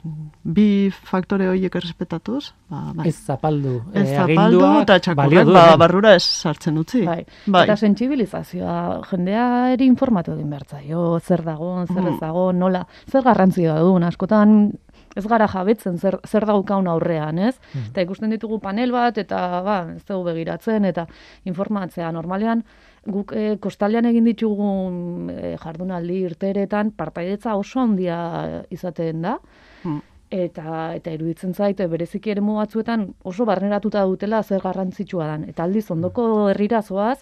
bi 0.44 0.90
faktore 0.90 1.48
horiek 1.50 1.74
errespetatuz, 1.76 2.52
ba, 2.70 2.92
bai. 2.94 3.08
ez 3.08 3.16
zapaldu, 3.26 3.82
Ez 3.94 4.08
e, 4.08 4.16
zapaldu 4.16 4.60
eta 4.80 4.98
txakurrak 4.98 5.46
ba, 5.52 5.76
barrura 5.76 6.14
ez 6.14 6.22
sartzen 6.24 6.78
utzi. 6.78 7.04
Bai. 7.06 7.24
bai. 7.46 7.64
Eta 7.64 7.76
sentsibilizazioa 7.76 9.02
jendea 9.10 9.72
eri 9.74 9.86
informatu 9.86 10.32
egin 10.32 10.50
behar 10.50 10.64
zaio, 10.68 11.18
zer 11.20 11.42
dago, 11.44 11.84
zer 11.86 11.98
ez 12.06 12.12
Mhm. 12.14 12.20
dago, 12.20 12.52
nola, 12.52 12.86
zer 13.10 13.22
garrantzia 13.22 13.78
duen, 13.80 14.04
askotan 14.04 14.72
ez 15.14 15.26
gara 15.28 15.46
jabetzen 15.46 15.98
zer, 15.98 16.18
zer 16.26 16.46
daukaun 16.46 16.86
aurrean, 16.88 17.38
ez? 17.38 17.58
Mhm. 17.74 17.90
Eta 17.90 18.00
ikusten 18.02 18.30
ditugu 18.30 18.58
panel 18.60 18.92
bat, 18.92 19.18
eta 19.18 19.60
ba, 19.62 19.86
ez 19.96 20.04
dugu 20.06 20.24
begiratzen, 20.24 20.84
eta 20.84 21.06
informatzea 21.44 22.10
normalean, 22.12 22.64
guk 23.06 23.32
e, 23.34 23.56
kostaldean 23.58 24.06
egin 24.06 24.24
ditugun 24.24 25.30
e, 25.32 25.56
jardunaldi 25.62 26.20
irteretan 26.28 26.92
partaidetza 26.94 27.56
oso 27.58 27.80
handia 27.80 28.64
izaten 28.70 29.22
da, 29.22 29.38
Hmm. 29.82 29.98
Eta 30.32 30.94
eta 30.96 31.12
iruditzen 31.12 31.52
zait 31.54 31.76
bereziki 31.92 32.30
eremu 32.32 32.54
batzuetan 32.56 33.06
oso 33.28 33.44
barneratuta 33.44 34.02
dutela 34.08 34.42
zer 34.42 34.62
garrantzitsua 34.64 35.26
dan 35.28 35.44
eta 35.50 35.64
aldiz 35.66 35.84
ondoko 35.92 36.48
herrira 36.48 36.80
zoaz 36.82 37.18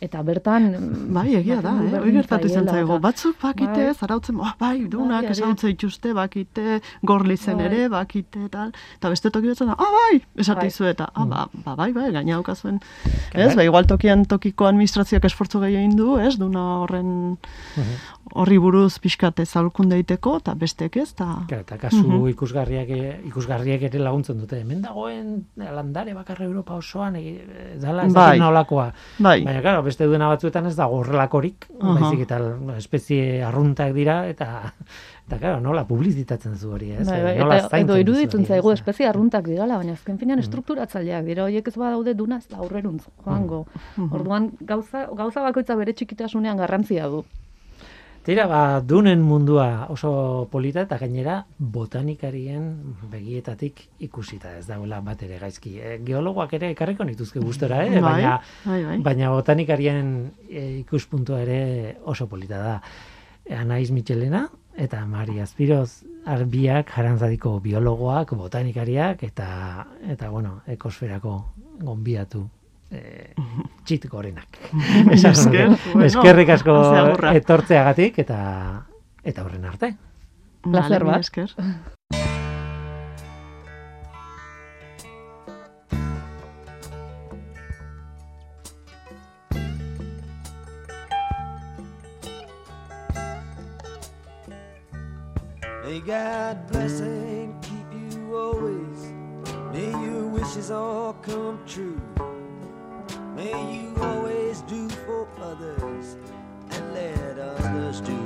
eta 0.00 0.22
bertan 0.22 0.70
Bai, 1.14 1.34
egia 1.36 1.60
da, 1.62 1.74
eh? 1.82 1.90
Berdin 1.92 2.16
gertatu 2.18 2.48
izan 2.48 2.66
zaigu. 2.68 2.96
Batzuk 3.04 3.36
bakite, 3.42 3.84
Bai. 3.90 3.94
zarautzen, 3.94 4.36
oh, 4.40 4.52
bai, 4.58 4.86
dunak 4.90 5.22
Bai, 5.28 5.30
ezautze 5.34 5.68
dituzte, 5.68 6.12
bakite, 6.16 6.80
gorlizen 7.02 7.56
Bai. 7.60 7.66
ere, 7.66 7.88
bakite, 7.92 8.48
tal. 8.50 8.72
Eta 8.98 9.10
beste 9.12 9.30
toki 9.30 9.48
batzen 9.52 9.70
da, 9.70 9.76
ah, 9.78 9.90
bai, 9.98 10.22
esate 10.40 10.68
Bai. 10.70 10.90
eta, 10.90 11.10
ah, 11.14 11.24
ba, 11.26 11.44
ba, 11.64 11.74
bai, 11.76 11.92
bai, 11.92 12.10
gaina 12.12 12.34
daukazuen. 12.38 12.80
Bai. 13.04 13.44
Ez, 13.46 13.54
ba, 13.56 13.64
igual 13.64 13.86
tokian 13.86 14.24
tokiko 14.24 14.66
administrazioak 14.70 15.24
esfortzu 15.30 15.60
gehi 15.64 15.76
egin 15.82 15.96
du, 15.96 16.16
ez, 16.18 16.34
duna 16.40 16.64
horren 16.82 17.36
horri 18.34 18.56
buruz 18.58 18.98
pixkate 19.04 19.44
zalukunde 19.46 19.98
egiteko, 20.00 20.38
eta 20.40 20.54
bestek 20.58 20.96
ez, 20.96 21.10
eta... 21.12 21.26
Claro, 21.48 21.62
eta 21.66 21.76
kasu 21.78 22.00
Mhm. 22.04 22.20
Ikusgarriak, 22.54 22.90
e- 22.90 23.28
ikusgarriak 23.28 23.82
ere 23.88 23.98
laguntzen 23.98 24.38
dute. 24.38 24.60
Hemen 24.62 24.82
dagoen 24.82 25.46
landare 25.56 26.14
bakarra 26.14 26.44
Europa 26.44 26.74
osoan, 26.74 27.16
e, 27.16 27.74
dala 27.80 28.06
ez 28.06 28.12
Bai. 28.12 28.26
dakit 28.26 28.40
nolakoa. 28.42 28.92
Bai, 29.18 29.42
Baina, 29.44 29.60
claro, 29.60 29.82
beste 29.82 30.06
duena 30.06 30.28
batzuetan 30.28 30.66
ez 30.66 30.76
dago 30.76 31.00
horrelakorik, 31.00 31.66
Aha. 31.80 31.96
baizik 31.98 32.24
eta 32.26 32.38
espezie 32.76 33.42
arruntak 33.42 33.92
dira, 33.94 34.26
eta, 34.28 34.72
eta 35.26 35.38
claro, 35.38 35.60
nola 35.60 35.84
publizitatzen 35.84 36.56
zu 36.56 36.72
hori, 36.72 36.92
ez? 36.92 37.06
Bai, 37.08 37.22
bai, 37.22 37.38
nola 37.38 37.58
eta 37.58 37.78
edo 37.78 37.96
iruditzen 37.98 38.46
zaigu 38.46 38.72
ez? 38.72 38.80
espezie 38.80 39.08
arruntak 39.08 39.46
dirala, 39.48 39.78
baina 39.78 39.92
azken 39.92 40.18
finean 40.18 40.38
estrukturatzaileak 40.38 41.24
dira, 41.24 41.44
horiek 41.44 41.68
ez 41.68 41.76
badaude 41.76 42.14
duna 42.14 42.38
ez 42.38 42.48
da 42.48 42.58
aurreruntz 42.58 43.06
joango. 43.24 43.66
Orduan 44.10 44.52
gauza, 44.60 45.08
gauza 45.12 45.42
bakoitza 45.42 45.74
bere 45.76 45.92
txikitasunean 45.92 46.56
garrantzia 46.56 47.08
du. 47.08 47.24
Tira, 48.24 48.46
ba, 48.48 48.80
dunen 48.80 49.20
mundua 49.20 49.84
oso 49.92 50.48
polita 50.48 50.86
eta 50.86 50.96
gainera 50.96 51.42
botanikarien 51.58 52.70
begietatik 53.12 53.82
ikusita 54.06 54.54
ez 54.56 54.64
dagoela 54.64 55.02
bat 55.04 55.20
ere 55.26 55.36
gaizki. 55.42 55.74
E, 55.76 55.98
geologoak 56.06 56.54
ere 56.56 56.70
ekarriko 56.72 57.04
nituzke 57.04 57.42
gustora, 57.44 57.82
eh? 57.84 57.92
Bai, 57.98 58.00
baina, 58.06 58.32
bai, 58.64 58.80
bai. 58.86 58.96
baina 59.10 59.34
botanikarien 59.34 60.08
e, 60.48 60.64
ikuspuntua 60.78 61.42
ere 61.44 61.60
oso 62.08 62.24
polita 62.26 62.62
da. 62.64 62.74
Anaiz 63.60 63.90
Michelena 63.92 64.46
eta 64.80 65.04
Mari 65.04 65.36
Azpiroz 65.44 66.06
arbiak 66.24 66.96
jarantzadiko 66.96 67.58
biologoak, 67.60 68.32
botanikariak 68.40 69.28
eta 69.28 69.48
eta 70.16 70.32
bueno, 70.32 70.62
ekosferako 70.64 71.42
gonbiatu 71.84 72.48
e, 72.94 73.34
txit 73.84 74.06
gorenak. 74.10 74.60
Esker, 75.14 75.74
bueno, 75.92 76.06
Eskerrik 76.06 76.54
asko 76.56 76.78
etortzeagatik 77.34 78.22
eta 78.24 78.40
eta 79.24 79.44
horren 79.44 79.64
arte. 79.72 79.94
Mila 80.64 81.00
bat. 81.04 81.20
esker. 81.20 81.52
May 95.84 96.00
God 96.00 96.66
bless 96.72 97.00
and 97.00 97.62
keep 97.62 97.92
you 97.92 98.34
always. 98.34 99.12
May 99.70 99.90
your 99.90 100.26
wishes 100.28 100.70
all 100.70 101.12
come 101.22 101.60
true. 101.66 102.00
May 103.34 103.50
you 103.74 103.96
always 104.00 104.60
do 104.62 104.88
for 104.88 105.26
others 105.42 106.16
and 106.70 106.94
let 106.94 107.36
others 107.38 108.00
do 108.00 108.23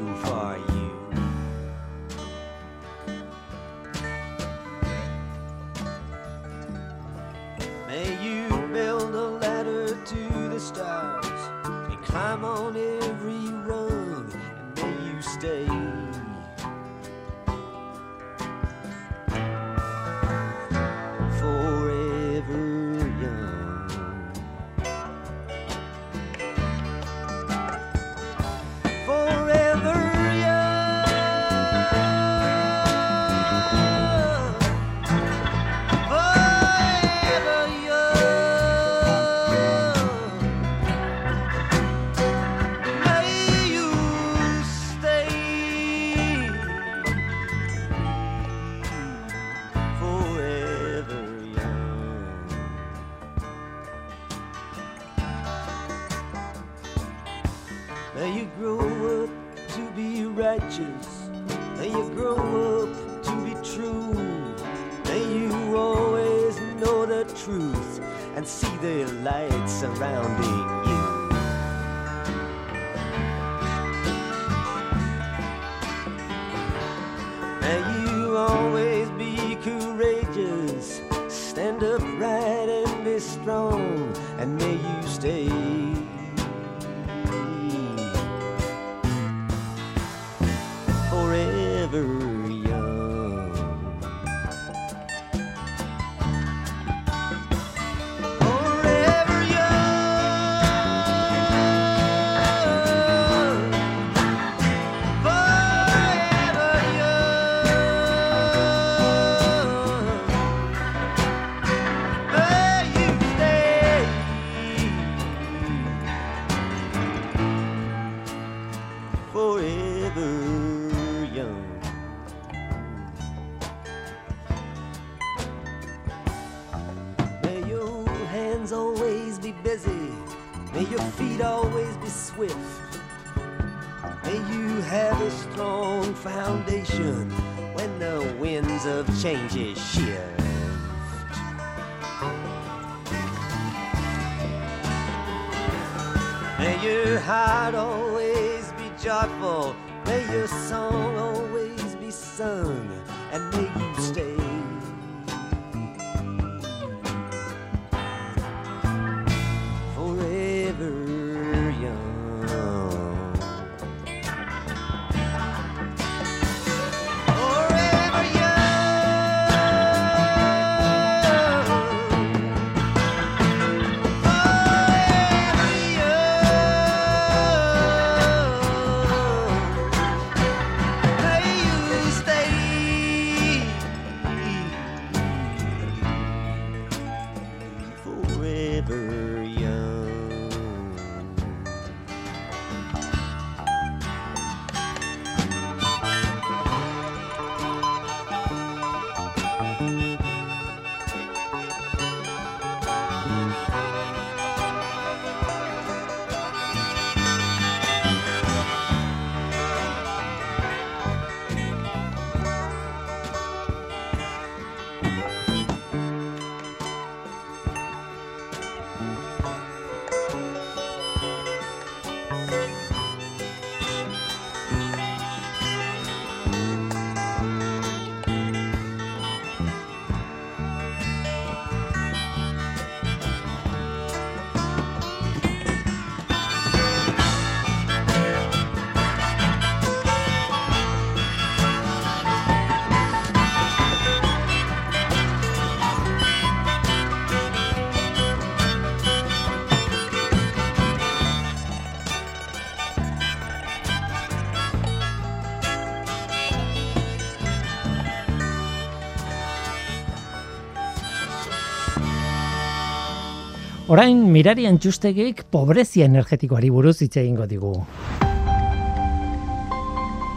Orain 263.99 264.19
mirari 264.31 264.63
antxustegik 264.69 265.41
pobrezia 265.51 266.07
energetikoari 266.07 266.69
buruz 266.71 267.01
hitz 267.03 267.17
egingo 267.19 267.49
digu. 267.51 267.71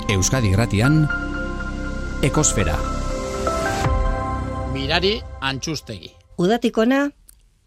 Euskadi 0.10 0.50
Gratian 0.50 0.96
Ekosfera. 2.26 2.74
Mirari 4.74 5.12
antxustegi. 5.50 6.10
Udatikona, 6.42 7.04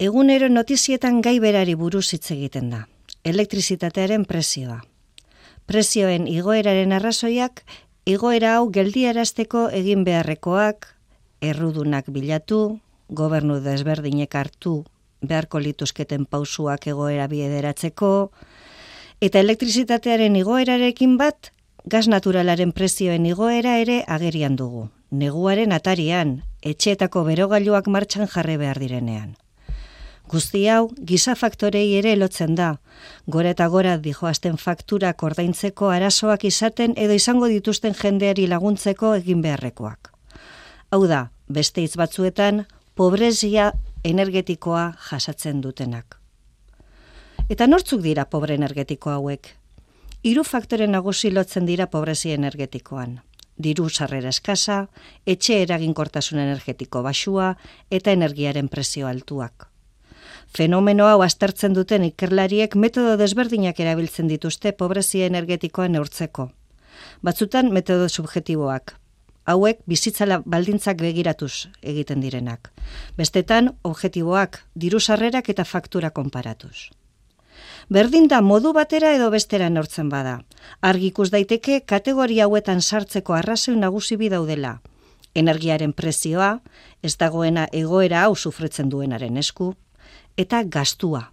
egunero 0.09 0.49
notizietan 0.51 1.21
gai 1.23 1.37
berari 1.45 1.77
buruz 1.79 2.09
hitz 2.17 2.33
egiten 2.35 2.73
da. 2.73 2.81
Elektrizitatearen 3.23 4.25
prezioa. 4.27 4.81
Prezioen 5.71 6.27
igoeraren 6.27 6.97
arrazoiak, 6.99 7.63
igoera 8.05 8.57
hau 8.57 8.67
geldiarazteko 8.75 9.69
egin 9.83 10.03
beharrekoak, 10.03 10.91
errudunak 11.53 12.11
bilatu, 12.19 12.81
gobernu 13.23 13.61
desberdinek 13.63 14.35
hartu 14.35 14.75
beharko 15.29 15.61
lituzketen 15.61 16.27
pausuak 16.27 16.87
egoera 16.87 17.27
biederatzeko, 17.29 18.31
eta 19.21 19.41
elektrizitatearen 19.41 20.37
igoerarekin 20.37 21.17
bat, 21.21 21.53
gas 21.85 22.07
naturalaren 22.09 22.73
prezioen 22.73 23.27
igoera 23.27 23.79
ere 23.81 24.03
agerian 24.09 24.57
dugu. 24.57 24.89
Neguaren 25.15 25.73
atarian, 25.73 26.43
etxeetako 26.63 27.23
berogailuak 27.29 27.87
martxan 27.87 28.29
jarri 28.29 28.57
behar 28.59 28.81
direnean. 28.83 29.35
Guzti 30.31 30.65
hau, 30.73 30.89
giza 31.05 31.35
faktorei 31.37 31.85
ere 31.99 32.15
lotzen 32.17 32.55
da, 32.57 32.71
gora 33.29 33.53
eta 33.53 33.67
gora 33.69 33.99
dijoazten 34.01 34.57
fakturak 34.57 35.23
ordaintzeko 35.23 35.91
arazoak 35.93 36.47
izaten 36.49 36.95
edo 36.97 37.13
izango 37.13 37.51
dituzten 37.53 37.95
jendeari 37.99 38.47
laguntzeko 38.49 39.13
egin 39.21 39.45
beharrekoak. 39.45 40.11
Hau 40.91 41.05
da, 41.07 41.29
beste 41.49 41.85
hitz 41.85 41.97
batzuetan, 42.01 42.65
pobrezia 42.97 43.73
energetikoa 44.05 44.93
jasatzen 45.11 45.61
dutenak. 45.65 46.19
Eta 47.49 47.67
nortzuk 47.67 48.03
dira 48.05 48.27
pobre 48.29 48.55
energetiko 48.59 49.11
hauek? 49.11 49.49
Hiru 50.25 50.45
faktore 50.45 50.87
nagusi 50.89 51.31
lotzen 51.33 51.67
dira 51.69 51.87
pobrezia 51.93 52.37
energetikoan. 52.37 53.19
Diru 53.57 53.89
sarrera 53.89 54.33
eskasa, 54.35 54.89
etxe 55.27 55.61
eraginkortasun 55.63 56.41
energetiko 56.43 57.03
basua 57.03 57.55
eta 57.91 58.13
energiaren 58.13 58.69
prezio 58.69 59.07
altuak. 59.07 59.69
Fenomeno 60.55 61.07
hau 61.09 61.23
aztertzen 61.23 61.73
duten 61.77 62.05
ikerlariek 62.05 62.77
metodo 62.77 63.17
desberdinak 63.17 63.81
erabiltzen 63.81 64.29
dituzte 64.29 64.73
pobrezia 64.73 65.27
energetikoa 65.31 65.89
neurtzeko. 65.89 66.51
Batzutan 67.23 67.73
metodo 67.73 68.09
subjetiboak, 68.09 68.97
hauek 69.45 69.81
bizitzala 69.87 70.41
baldintzak 70.45 70.99
begiratuz 71.01 71.69
egiten 71.83 72.21
direnak. 72.25 72.71
Bestetan, 73.17 73.75
objektiboak, 73.83 74.63
diru 74.75 75.01
sarrerak 75.01 75.49
eta 75.49 75.65
faktura 75.65 76.11
konparatuz. 76.11 76.91
Berdin 77.89 78.29
da 78.29 78.41
modu 78.41 78.73
batera 78.73 79.13
edo 79.15 79.29
bestera 79.31 79.69
nortzen 79.71 80.09
bada. 80.09 80.39
Argi 80.81 81.13
ikus 81.13 81.31
daiteke 81.31 81.81
kategoria 81.81 82.49
hauetan 82.49 82.81
sartzeko 82.81 83.35
arrazoi 83.35 83.77
nagusi 83.77 84.17
bi 84.17 84.31
daudela. 84.33 84.81
Energiaren 85.35 85.93
prezioa, 85.93 86.61
ez 87.03 87.17
dagoena 87.19 87.67
egoera 87.73 88.23
hau 88.25 88.37
sufritzen 88.37 88.89
duenaren 88.89 89.37
esku, 89.37 89.75
eta 90.37 90.63
gastua. 90.65 91.31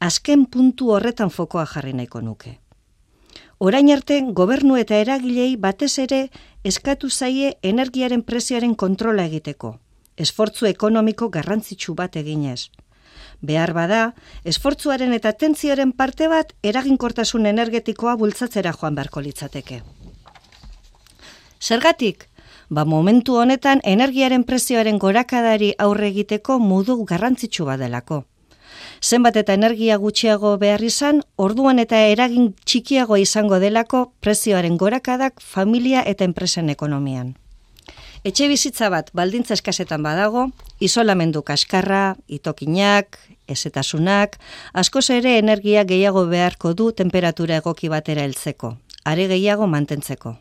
Azken 0.00 0.46
puntu 0.46 0.92
horretan 0.94 1.30
fokoa 1.30 1.66
jarri 1.66 1.92
nahiko 1.92 2.20
nuke. 2.22 2.58
Orain 3.58 3.90
arte, 3.90 4.20
gobernu 4.38 4.76
eta 4.78 5.00
eragilei 5.02 5.56
batez 5.58 5.98
ere 5.98 6.18
eskatu 6.70 7.08
zaie 7.10 7.56
energiaren 7.70 8.22
prezioaren 8.22 8.76
kontrola 8.78 9.24
egiteko. 9.26 9.72
Esfortzu 10.16 10.68
ekonomiko 10.70 11.28
garrantzitsu 11.28 11.94
bat 11.98 12.14
eginez. 12.20 12.70
Behar 13.42 13.72
bada, 13.74 14.14
esfortzuaren 14.44 15.12
eta 15.16 15.32
tentzioaren 15.32 15.90
parte 15.90 16.28
bat 16.30 16.54
eraginkortasun 16.62 17.50
energetikoa 17.50 18.14
bultzatzera 18.22 18.72
joan 18.78 18.94
beharko 18.94 19.26
litzateke. 19.26 19.82
Zergatik, 21.58 22.28
ba 22.70 22.84
momentu 22.84 23.40
honetan 23.42 23.82
energiaren 23.82 24.44
prezioaren 24.44 25.02
gorakadari 25.02 25.74
aurre 25.78 26.12
egiteko 26.14 26.60
modu 26.62 27.02
garrantzitsu 27.04 27.66
badelako. 27.66 28.22
Zenbat 29.02 29.36
eta 29.36 29.54
energia 29.54 29.96
gutxiago 29.96 30.56
behar 30.58 30.82
izan, 30.82 31.22
orduan 31.36 31.78
eta 31.78 32.00
eragin 32.10 32.52
txikiago 32.64 33.16
izango 33.16 33.58
delako 33.62 34.08
prezioaren 34.20 34.76
gorakadak 34.76 35.40
familia 35.40 36.02
eta 36.02 36.24
enpresen 36.24 36.68
ekonomian. 36.70 37.36
Etxe 38.26 38.48
bizitza 38.50 38.88
bat 38.90 39.12
baldintza 39.14 39.54
eskasetan 39.54 40.02
badago, 40.02 40.48
isolamendu 40.82 41.44
kaskarra, 41.46 42.16
itokinak, 42.26 43.20
ezetasunak, 43.46 44.36
askoz 44.74 45.06
ere 45.14 45.38
energia 45.38 45.84
gehiago 45.84 46.26
beharko 46.26 46.74
du 46.74 46.90
temperatura 46.92 47.62
egoki 47.62 47.88
batera 47.88 48.26
heltzeko, 48.26 48.74
are 49.04 49.28
gehiago 49.30 49.70
mantentzeko. 49.70 50.34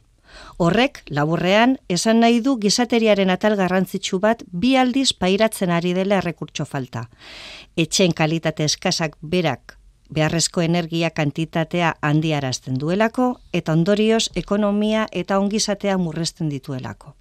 Horrek, 0.57 1.03
laburrean, 1.09 1.77
esan 1.89 2.19
nahi 2.19 2.39
du 2.41 2.57
gizateriaren 2.57 3.29
atal 3.29 3.55
garrantzitsu 3.55 4.19
bat 4.19 4.43
bi 4.51 4.75
aldiz 4.75 5.13
pairatzen 5.13 5.71
ari 5.71 5.93
dela 5.93 6.17
errekurtso 6.17 6.65
falta. 6.65 7.09
Etxen 7.77 8.13
kalitate 8.13 8.65
eskasak 8.65 9.17
berak 9.21 9.77
beharrezko 10.09 10.61
energia 10.61 11.09
kantitatea 11.11 11.93
handiarazten 12.01 12.79
duelako 12.79 13.29
eta 13.53 13.73
ondorioz 13.73 14.29
ekonomia 14.35 15.07
eta 15.11 15.39
ongizatea 15.39 15.97
murrezten 15.97 16.49
dituelako. 16.49 17.15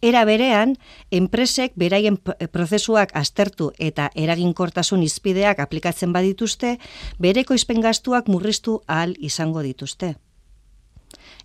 Era 0.00 0.24
berean, 0.24 0.78
enpresek 1.12 1.74
beraien 1.76 2.16
prozesuak 2.52 3.10
aztertu 3.14 3.68
eta 3.78 4.08
eraginkortasun 4.16 5.02
izpideak 5.04 5.60
aplikatzen 5.60 6.12
badituzte, 6.12 6.78
bereko 7.18 7.54
gastuak 7.82 8.28
murriztu 8.28 8.80
ahal 8.86 9.14
izango 9.18 9.60
dituzte. 9.60 10.16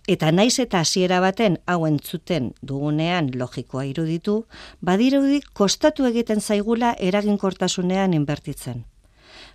Eta 0.06 0.30
naiz 0.30 0.60
eta 0.62 0.80
hasiera 0.80 1.18
baten 1.20 1.56
hau 1.66 1.80
entzuten 1.86 2.52
dugunean 2.62 3.32
logikoa 3.34 3.84
iruditu, 3.88 4.44
badirudi 4.80 5.40
kostatu 5.52 6.06
egiten 6.06 6.40
zaigula 6.40 6.94
eraginkortasunean 6.98 8.14
inbertitzen. 8.14 8.84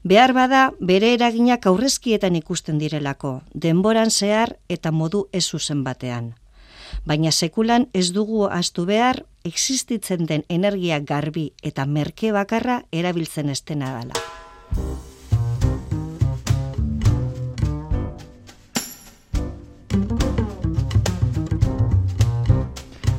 Behar 0.03 0.33
bada, 0.33 0.73
bere 0.81 1.13
eraginak 1.13 1.65
aurrezkietan 1.71 2.35
ikusten 2.35 2.79
direlako, 2.81 3.41
denboran 3.53 4.11
zehar 4.11 4.57
eta 4.67 4.91
modu 4.91 5.27
ez 5.31 5.45
zuzen 5.45 5.85
batean. 5.85 6.33
Baina 7.07 7.31
sekulan 7.31 7.87
ez 7.93 8.11
dugu 8.11 8.47
astu 8.51 8.85
behar, 8.85 9.23
existitzen 9.45 10.25
den 10.27 10.43
energia 10.49 10.99
garbi 10.99 11.53
eta 11.63 11.85
merke 11.85 12.33
bakarra 12.35 12.81
erabiltzen 12.91 13.49
estena 13.49 13.95
dela. 13.99 14.19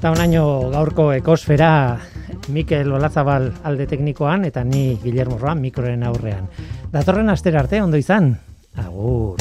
Eta 0.02 0.10
onaino 0.10 0.66
gaurko 0.72 1.04
ekosfera 1.14 1.96
Mikel 2.50 2.88
Olazabal 2.90 3.44
alde 3.62 3.84
teknikoan 3.86 4.42
eta 4.48 4.64
ni 4.66 4.96
Guillermo 4.98 5.36
Roa 5.38 5.52
mikroren 5.54 6.02
aurrean. 6.02 6.48
Datorren 6.90 7.30
astera 7.30 7.60
arte 7.60 7.78
ondo 7.78 8.00
izan. 8.00 8.32
Agur. 8.82 9.38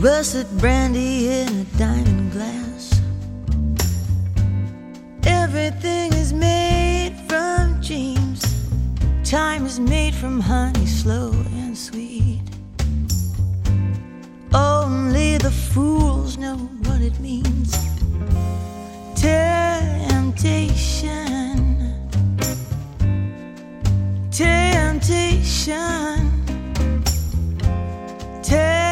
Russet 0.00 0.48
brandy 0.62 1.28
in 1.28 1.60
a 1.60 1.66
diamond 1.76 2.32
glass. 2.32 3.02
Everything 5.26 6.14
is 6.14 6.32
made 6.32 7.12
from 7.28 7.76
dreams. 7.82 8.48
Time 9.28 9.66
is 9.66 9.78
made 9.78 10.14
from 10.14 10.40
honey, 10.40 10.86
slow 10.86 11.32
and 11.60 11.76
sweet. 11.76 12.40
Only 14.54 15.36
the 15.36 15.52
fools 15.52 16.38
know 16.38 16.56
what 16.86 17.02
it 17.02 17.20
means. 17.20 17.85
Temptation. 19.26 21.10
Temptation. 24.30 25.66
Temptation. 28.42 28.85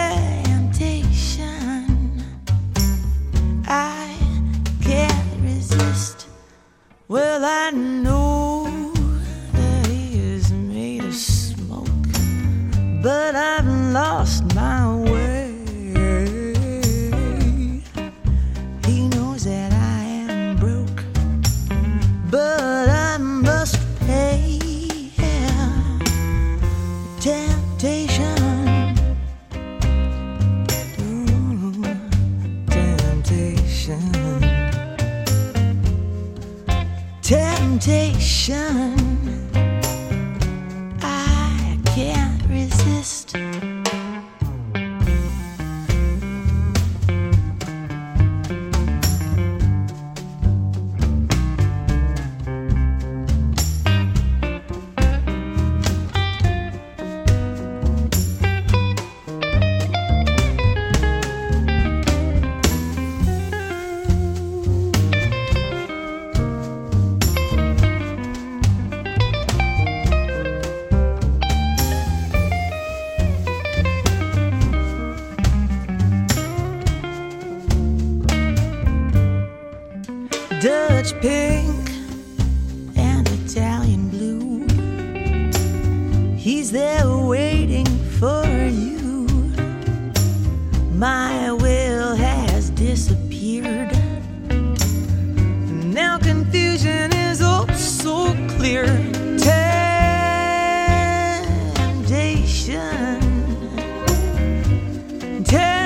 care. 105.54 105.83